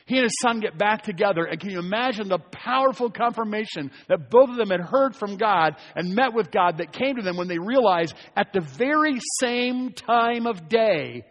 He 0.06 0.16
and 0.16 0.24
his 0.24 0.38
son 0.40 0.60
get 0.60 0.78
back 0.78 1.02
together, 1.02 1.44
and 1.44 1.60
can 1.60 1.70
you 1.70 1.80
imagine 1.80 2.28
the 2.28 2.38
powerful 2.38 3.10
confirmation 3.10 3.90
that 4.08 4.30
both 4.30 4.50
of 4.50 4.56
them 4.56 4.70
had 4.70 4.80
heard 4.80 5.16
from 5.16 5.36
God 5.36 5.74
and 5.96 6.14
met 6.14 6.32
with 6.32 6.52
God 6.52 6.78
that 6.78 6.92
came 6.92 7.16
to 7.16 7.22
them 7.22 7.36
when 7.36 7.48
they 7.48 7.58
realized 7.58 8.14
at 8.36 8.52
the 8.52 8.60
very 8.60 9.18
same 9.40 9.92
time 9.92 10.46
of 10.46 10.68
day, 10.68 11.24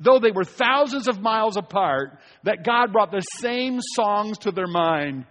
though 0.00 0.18
they 0.18 0.30
were 0.30 0.44
thousands 0.44 1.06
of 1.06 1.20
miles 1.20 1.58
apart, 1.58 2.18
that 2.44 2.64
God 2.64 2.92
brought 2.92 3.10
the 3.10 3.20
same 3.20 3.80
songs 3.94 4.38
to 4.38 4.52
their 4.52 4.66
mind. 4.66 5.26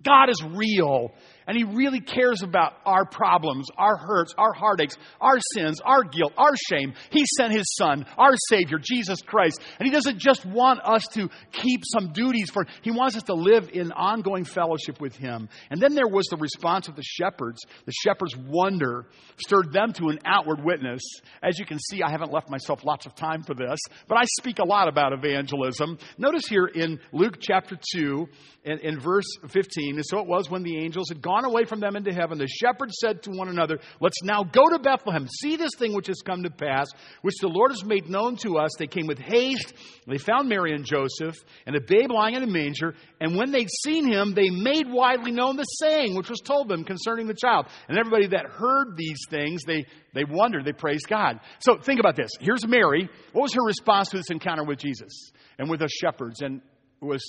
God 0.00 0.30
is 0.30 0.40
real. 0.54 1.10
And 1.48 1.56
He 1.56 1.64
really 1.64 2.00
cares 2.00 2.42
about 2.42 2.74
our 2.84 3.06
problems, 3.06 3.66
our 3.78 3.96
hurts, 3.96 4.34
our 4.36 4.52
heartaches, 4.52 4.98
our 5.18 5.38
sins, 5.54 5.80
our 5.80 6.04
guilt, 6.04 6.34
our 6.36 6.52
shame. 6.68 6.92
He 7.10 7.24
sent 7.36 7.54
His 7.54 7.74
Son, 7.74 8.04
our 8.18 8.34
Savior, 8.50 8.76
Jesus 8.78 9.22
Christ. 9.22 9.60
And 9.78 9.88
He 9.88 9.92
doesn't 9.92 10.18
just 10.18 10.44
want 10.44 10.80
us 10.84 11.04
to 11.14 11.30
keep 11.52 11.80
some 11.84 12.12
duties 12.12 12.50
for, 12.50 12.66
He 12.82 12.90
wants 12.90 13.16
us 13.16 13.22
to 13.24 13.34
live 13.34 13.70
in 13.72 13.92
ongoing 13.92 14.44
fellowship 14.44 15.00
with 15.00 15.16
Him. 15.16 15.48
And 15.70 15.80
then 15.80 15.94
there 15.94 16.06
was 16.06 16.26
the 16.26 16.36
response 16.36 16.86
of 16.86 16.96
the 16.96 17.02
shepherds. 17.02 17.64
The 17.86 17.94
shepherds' 18.04 18.36
wonder 18.36 19.06
stirred 19.38 19.72
them 19.72 19.94
to 19.94 20.08
an 20.08 20.18
outward 20.26 20.62
witness. 20.62 21.00
As 21.42 21.58
you 21.58 21.64
can 21.64 21.78
see, 21.78 22.02
I 22.02 22.10
haven't 22.10 22.30
left 22.30 22.50
myself 22.50 22.84
lots 22.84 23.06
of 23.06 23.14
time 23.14 23.42
for 23.42 23.54
this, 23.54 23.78
but 24.06 24.18
I 24.18 24.24
speak 24.38 24.58
a 24.58 24.66
lot 24.66 24.86
about 24.86 25.14
evangelism. 25.14 25.96
Notice 26.18 26.46
here 26.46 26.66
in 26.66 27.00
Luke 27.12 27.38
chapter 27.40 27.78
2, 27.94 28.28
in, 28.64 28.78
in 28.80 29.00
verse 29.00 29.26
15, 29.48 29.96
and 29.96 30.04
so 30.04 30.18
it 30.18 30.26
was 30.26 30.50
when 30.50 30.62
the 30.62 30.76
angels 30.76 31.08
had 31.08 31.22
gone 31.22 31.37
gone 31.38 31.50
away 31.50 31.64
from 31.64 31.80
them 31.80 31.96
into 31.96 32.12
heaven, 32.12 32.38
the 32.38 32.48
shepherds 32.48 32.96
said 33.00 33.22
to 33.22 33.30
one 33.30 33.48
another, 33.48 33.78
Let's 34.00 34.22
now 34.22 34.44
go 34.44 34.68
to 34.68 34.78
Bethlehem, 34.78 35.28
see 35.40 35.56
this 35.56 35.70
thing 35.78 35.94
which 35.94 36.06
has 36.08 36.20
come 36.24 36.42
to 36.42 36.50
pass, 36.50 36.88
which 37.22 37.36
the 37.40 37.48
Lord 37.48 37.70
has 37.70 37.84
made 37.84 38.08
known 38.08 38.36
to 38.38 38.58
us. 38.58 38.70
They 38.78 38.86
came 38.86 39.06
with 39.06 39.18
haste. 39.18 39.72
They 40.06 40.18
found 40.18 40.48
Mary 40.48 40.72
and 40.72 40.84
Joseph 40.84 41.36
and 41.66 41.76
a 41.76 41.80
babe 41.80 42.10
lying 42.10 42.34
in 42.34 42.42
a 42.42 42.46
manger. 42.46 42.94
And 43.20 43.36
when 43.36 43.50
they'd 43.50 43.70
seen 43.84 44.10
him, 44.10 44.34
they 44.34 44.50
made 44.50 44.86
widely 44.88 45.32
known 45.32 45.56
the 45.56 45.64
saying 45.64 46.16
which 46.16 46.30
was 46.30 46.40
told 46.40 46.68
them 46.68 46.84
concerning 46.84 47.26
the 47.26 47.34
child. 47.34 47.66
And 47.88 47.98
everybody 47.98 48.28
that 48.28 48.46
heard 48.46 48.96
these 48.96 49.20
things, 49.28 49.62
they, 49.64 49.86
they 50.14 50.24
wondered, 50.24 50.64
they 50.64 50.72
praised 50.72 51.08
God. 51.08 51.40
So 51.60 51.78
think 51.78 52.00
about 52.00 52.16
this. 52.16 52.30
Here's 52.40 52.66
Mary. 52.66 53.08
What 53.32 53.42
was 53.42 53.54
her 53.54 53.64
response 53.64 54.10
to 54.10 54.16
this 54.18 54.30
encounter 54.30 54.64
with 54.64 54.78
Jesus 54.78 55.32
and 55.58 55.70
with 55.70 55.80
the 55.80 55.88
shepherds? 55.88 56.40
And 56.40 56.60
it 57.00 57.04
was 57.04 57.22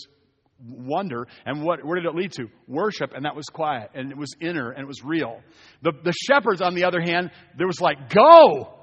wonder. 0.66 1.28
And 1.46 1.64
what, 1.64 1.84
where 1.86 2.00
did 2.00 2.06
it 2.06 2.16
lead 2.16 2.32
to? 2.34 2.48
Worship, 2.68 3.14
and 3.14 3.26
that 3.26 3.36
was 3.36 3.46
quiet, 3.46 3.92
and 3.94 4.12
it 4.12 4.18
was 4.18 4.36
inner, 4.42 4.72
and 4.72 4.82
it 4.82 4.88
was 4.88 5.04
real. 5.04 5.40
The, 5.82 5.92
the 6.04 6.14
shepherds, 6.14 6.62
on 6.62 6.76
the 6.76 6.86
other 6.86 7.02
hand, 7.02 7.32
there 7.58 7.68
was 7.68 7.82
like, 7.82 8.10
go! 8.10 8.76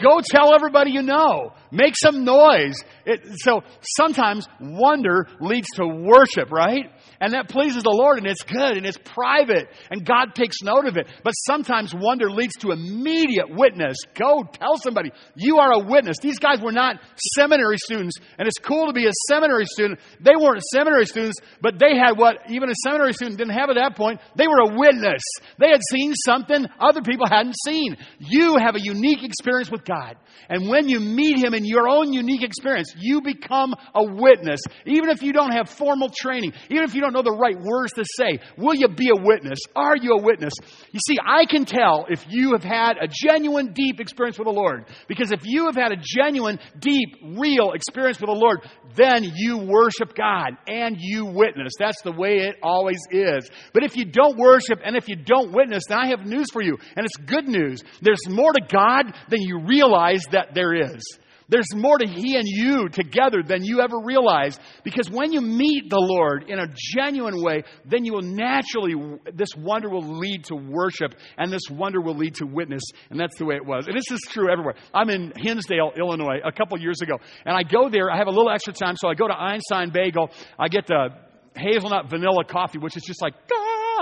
Go 0.00 0.20
tell 0.22 0.54
everybody 0.54 0.92
you 0.92 1.02
know. 1.02 1.52
Make 1.72 1.94
some 1.96 2.24
noise. 2.24 2.82
It, 3.06 3.22
so 3.40 3.62
sometimes 3.96 4.46
wonder 4.60 5.26
leads 5.40 5.68
to 5.76 5.86
worship, 5.86 6.52
right? 6.52 6.90
And 7.20 7.34
that 7.34 7.48
pleases 7.50 7.82
the 7.82 7.90
Lord 7.90 8.16
and 8.16 8.26
it's 8.26 8.42
good 8.42 8.76
and 8.76 8.86
it's 8.86 8.96
private 8.96 9.68
and 9.90 10.04
God 10.04 10.34
takes 10.34 10.62
note 10.62 10.86
of 10.86 10.96
it. 10.96 11.06
But 11.22 11.32
sometimes 11.32 11.94
wonder 11.94 12.30
leads 12.30 12.54
to 12.60 12.72
immediate 12.72 13.50
witness. 13.50 13.98
Go 14.14 14.42
tell 14.42 14.78
somebody 14.78 15.12
you 15.36 15.58
are 15.58 15.72
a 15.72 15.84
witness. 15.84 16.16
These 16.22 16.38
guys 16.38 16.60
were 16.62 16.72
not 16.72 16.96
seminary 17.34 17.76
students 17.76 18.16
and 18.38 18.48
it's 18.48 18.58
cool 18.58 18.86
to 18.86 18.94
be 18.94 19.06
a 19.06 19.12
seminary 19.28 19.66
student. 19.66 20.00
They 20.20 20.34
weren't 20.34 20.62
seminary 20.72 21.04
students, 21.04 21.36
but 21.60 21.78
they 21.78 21.96
had 21.96 22.16
what 22.16 22.38
even 22.48 22.70
a 22.70 22.74
seminary 22.82 23.12
student 23.12 23.36
didn't 23.36 23.54
have 23.54 23.68
at 23.68 23.76
that 23.76 23.96
point. 23.96 24.20
They 24.36 24.48
were 24.48 24.72
a 24.72 24.78
witness. 24.78 25.22
They 25.58 25.68
had 25.68 25.80
seen 25.90 26.14
something 26.14 26.66
other 26.80 27.02
people 27.02 27.26
hadn't 27.28 27.56
seen. 27.64 27.96
You 28.18 28.56
have 28.56 28.76
a 28.76 28.80
unique 28.80 29.22
experience 29.22 29.70
with 29.70 29.84
God. 29.84 30.16
And 30.48 30.68
when 30.68 30.88
you 30.88 31.00
meet 31.00 31.38
Him 31.38 31.54
in 31.54 31.64
your 31.64 31.88
own 31.88 32.12
unique 32.12 32.42
experience, 32.42 32.94
you 32.98 33.20
become 33.20 33.74
a 33.94 34.04
witness. 34.04 34.60
Even 34.86 35.10
if 35.10 35.22
you 35.22 35.32
don't 35.32 35.52
have 35.52 35.68
formal 35.68 36.08
training, 36.08 36.52
even 36.70 36.84
if 36.84 36.94
you 36.94 37.00
don't 37.00 37.09
know 37.10 37.22
the 37.22 37.36
right 37.36 37.58
words 37.60 37.92
to 37.94 38.04
say, 38.16 38.38
will 38.56 38.74
you 38.74 38.88
be 38.88 39.10
a 39.10 39.20
witness? 39.20 39.58
Are 39.74 39.96
you 39.96 40.16
a 40.18 40.22
witness? 40.22 40.52
You 40.92 41.00
see, 41.06 41.16
I 41.24 41.44
can 41.46 41.64
tell 41.64 42.06
if 42.08 42.24
you 42.28 42.52
have 42.52 42.64
had 42.64 42.96
a 43.00 43.08
genuine, 43.08 43.72
deep 43.72 44.00
experience 44.00 44.38
with 44.38 44.46
the 44.46 44.52
Lord. 44.52 44.86
Because 45.08 45.32
if 45.32 45.40
you 45.44 45.66
have 45.66 45.76
had 45.76 45.92
a 45.92 45.96
genuine, 46.00 46.58
deep, 46.78 47.16
real 47.36 47.72
experience 47.72 48.20
with 48.20 48.28
the 48.28 48.36
Lord, 48.36 48.60
then 48.96 49.30
you 49.34 49.58
worship 49.58 50.14
God 50.14 50.56
and 50.68 50.96
you 50.98 51.26
witness. 51.26 51.72
That's 51.78 52.00
the 52.02 52.12
way 52.12 52.38
it 52.38 52.56
always 52.62 53.00
is. 53.10 53.48
But 53.72 53.84
if 53.84 53.96
you 53.96 54.04
don't 54.04 54.36
worship 54.36 54.80
and 54.84 54.96
if 54.96 55.08
you 55.08 55.16
don't 55.16 55.52
witness, 55.52 55.84
then 55.88 55.98
I 55.98 56.08
have 56.08 56.26
news 56.26 56.46
for 56.52 56.62
you. 56.62 56.76
And 56.96 57.06
it's 57.06 57.16
good 57.16 57.46
news. 57.46 57.82
There's 58.00 58.28
more 58.28 58.52
to 58.52 58.60
God 58.68 59.14
than 59.28 59.42
you 59.42 59.60
realize 59.60 60.24
that 60.32 60.54
there 60.54 60.74
is. 60.74 61.02
There's 61.50 61.74
more 61.74 61.98
to 61.98 62.06
He 62.06 62.36
and 62.36 62.46
you 62.46 62.88
together 62.88 63.42
than 63.46 63.64
you 63.64 63.80
ever 63.80 63.98
realize. 64.02 64.58
Because 64.84 65.10
when 65.10 65.32
you 65.32 65.40
meet 65.40 65.90
the 65.90 65.98
Lord 65.98 66.44
in 66.48 66.58
a 66.58 66.66
genuine 66.74 67.42
way, 67.42 67.64
then 67.84 68.04
you 68.04 68.12
will 68.12 68.22
naturally, 68.22 68.94
this 69.34 69.50
wonder 69.56 69.90
will 69.90 70.18
lead 70.18 70.44
to 70.44 70.54
worship, 70.54 71.14
and 71.36 71.52
this 71.52 71.68
wonder 71.70 72.00
will 72.00 72.16
lead 72.16 72.36
to 72.36 72.46
witness. 72.46 72.82
And 73.10 73.18
that's 73.18 73.36
the 73.36 73.44
way 73.44 73.56
it 73.56 73.66
was. 73.66 73.88
And 73.88 73.96
this 73.96 74.10
is 74.10 74.20
true 74.30 74.50
everywhere. 74.50 74.74
I'm 74.94 75.10
in 75.10 75.32
Hinsdale, 75.36 75.92
Illinois, 75.98 76.38
a 76.44 76.52
couple 76.52 76.78
years 76.80 77.00
ago, 77.02 77.18
and 77.44 77.56
I 77.56 77.64
go 77.64 77.88
there. 77.88 78.10
I 78.10 78.16
have 78.16 78.28
a 78.28 78.30
little 78.30 78.50
extra 78.50 78.72
time, 78.72 78.96
so 78.96 79.08
I 79.08 79.14
go 79.14 79.26
to 79.26 79.34
Einstein 79.34 79.90
Bagel. 79.90 80.30
I 80.58 80.68
get 80.68 80.86
the 80.86 81.08
hazelnut 81.56 82.08
vanilla 82.08 82.44
coffee, 82.44 82.78
which 82.78 82.96
is 82.96 83.02
just 83.02 83.20
like, 83.20 83.34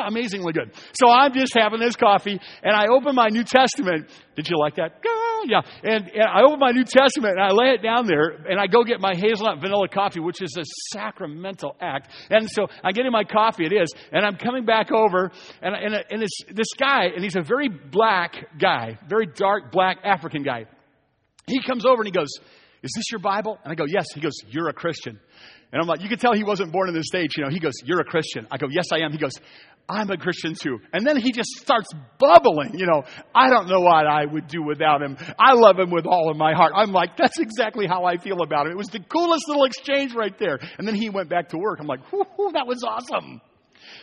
amazingly 0.06 0.52
good. 0.52 0.72
So 0.92 1.08
I'm 1.08 1.32
just 1.32 1.54
having 1.54 1.80
this 1.80 1.96
coffee, 1.96 2.38
and 2.62 2.76
I 2.76 2.86
open 2.86 3.14
my 3.14 3.28
New 3.28 3.44
Testament. 3.44 4.08
Did 4.36 4.48
you 4.48 4.58
like 4.58 4.76
that? 4.76 5.02
Ah, 5.04 5.42
yeah. 5.46 5.60
And, 5.82 6.08
and 6.08 6.24
I 6.24 6.42
open 6.42 6.60
my 6.60 6.70
New 6.70 6.84
Testament 6.84 7.34
and 7.38 7.42
I 7.42 7.50
lay 7.50 7.74
it 7.74 7.82
down 7.82 8.06
there 8.06 8.28
and 8.48 8.60
I 8.60 8.66
go 8.66 8.84
get 8.84 9.00
my 9.00 9.14
hazelnut 9.16 9.60
vanilla 9.60 9.88
coffee, 9.88 10.20
which 10.20 10.40
is 10.42 10.56
a 10.56 10.62
sacramental 10.92 11.76
act. 11.80 12.12
And 12.30 12.48
so 12.48 12.66
I 12.84 12.92
get 12.92 13.06
in 13.06 13.12
my 13.12 13.24
coffee, 13.24 13.66
it 13.66 13.72
is, 13.72 13.92
and 14.12 14.24
I'm 14.24 14.36
coming 14.36 14.64
back 14.64 14.92
over 14.92 15.32
and, 15.60 15.74
and, 15.74 16.04
and 16.10 16.22
it's 16.22 16.38
this 16.52 16.68
guy, 16.78 17.06
and 17.14 17.24
he's 17.24 17.36
a 17.36 17.42
very 17.42 17.68
black 17.68 18.58
guy, 18.60 18.98
very 19.08 19.26
dark 19.26 19.72
black 19.72 19.98
African 20.04 20.42
guy. 20.44 20.66
He 21.46 21.60
comes 21.62 21.84
over 21.84 22.02
and 22.02 22.06
he 22.06 22.12
goes, 22.12 22.30
Is 22.82 22.92
this 22.94 23.10
your 23.10 23.20
Bible? 23.20 23.58
And 23.64 23.72
I 23.72 23.74
go, 23.74 23.86
Yes. 23.88 24.06
He 24.14 24.20
goes, 24.20 24.34
You're 24.48 24.68
a 24.68 24.74
Christian. 24.74 25.18
And 25.72 25.82
I'm 25.82 25.86
like, 25.86 26.02
you 26.02 26.08
can 26.08 26.18
tell 26.18 26.32
he 26.32 26.44
wasn't 26.44 26.72
born 26.72 26.88
in 26.88 26.94
this 26.94 27.06
stage. 27.06 27.36
You 27.36 27.44
know, 27.44 27.50
he 27.50 27.60
goes, 27.60 27.74
You're 27.84 28.00
a 28.00 28.04
Christian. 28.04 28.46
I 28.50 28.56
go, 28.56 28.68
Yes, 28.70 28.86
I 28.92 29.00
am. 29.00 29.12
He 29.12 29.18
goes, 29.18 29.32
I'm 29.88 30.10
a 30.10 30.18
Christian 30.18 30.54
too. 30.54 30.78
And 30.92 31.06
then 31.06 31.16
he 31.16 31.32
just 31.32 31.48
starts 31.60 31.88
bubbling. 32.18 32.78
You 32.78 32.86
know, 32.86 33.04
I 33.34 33.48
don't 33.48 33.68
know 33.68 33.80
what 33.80 34.06
I 34.06 34.26
would 34.26 34.46
do 34.46 34.62
without 34.62 35.02
him. 35.02 35.16
I 35.38 35.54
love 35.54 35.78
him 35.78 35.90
with 35.90 36.06
all 36.06 36.30
of 36.30 36.36
my 36.36 36.52
heart. 36.52 36.72
I'm 36.74 36.92
like, 36.92 37.16
that's 37.16 37.38
exactly 37.38 37.86
how 37.86 38.04
I 38.04 38.18
feel 38.18 38.42
about 38.42 38.66
him. 38.66 38.72
It 38.72 38.76
was 38.76 38.88
the 38.88 39.00
coolest 39.00 39.48
little 39.48 39.64
exchange 39.64 40.14
right 40.14 40.38
there. 40.38 40.58
And 40.76 40.86
then 40.86 40.94
he 40.94 41.08
went 41.08 41.30
back 41.30 41.48
to 41.50 41.58
work. 41.58 41.80
I'm 41.80 41.86
like, 41.86 42.00
whoo, 42.12 42.52
that 42.52 42.66
was 42.66 42.84
awesome. 42.86 43.40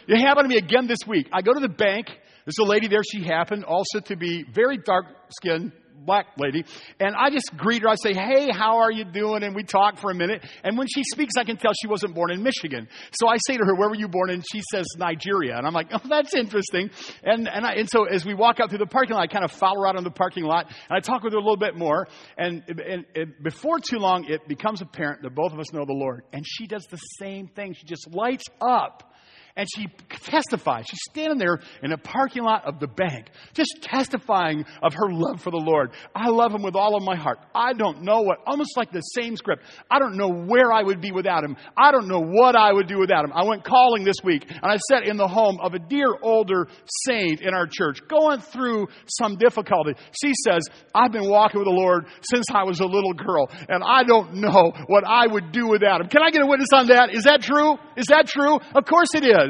It 0.07 0.20
happened 0.20 0.45
to 0.45 0.49
me 0.49 0.57
again 0.57 0.88
this 0.88 1.05
week. 1.07 1.30
I 1.32 1.41
go 1.41 1.53
to 1.53 1.59
the 1.59 1.70
bank. 1.70 2.07
There's 2.07 2.57
a 2.59 2.63
lady 2.63 2.88
there. 2.88 3.01
She 3.11 3.24
happened 3.24 3.63
also 3.63 3.99
to 4.05 4.16
be 4.16 4.43
very 4.53 4.78
dark 4.78 5.05
skinned, 5.30 5.72
black 6.06 6.28
lady. 6.38 6.64
And 7.00 7.16
I 7.16 7.30
just 7.30 7.56
greet 7.58 7.82
her. 7.84 7.89
I 7.89 7.96
say, 7.96 8.14
Hey, 8.14 8.50
how 8.52 8.78
are 8.78 8.91
you 8.91 9.06
doing? 9.06 9.43
And 9.43 9.56
we 9.56 9.64
talk 9.64 9.98
for 10.00 10.12
a 10.12 10.16
minute. 10.16 10.43
And 10.64 10.78
when 10.78 10.88
she 10.88 11.04
speaks, 11.04 11.34
I 11.38 11.43
can 11.43 11.58
tell 11.58 11.72
she 11.82 11.88
wasn't 11.88 12.16
born 12.16 12.32
in 12.32 12.43
Michigan. 12.43 12.88
So 13.12 13.28
I 13.28 13.38
say 13.48 13.58
to 13.58 13.64
her, 13.64 13.76
Where 13.76 13.89
were 13.89 13.96
you 13.96 14.08
born? 14.08 14.30
And 14.30 14.43
she 14.52 14.62
says, 14.72 14.86
Nigeria. 14.98 15.58
And 15.58 15.68
I'm 15.68 15.74
like, 15.74 15.88
Oh, 15.91 16.00
that's 16.08 16.34
interesting. 16.34 16.89
And, 17.24 17.48
and, 17.48 17.66
I, 17.66 17.74
and 17.74 17.89
so 17.89 18.06
as 18.06 18.26
we 18.26 18.34
walk 18.34 18.60
out 18.60 18.70
through 18.70 18.80
the 18.80 18.86
parking 18.86 19.16
lot, 19.16 19.24
I 19.24 19.28
kind 19.28 19.46
of 19.46 19.52
follow 19.52 19.82
her 19.82 19.88
out 19.88 19.96
on 19.96 20.04
the 20.04 20.12
parking 20.12 20.43
lot 20.43 20.68
and 20.68 20.98
I 20.98 21.00
talk 21.00 21.24
with 21.24 21.34
her 21.34 21.39
a 21.39 21.41
little 21.41 21.58
bit 21.58 21.76
more. 21.76 22.08
And, 22.38 22.64
and, 22.68 23.06
and 23.16 23.34
before 23.43 23.80
too 23.80 23.98
long, 23.98 24.26
it 24.26 24.48
becomes 24.48 24.82
apparent 24.82 25.22
that 25.24 25.36
both 25.36 25.54
of 25.54 25.60
us 25.60 25.74
know 25.74 25.86
the 25.86 25.93
Lord. 25.93 26.24
And 26.34 26.46
she 26.46 26.68
does 26.68 26.86
the 26.89 26.98
same 27.20 27.48
thing. 27.48 27.74
She 27.74 27.86
just 27.86 28.08
lights 28.12 28.46
up 28.62 29.12
and 29.58 29.68
she 29.74 29.88
testifies. 30.10 30.86
She's 30.89 30.99
standing 31.10 31.38
there 31.38 31.60
in 31.82 31.93
a 31.93 31.97
parking 31.97 32.43
lot 32.43 32.66
of 32.66 32.80
the 32.80 32.88
bank, 32.88 33.28
just 33.53 33.72
testifying 33.82 34.66
of 34.82 34.93
her 34.93 35.10
love 35.10 35.41
for 35.41 35.51
the 35.51 35.58
Lord. 35.58 35.91
I 36.14 36.28
love 36.28 36.53
him 36.53 36.62
with 36.62 36.76
all 36.76 36.95
of 36.95 37.03
my 37.03 37.16
heart. 37.16 37.39
I 37.53 37.74
don't 37.74 38.01
know 38.01 38.22
what, 38.22 38.39
almost 38.45 38.76
like 38.76 38.91
the 38.91 38.99
same 38.99 39.38
script. 39.38 39.64
I 39.89 39.99
don't 39.99 40.18
know 40.18 40.30
where 40.30 40.74
I 40.74 40.84
would 40.84 40.99
be 40.99 41.12
without 41.12 41.43
him. 41.43 41.56
I 41.78 41.91
don't 41.91 42.08
know 42.08 42.20
what 42.20 42.56
I 42.56 42.74
would 42.74 42.88
do 42.88 42.99
without 42.99 43.24
him. 43.24 43.32
I 43.34 43.45
went 43.45 43.64
calling 43.64 44.03
this 44.03 44.18
week 44.24 44.45
and 44.49 44.66
I 44.66 44.78
sat 44.89 45.08
in 45.08 45.16
the 45.16 45.28
home 45.28 45.58
of 45.62 45.74
a 45.74 45.80
dear 45.80 46.08
older 46.22 46.68
saint 47.06 47.41
in 47.41 47.53
our 47.53 47.68
church 47.68 47.99
going 48.10 48.41
through 48.41 48.88
some 49.08 49.38
difficulty. 49.38 49.93
She 50.22 50.34
says, 50.43 50.68
I've 50.93 51.14
been 51.14 51.30
walking 51.30 51.60
with 51.60 51.68
the 51.68 51.72
Lord 51.72 52.08
since 52.22 52.45
I 52.53 52.64
was 52.64 52.82
a 52.82 52.86
little 52.86 53.14
girl 53.14 53.49
and 53.70 53.84
I 53.86 54.03
don't 54.03 54.36
know 54.36 54.74
what 54.88 55.06
I 55.08 55.28
would 55.28 55.53
do 55.53 55.68
without 55.68 56.01
him. 56.01 56.08
Can 56.10 56.22
I 56.24 56.30
get 56.30 56.41
a 56.41 56.45
witness 56.45 56.70
on 56.74 56.88
that? 56.88 57.14
Is 57.14 57.24
that 57.24 57.41
true? 57.41 57.78
Is 57.95 58.08
that 58.08 58.28
true? 58.28 58.60
Of 58.76 58.86
course 58.86 59.10
it 59.16 59.24
is. 59.24 59.45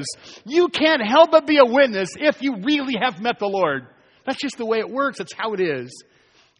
You 0.46 0.68
can't 0.70 1.02
help 1.06 1.32
but 1.32 1.46
be 1.48 1.58
a 1.58 1.66
witness 1.66 2.10
if 2.18 2.41
you 2.41 2.58
really 2.64 2.96
have 3.02 3.22
met 3.22 3.39
the 3.39 3.48
Lord. 3.48 3.88
That's 4.26 4.39
just 4.39 4.58
the 4.58 4.66
way 4.66 4.80
it 4.80 4.89
works. 4.89 5.20
That's 5.20 5.34
how 5.34 5.54
it 5.54 5.62
is. 5.62 5.91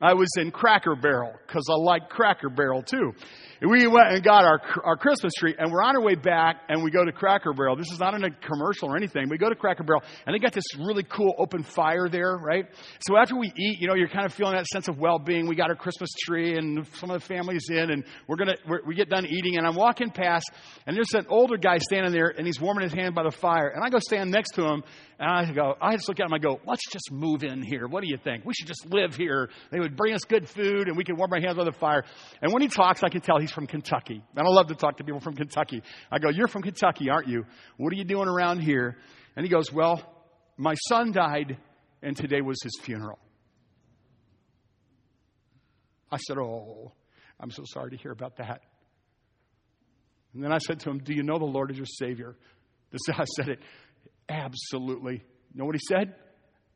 I 0.02 0.14
was 0.14 0.30
in 0.38 0.52
Cracker 0.52 0.96
Barrel 0.96 1.34
because 1.48 1.68
I 1.70 1.76
like 1.76 2.10
Cracker 2.10 2.50
Barrel 2.50 2.84
too. 2.84 3.14
We 3.62 3.88
went 3.88 4.08
and 4.10 4.24
got 4.24 4.43
our, 4.43 4.62
our 4.84 4.97
Christmas 4.97 5.32
tree, 5.39 5.56
and 5.58 5.72
we're 5.72 5.82
on 5.82 5.95
our 5.95 6.01
way 6.01 6.16
back, 6.16 6.58
and 6.68 6.84
we 6.84 6.91
go 6.91 7.06
to 7.06 7.12
Cracker 7.12 7.53
Barrel. 7.53 7.78
This 7.78 7.89
is 7.91 7.99
not 7.99 8.14
in 8.14 8.24
a 8.24 8.30
commercial 8.30 8.89
or 8.89 8.97
anything. 8.97 9.30
We 9.30 9.38
go 9.38 9.47
to 9.47 9.56
Cracker 9.56 9.84
Barrel, 9.84 10.03
and 10.26 10.36
they 10.36 10.39
got 10.39 10.51
this 10.51 10.66
really 10.78 11.03
cool 11.03 11.34
open 11.38 11.64
fire 11.64 12.10
there, 12.10 12.36
right? 12.36 12.66
So 13.08 13.18
after 13.18 13.38
we 13.38 13.47
eat, 13.56 13.80
you 13.80 13.88
know, 13.88 13.95
you're 13.95 14.10
kind 14.10 14.26
of 14.26 14.34
feeling 14.34 14.56
that 14.56 14.66
sense 14.68 14.89
of 14.89 14.97
well-being. 14.97 15.47
We 15.47 15.56
got 15.56 15.70
our 15.70 15.76
Christmas 15.76 16.10
tree, 16.26 16.58
and 16.58 16.86
some 16.95 17.10
of 17.10 17.22
the 17.22 17.26
family's 17.26 17.70
in, 17.70 17.91
and 17.91 18.03
we're 18.28 18.36
gonna 18.38 18.56
we're, 18.68 18.82
we 18.86 18.93
get 18.93 19.10
done 19.10 19.26
eating, 19.26 19.58
and 19.58 19.66
I'm 19.66 19.76
walking 19.76 20.12
past, 20.12 20.51
and 20.86 20.95
there's 20.95 21.14
an 21.14 21.28
older 21.30 21.58
guy 21.58 21.78
standing 21.78 22.12
there, 22.12 22.34
and 22.38 22.45
he's 22.45 22.60
warming 22.60 22.84
his 22.84 22.93
hand 22.93 23.16
by 23.16 23.24
the 23.24 23.32
fire, 23.32 23.70
and 23.70 23.84
I 23.86 23.89
go 23.89 23.99
stand 23.99 24.32
next 24.32 24.51
to 24.56 24.66
him, 24.66 24.84
and 25.18 25.30
I 25.30 25.51
go, 25.53 25.76
I 25.82 25.95
just 25.95 26.10
look 26.10 26.20
at 26.20 26.26
him, 26.26 26.34
I 26.34 26.39
go, 26.39 26.60
let's 26.68 26.84
just 26.91 27.10
move 27.12 27.43
in 27.43 27.62
here. 27.62 27.88
What 27.88 28.03
do 28.03 28.10
you 28.10 28.18
think? 28.22 28.43
We 28.43 28.53
should 28.53 28.68
just 28.68 28.86
live 28.89 29.16
here. 29.16 29.49
They 29.72 29.80
would 29.80 29.95
bring 29.95 30.14
us 30.14 30.22
good 30.28 30.49
food, 30.49 30.88
and 30.88 30.97
we 30.97 31.06
could 31.06 31.18
warm 31.18 31.32
our 31.32 31.39
hands 31.39 31.56
by 31.56 31.64
the 31.64 31.72
fire. 31.72 32.03
And 32.41 32.51
when 32.51 32.62
he 32.62 32.68
talks, 32.68 33.01
I 33.01 33.10
can 33.10 33.22
tell 33.22 33.39
he's 33.46 33.54
from 33.54 33.68
Kentucky. 33.68 34.24
And 34.36 34.48
I 34.48 34.50
love 34.50 34.68
to 34.68 34.76
talk 34.76 34.98
to 34.98 35.04
people 35.04 35.20
from 35.20 35.36
Kentucky. 35.36 35.84
I 36.12 36.20
go, 36.20 36.30
You're 36.30 36.48
from 36.48 36.64
Kentucky, 36.64 37.10
aren't 37.10 37.28
you? 37.28 37.46
What 37.78 37.93
are 37.93 37.96
you 37.96 38.04
doing 38.04 38.28
around 38.28 38.62
here? 38.62 38.98
And 39.36 39.46
he 39.46 39.52
goes, 39.52 39.72
Well, 39.72 40.02
my 40.58 40.74
son 40.89 41.12
died, 41.12 41.58
and 42.02 42.18
today 42.18 42.41
was 42.41 42.58
his 42.64 42.78
funeral. 42.84 43.20
I 46.12 46.18
said, 46.18 46.38
Oh, 46.38 46.93
I'm 47.39 47.52
so 47.52 47.64
sorry 47.66 47.91
to 47.91 47.98
hear 47.98 48.12
about 48.12 48.38
that. 48.38 48.62
And 50.34 50.43
then 50.43 50.52
I 50.52 50.58
said 50.58 50.80
to 50.82 50.89
him, 50.89 51.00
Do 51.00 51.14
you 51.14 51.24
know 51.24 51.38
the 51.38 51.46
Lord 51.46 51.72
is 51.72 51.78
your 51.78 51.86
Savior? 51.86 52.36
This 52.91 53.02
I 53.14 53.26
said 53.36 53.50
it. 53.50 53.60
Absolutely. 54.28 55.24
You 55.54 55.60
know 55.60 55.66
what 55.66 55.76
he 55.76 55.82
said? 55.88 56.16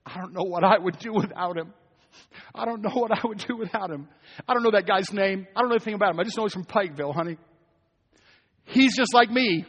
I 0.05 0.17
don't 0.17 0.33
know 0.33 0.43
what 0.43 0.63
I 0.63 0.77
would 0.77 0.99
do 0.99 1.13
without 1.13 1.57
him. 1.57 1.73
I 2.53 2.65
don't 2.65 2.81
know 2.81 2.89
what 2.93 3.11
I 3.11 3.25
would 3.25 3.39
do 3.39 3.57
without 3.57 3.89
him. 3.89 4.07
I 4.47 4.53
don't 4.53 4.63
know 4.63 4.71
that 4.71 4.87
guy's 4.87 5.11
name. 5.11 5.47
I 5.55 5.61
don't 5.61 5.69
know 5.69 5.75
anything 5.75 5.95
about 5.95 6.11
him. 6.11 6.19
I 6.19 6.23
just 6.23 6.37
know 6.37 6.43
he's 6.43 6.53
from 6.53 6.65
Pikeville, 6.65 7.13
honey. 7.13 7.37
He's 8.65 8.95
just 8.95 9.13
like 9.13 9.29
me. 9.29 9.65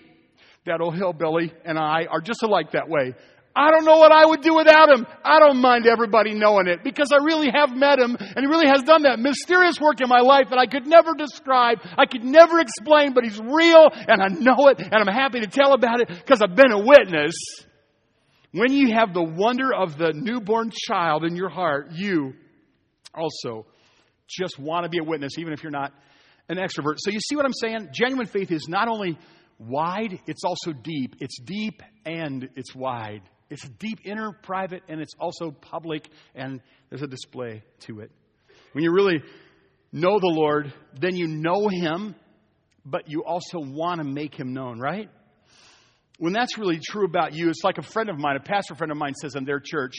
That 0.67 0.81
old 0.83 0.95
hillbilly 0.95 1.53
and 1.65 1.79
I 1.79 2.05
are 2.11 2.21
just 2.21 2.43
alike 2.43 2.73
that 2.73 2.89
way. 2.89 3.15
I 3.57 3.71
don't 3.73 3.85
know 3.85 3.97
what 3.97 4.13
I 4.13 4.25
would 4.27 4.43
do 4.43 4.55
without 4.55 4.91
him. 4.91 5.07
I 5.25 5.41
don't 5.41 5.59
mind 5.61 5.87
everybody 5.87 6.35
knowing 6.35 6.69
it 6.69 6.85
because 6.85 7.11
I 7.13 7.17
really 7.25 7.49
have 7.53 7.75
met 7.75 7.99
him 7.99 8.15
and 8.15 8.39
he 8.39 8.47
really 8.47 8.69
has 8.69 8.83
done 8.83 9.03
that 9.03 9.19
mysterious 9.19 9.81
work 9.81 10.01
in 10.01 10.09
my 10.09 10.21
life 10.21 10.51
that 10.51 10.59
I 10.59 10.67
could 10.67 10.87
never 10.87 11.15
describe. 11.15 11.79
I 11.99 12.07
could 12.07 12.23
never 12.23 12.61
explain, 12.61 13.13
but 13.13 13.25
he's 13.25 13.41
real 13.41 13.89
and 13.93 14.23
I 14.23 14.29
know 14.29 14.69
it 14.69 14.81
and 14.81 14.95
I'm 14.95 15.13
happy 15.13 15.41
to 15.41 15.49
tell 15.49 15.73
about 15.73 16.01
it 16.01 16.09
because 16.09 16.43
I've 16.43 16.55
been 16.55 16.71
a 16.71 16.79
witness. 16.79 17.35
When 18.53 18.73
you 18.73 18.95
have 18.95 19.15
the 19.15 19.23
wonder 19.23 19.73
of 19.73 19.97
the 19.97 20.13
newborn 20.13 20.73
child 20.89 21.25
in 21.25 21.37
your 21.37 21.51
heart, 21.51 21.93
you 21.93 22.35
also 23.15 23.67
just 24.29 24.59
want 24.59 24.85
to 24.85 24.89
be 24.89 24.99
a 24.99 25.05
witness, 25.05 25.39
even 25.39 25.53
if 25.53 25.63
you're 25.63 25.71
not 25.71 25.93
an 26.49 26.57
extrovert. 26.57 26.97
So, 26.99 27.11
you 27.11 27.21
see 27.21 27.37
what 27.37 27.45
I'm 27.45 27.53
saying? 27.53 27.91
Genuine 27.93 28.27
faith 28.27 28.51
is 28.51 28.67
not 28.69 28.89
only 28.89 29.19
wide, 29.59 30.19
it's 30.27 30.43
also 30.45 30.73
deep. 30.73 31.15
It's 31.21 31.39
deep 31.41 31.83
and 32.05 32.49
it's 32.57 32.75
wide. 32.75 33.23
It's 33.51 33.69
deep, 33.79 34.01
inner, 34.05 34.33
private, 34.33 34.83
and 34.89 35.01
it's 35.01 35.15
also 35.19 35.51
public, 35.51 36.09
and 36.35 36.61
there's 36.89 37.03
a 37.03 37.09
display 37.09 37.63
to 37.81 38.01
it. 38.01 38.11
When 38.73 38.85
you 38.85 38.93
really 38.93 39.23
know 39.93 40.21
the 40.21 40.29
Lord, 40.29 40.73
then 41.01 41.17
you 41.17 41.27
know 41.27 41.69
Him, 41.69 42.15
but 42.85 43.09
you 43.09 43.25
also 43.25 43.59
want 43.59 44.01
to 44.01 44.05
make 44.05 44.35
Him 44.35 44.53
known, 44.53 44.79
right? 44.79 45.09
When 46.21 46.35
that's 46.35 46.59
really 46.59 46.79
true 46.79 47.07
about 47.07 47.35
you, 47.35 47.49
it's 47.49 47.65
like 47.65 47.79
a 47.79 47.83
friend 47.83 48.11
of 48.11 48.19
mine, 48.19 48.37
a 48.37 48.41
pastor 48.41 48.75
friend 48.75 48.93
of 48.93 48.99
mine 48.99 49.15
says 49.15 49.37
in 49.37 49.45
their 49.45 49.59
church, 49.59 49.97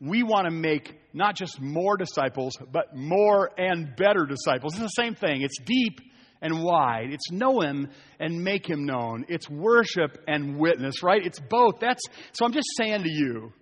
we 0.00 0.22
want 0.22 0.44
to 0.46 0.52
make 0.52 1.00
not 1.12 1.36
just 1.36 1.60
more 1.60 1.96
disciples, 1.96 2.52
but 2.70 2.94
more 2.94 3.50
and 3.58 3.96
better 3.96 4.24
disciples. 4.24 4.74
It's 4.74 4.82
the 4.82 5.02
same 5.02 5.16
thing. 5.16 5.42
It's 5.42 5.58
deep 5.58 5.98
and 6.40 6.62
wide. 6.62 7.12
It's 7.12 7.32
know 7.32 7.60
him 7.60 7.88
and 8.20 8.44
make 8.44 8.70
him 8.70 8.84
known. 8.84 9.24
It's 9.28 9.50
worship 9.50 10.22
and 10.28 10.58
witness, 10.58 11.02
right? 11.02 11.20
It's 11.24 11.40
both. 11.40 11.80
That's 11.80 12.02
so 12.32 12.44
I'm 12.44 12.52
just 12.52 12.68
saying 12.76 13.02
to 13.02 13.10
you, 13.10 13.52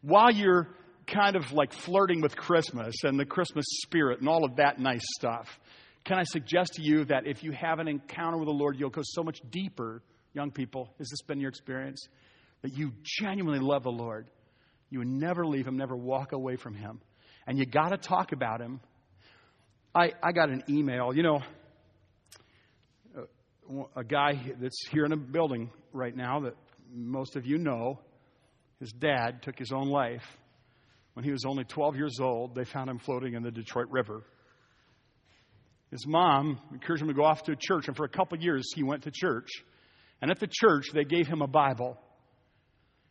while 0.00 0.32
you're 0.32 0.68
kind 1.06 1.36
of 1.36 1.52
like 1.52 1.72
flirting 1.72 2.22
with 2.22 2.34
Christmas 2.34 2.94
and 3.04 3.20
the 3.20 3.26
Christmas 3.26 3.66
spirit 3.84 4.18
and 4.18 4.28
all 4.28 4.44
of 4.44 4.56
that 4.56 4.80
nice 4.80 5.04
stuff, 5.16 5.60
can 6.04 6.18
I 6.18 6.24
suggest 6.24 6.72
to 6.74 6.82
you 6.82 7.04
that 7.04 7.28
if 7.28 7.44
you 7.44 7.52
have 7.52 7.78
an 7.78 7.86
encounter 7.86 8.36
with 8.36 8.48
the 8.48 8.52
Lord, 8.52 8.80
you'll 8.80 8.90
go 8.90 9.02
so 9.04 9.22
much 9.22 9.38
deeper 9.48 10.02
Young 10.34 10.50
people, 10.50 10.90
has 10.98 11.08
this 11.10 11.22
been 11.22 11.40
your 11.40 11.50
experience? 11.50 12.08
That 12.62 12.72
you 12.72 12.92
genuinely 13.02 13.60
love 13.60 13.82
the 13.82 13.90
Lord. 13.90 14.26
You 14.90 15.00
would 15.00 15.08
never 15.08 15.46
leave 15.46 15.66
Him, 15.66 15.76
never 15.76 15.96
walk 15.96 16.32
away 16.32 16.56
from 16.56 16.74
Him. 16.74 17.00
And 17.46 17.58
you 17.58 17.66
got 17.66 17.90
to 17.90 17.96
talk 17.96 18.32
about 18.32 18.60
Him. 18.60 18.80
I, 19.94 20.12
I 20.22 20.32
got 20.32 20.48
an 20.48 20.62
email. 20.68 21.14
You 21.14 21.22
know, 21.22 21.40
a, 23.16 24.00
a 24.00 24.04
guy 24.04 24.40
that's 24.60 24.86
here 24.90 25.04
in 25.04 25.12
a 25.12 25.16
building 25.16 25.70
right 25.92 26.16
now 26.16 26.40
that 26.40 26.54
most 26.94 27.36
of 27.36 27.46
you 27.46 27.58
know, 27.58 27.98
his 28.80 28.92
dad 28.92 29.42
took 29.42 29.58
his 29.58 29.72
own 29.72 29.88
life. 29.88 30.24
When 31.14 31.24
he 31.24 31.30
was 31.30 31.44
only 31.44 31.64
12 31.64 31.96
years 31.96 32.18
old, 32.20 32.54
they 32.54 32.64
found 32.64 32.88
him 32.88 32.98
floating 32.98 33.34
in 33.34 33.42
the 33.42 33.50
Detroit 33.50 33.88
River. 33.90 34.22
His 35.90 36.06
mom 36.06 36.58
encouraged 36.72 37.02
him 37.02 37.08
to 37.08 37.14
go 37.14 37.24
off 37.24 37.42
to 37.44 37.52
a 37.52 37.56
church, 37.56 37.86
and 37.86 37.96
for 37.96 38.04
a 38.04 38.08
couple 38.08 38.38
years, 38.38 38.72
he 38.74 38.82
went 38.82 39.02
to 39.02 39.10
church. 39.10 39.48
And 40.22 40.30
at 40.30 40.38
the 40.38 40.48
church, 40.50 40.86
they 40.94 41.04
gave 41.04 41.26
him 41.26 41.42
a 41.42 41.48
Bible. 41.48 41.98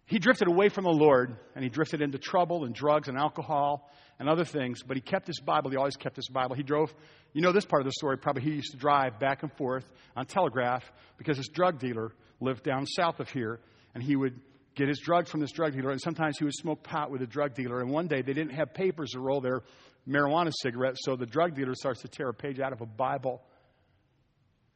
He 0.05 0.17
drifted 0.17 0.47
away 0.47 0.69
from 0.69 0.85
the 0.85 0.91
Lord 0.91 1.35
and 1.55 1.63
he 1.63 1.69
drifted 1.69 2.01
into 2.01 2.17
trouble 2.17 2.63
and 2.63 2.73
drugs 2.73 3.09
and 3.09 3.17
alcohol 3.17 3.89
and 4.17 4.29
other 4.29 4.45
things, 4.45 4.81
but 4.81 4.95
he 4.95 5.01
kept 5.01 5.27
his 5.27 5.39
Bible. 5.39 5.69
He 5.69 5.77
always 5.77 5.97
kept 5.97 6.15
his 6.15 6.29
Bible. 6.29 6.55
He 6.55 6.63
drove, 6.63 6.93
you 7.33 7.41
know 7.41 7.51
this 7.51 7.65
part 7.65 7.81
of 7.81 7.85
the 7.85 7.91
story, 7.91 8.17
probably 8.17 8.43
he 8.43 8.51
used 8.51 8.71
to 8.71 8.77
drive 8.77 9.19
back 9.19 9.43
and 9.43 9.51
forth 9.57 9.85
on 10.15 10.25
Telegraph 10.25 10.83
because 11.17 11.37
his 11.37 11.49
drug 11.49 11.79
dealer 11.79 12.13
lived 12.39 12.63
down 12.63 12.85
south 12.85 13.19
of 13.19 13.29
here 13.29 13.59
and 13.93 14.01
he 14.01 14.15
would 14.15 14.39
get 14.75 14.87
his 14.87 14.99
drugs 14.99 15.29
from 15.29 15.41
this 15.41 15.51
drug 15.51 15.73
dealer 15.73 15.91
and 15.91 16.01
sometimes 16.01 16.37
he 16.37 16.45
would 16.45 16.55
smoke 16.55 16.81
pot 16.81 17.11
with 17.11 17.21
a 17.21 17.27
drug 17.27 17.53
dealer 17.55 17.81
and 17.81 17.89
one 17.89 18.07
day 18.07 18.21
they 18.21 18.33
didn't 18.33 18.53
have 18.53 18.73
papers 18.73 19.11
to 19.11 19.19
roll 19.19 19.41
their 19.41 19.63
marijuana 20.07 20.51
cigarettes 20.61 20.99
so 21.03 21.17
the 21.17 21.25
drug 21.25 21.55
dealer 21.55 21.75
starts 21.75 22.01
to 22.01 22.07
tear 22.07 22.29
a 22.29 22.33
page 22.33 22.59
out 22.61 22.71
of 22.71 22.79
a 22.79 22.85
Bible 22.85 23.41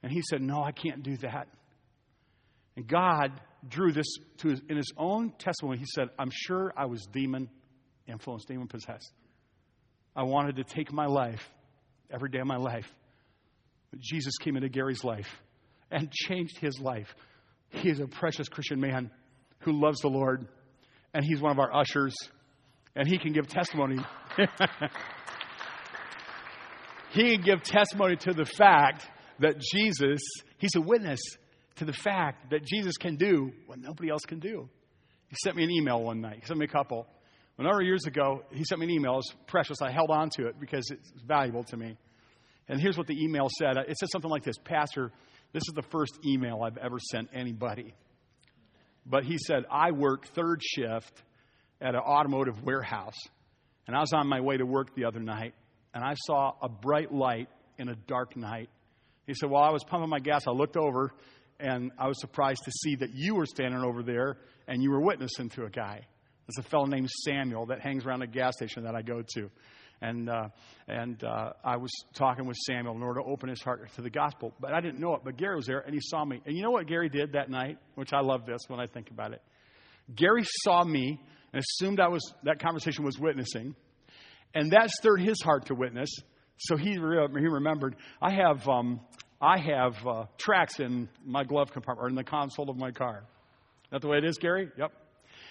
and 0.03 0.11
he 0.11 0.21
said, 0.29 0.41
No, 0.41 0.61
I 0.61 0.71
can't 0.71 1.01
do 1.01 1.17
that. 1.17 1.47
And 2.75 2.87
God 2.87 3.31
drew 3.67 3.91
this 3.91 4.07
to 4.39 4.49
his, 4.49 4.61
in 4.69 4.77
his 4.77 4.91
own 4.97 5.31
testimony. 5.37 5.77
He 5.77 5.85
said, 5.95 6.09
I'm 6.19 6.31
sure 6.31 6.73
I 6.75 6.85
was 6.85 7.05
demon 7.11 7.49
influenced, 8.07 8.47
demon 8.47 8.67
possessed. 8.67 9.11
I 10.15 10.23
wanted 10.23 10.57
to 10.57 10.63
take 10.63 10.91
my 10.93 11.05
life 11.05 11.41
every 12.11 12.29
day 12.29 12.39
of 12.39 12.47
my 12.47 12.57
life. 12.57 12.87
But 13.91 13.99
Jesus 13.99 14.37
came 14.39 14.55
into 14.55 14.69
Gary's 14.69 15.03
life. 15.03 15.27
and 15.91 16.11
changed 16.11 16.57
his 16.57 16.79
life. 16.79 17.13
He 17.69 17.89
is 17.89 17.99
a 17.99 18.07
precious 18.07 18.49
Christian 18.49 18.79
man 18.79 19.11
who 19.59 19.71
loves 19.71 19.99
the 19.99 20.09
Lord, 20.09 20.47
and 21.13 21.23
he's 21.23 21.41
one 21.41 21.51
of 21.51 21.59
our 21.59 21.73
ushers, 21.73 22.15
and 22.95 23.07
he 23.07 23.17
can 23.17 23.33
give 23.33 23.47
testimony. 23.47 23.97
he 27.11 27.35
can 27.35 27.41
give 27.41 27.63
testimony 27.63 28.15
to 28.17 28.33
the 28.33 28.45
fact 28.45 29.07
that 29.39 29.59
Jesus, 29.59 30.21
he's 30.57 30.75
a 30.75 30.81
witness 30.81 31.19
to 31.77 31.85
the 31.85 31.93
fact 31.93 32.51
that 32.51 32.65
Jesus 32.65 32.97
can 32.97 33.15
do 33.15 33.51
what 33.65 33.79
nobody 33.79 34.09
else 34.09 34.21
can 34.21 34.39
do. 34.39 34.69
He 35.27 35.35
sent 35.43 35.55
me 35.55 35.63
an 35.63 35.71
email 35.71 36.01
one 36.01 36.21
night. 36.21 36.37
He 36.41 36.45
sent 36.45 36.59
me 36.59 36.65
a 36.65 36.69
couple. 36.69 37.07
A 37.57 37.63
number 37.63 37.79
of 37.79 37.85
years 37.85 38.05
ago, 38.05 38.43
he 38.51 38.63
sent 38.63 38.79
me 38.79 38.85
an 38.85 38.91
email. 38.91 39.13
It 39.13 39.15
was 39.15 39.33
precious. 39.47 39.81
I 39.81 39.91
held 39.91 40.09
on 40.11 40.29
to 40.31 40.47
it 40.47 40.59
because 40.59 40.89
it's 40.91 41.11
valuable 41.25 41.63
to 41.65 41.77
me. 41.77 41.97
And 42.67 42.81
here's 42.81 42.97
what 42.97 43.07
the 43.07 43.17
email 43.17 43.47
said 43.59 43.77
it 43.77 43.97
said 43.97 44.09
something 44.11 44.31
like 44.31 44.43
this 44.43 44.57
Pastor, 44.63 45.11
this 45.53 45.63
is 45.67 45.73
the 45.75 45.83
first 45.91 46.17
email 46.25 46.61
I've 46.63 46.77
ever 46.77 46.97
sent 46.99 47.29
anybody. 47.33 47.93
But 49.05 49.23
he 49.23 49.37
said, 49.37 49.65
I 49.71 49.91
work 49.91 50.27
third 50.27 50.61
shift 50.63 51.23
at 51.79 51.93
an 51.93 52.01
automotive 52.01 52.63
warehouse. 52.63 53.17
And 53.87 53.95
I 53.95 53.99
was 53.99 54.13
on 54.13 54.27
my 54.27 54.41
way 54.41 54.57
to 54.57 54.65
work 54.65 54.95
the 54.95 55.05
other 55.05 55.19
night, 55.19 55.53
and 55.93 56.03
I 56.03 56.15
saw 56.25 56.53
a 56.61 56.67
bright 56.67 57.13
light 57.13 57.49
in 57.77 57.87
a 57.87 57.95
dark 57.95 58.35
night. 58.35 58.69
He 59.27 59.35
said, 59.35 59.49
While 59.49 59.63
I 59.63 59.69
was 59.69 59.83
pumping 59.83 60.09
my 60.09 60.19
gas, 60.19 60.47
I 60.47 60.51
looked 60.51 60.75
over, 60.75 61.11
and 61.59 61.91
I 61.97 62.07
was 62.07 62.19
surprised 62.19 62.63
to 62.65 62.71
see 62.71 62.95
that 62.95 63.13
you 63.13 63.35
were 63.35 63.45
standing 63.45 63.81
over 63.81 64.03
there 64.03 64.37
and 64.67 64.81
you 64.83 64.91
were 64.91 65.01
witnessing 65.01 65.49
to 65.51 65.65
a 65.65 65.69
guy. 65.69 66.01
There's 66.47 66.65
a 66.65 66.69
fellow 66.69 66.85
named 66.85 67.09
Samuel 67.23 67.67
that 67.67 67.81
hangs 67.81 68.05
around 68.05 68.21
a 68.21 68.27
gas 68.27 68.55
station 68.55 68.83
that 68.83 68.95
I 68.95 69.01
go 69.01 69.23
to. 69.35 69.49
And, 70.01 70.29
uh, 70.29 70.49
and 70.87 71.23
uh, 71.23 71.53
I 71.63 71.77
was 71.77 71.89
talking 72.13 72.45
with 72.45 72.57
Samuel 72.57 72.95
in 72.95 73.01
order 73.01 73.21
to 73.21 73.25
open 73.25 73.49
his 73.49 73.61
heart 73.61 73.89
to 73.95 74.01
the 74.01 74.09
gospel. 74.09 74.53
But 74.59 74.73
I 74.73 74.81
didn't 74.81 74.99
know 74.99 75.15
it. 75.15 75.21
But 75.23 75.37
Gary 75.37 75.55
was 75.55 75.65
there 75.65 75.79
and 75.79 75.93
he 75.93 76.01
saw 76.03 76.23
me. 76.23 76.41
And 76.45 76.55
you 76.55 76.61
know 76.61 76.71
what 76.71 76.87
Gary 76.87 77.09
did 77.09 77.31
that 77.33 77.49
night? 77.49 77.77
Which 77.95 78.13
I 78.13 78.19
love 78.19 78.45
this 78.45 78.61
when 78.67 78.79
I 78.79 78.85
think 78.85 79.09
about 79.09 79.33
it. 79.33 79.41
Gary 80.13 80.43
saw 80.63 80.83
me 80.83 81.19
and 81.53 81.63
assumed 81.63 81.99
I 81.99 82.09
was, 82.09 82.21
that 82.43 82.59
conversation 82.59 83.05
was 83.05 83.17
witnessing. 83.17 83.75
And 84.53 84.71
that 84.71 84.89
stirred 84.91 85.21
his 85.21 85.41
heart 85.41 85.67
to 85.67 85.75
witness. 85.75 86.09
So 86.57 86.77
he, 86.77 86.97
re- 86.97 87.27
he 87.31 87.47
remembered, 87.47 87.95
I 88.21 88.33
have, 88.33 88.67
um, 88.67 88.99
I 89.45 89.59
have 89.59 90.07
uh, 90.07 90.25
tracts 90.39 90.79
in 90.79 91.07
my 91.23 91.43
glove 91.43 91.71
compartment 91.71 92.03
or 92.03 92.09
in 92.09 92.15
the 92.15 92.23
console 92.23 92.67
of 92.67 92.77
my 92.77 92.89
car. 92.89 93.23
That 93.91 94.01
the 94.01 94.07
way 94.07 94.17
it 94.17 94.25
is, 94.25 94.39
Gary? 94.39 94.69
Yep. 94.75 94.91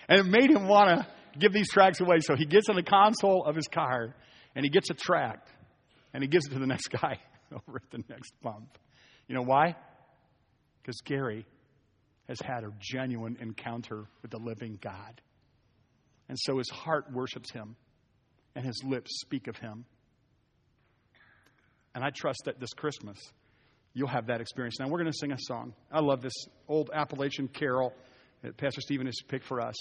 And 0.09 0.19
it 0.19 0.27
made 0.27 0.51
him 0.51 0.67
want 0.67 0.89
to 0.91 1.07
give 1.39 1.53
these 1.53 1.71
tracts 1.71 2.01
away. 2.01 2.17
So 2.19 2.35
he 2.35 2.45
gets 2.45 2.69
in 2.69 2.75
the 2.75 2.83
console 2.83 3.45
of 3.45 3.55
his 3.55 3.69
car 3.69 4.17
and 4.57 4.65
he 4.65 4.69
gets 4.69 4.91
a 4.91 4.95
tract 4.95 5.49
and 6.13 6.25
he 6.25 6.29
gives 6.29 6.47
it 6.47 6.55
to 6.55 6.59
the 6.59 6.67
next 6.67 6.89
guy 7.03 7.19
over 7.53 7.77
at 7.77 7.91
the 7.93 8.03
next 8.09 8.33
bump. 8.43 8.79
You 9.29 9.37
know 9.37 9.43
why? 9.43 9.77
Because 10.83 11.01
Gary 11.05 11.47
has 12.29 12.41
had 12.41 12.65
a 12.65 12.73
genuine 12.81 13.37
encounter 13.41 14.07
with 14.23 14.33
the 14.33 14.39
living 14.39 14.77
God. 14.83 15.21
And 16.29 16.37
so 16.41 16.59
his 16.59 16.69
heart 16.69 17.13
worships 17.13 17.53
him 17.53 17.77
and 18.57 18.67
his 18.67 18.83
lips 18.85 19.21
speak 19.21 19.47
of 19.47 19.57
him. 19.57 19.85
And 21.95 22.03
I 22.03 22.11
trust 22.11 22.41
that 22.47 22.59
this 22.59 22.73
Christmas 22.73 23.19
you'll 23.95 24.09
have 24.09 24.27
that 24.27 24.41
experience. 24.41 24.77
Now 24.79 24.89
we're 24.89 24.99
going 24.99 25.13
to 25.13 25.19
sing 25.19 25.33
a 25.33 25.39
song. 25.39 25.73
I 25.91 26.01
love 26.01 26.21
this 26.21 26.35
old 26.69 26.91
Appalachian 26.93 27.49
carol 27.49 27.93
that 28.43 28.57
Pastor 28.57 28.81
Stephen 28.81 29.07
has 29.07 29.17
picked 29.29 29.47
for 29.47 29.61
us. 29.61 29.75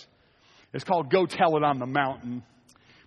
It's 0.74 0.84
called 0.84 1.12
Go 1.12 1.26
Tell 1.26 1.58
It 1.58 1.64
on 1.64 1.80
the 1.80 1.86
Mountain. 1.86 2.44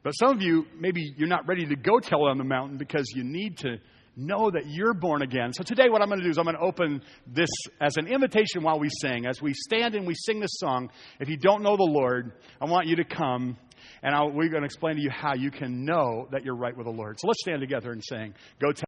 But 0.02 0.12
some 0.12 0.30
of 0.30 0.42
you, 0.42 0.66
maybe 0.78 1.14
you're 1.16 1.28
not 1.28 1.48
ready 1.48 1.64
to 1.66 1.76
go 1.76 1.98
tell 1.98 2.26
it 2.26 2.30
on 2.30 2.38
the 2.38 2.44
mountain 2.44 2.78
because 2.78 3.10
you 3.14 3.24
need 3.24 3.58
to 3.58 3.78
know 4.16 4.50
that 4.50 4.62
you're 4.66 4.94
born 4.94 5.22
again. 5.22 5.52
So 5.52 5.64
today, 5.64 5.88
what 5.88 6.00
I'm 6.00 6.08
going 6.08 6.20
to 6.20 6.24
do 6.24 6.30
is 6.30 6.38
I'm 6.38 6.44
going 6.44 6.56
to 6.56 6.62
open 6.62 7.02
this 7.26 7.50
as 7.80 7.96
an 7.96 8.06
invitation 8.06 8.62
while 8.62 8.78
we 8.78 8.88
sing. 9.00 9.26
As 9.26 9.42
we 9.42 9.52
stand 9.52 9.94
and 9.94 10.06
we 10.06 10.14
sing 10.14 10.38
this 10.38 10.58
song, 10.58 10.90
if 11.18 11.28
you 11.28 11.36
don't 11.36 11.62
know 11.62 11.76
the 11.76 11.82
Lord, 11.82 12.32
I 12.60 12.66
want 12.66 12.86
you 12.86 12.96
to 12.96 13.04
come 13.04 13.58
and 14.02 14.14
I'll, 14.14 14.30
we're 14.30 14.48
going 14.48 14.62
to 14.62 14.66
explain 14.66 14.96
to 14.96 15.02
you 15.02 15.10
how 15.10 15.34
you 15.34 15.50
can 15.50 15.84
know 15.84 16.28
that 16.30 16.44
you're 16.44 16.56
right 16.56 16.76
with 16.76 16.86
the 16.86 16.92
Lord. 16.92 17.18
So 17.18 17.26
let's 17.26 17.40
stand 17.40 17.60
together 17.60 17.90
and 17.90 18.02
sing, 18.04 18.34
Go 18.60 18.72
Tell 18.72 18.84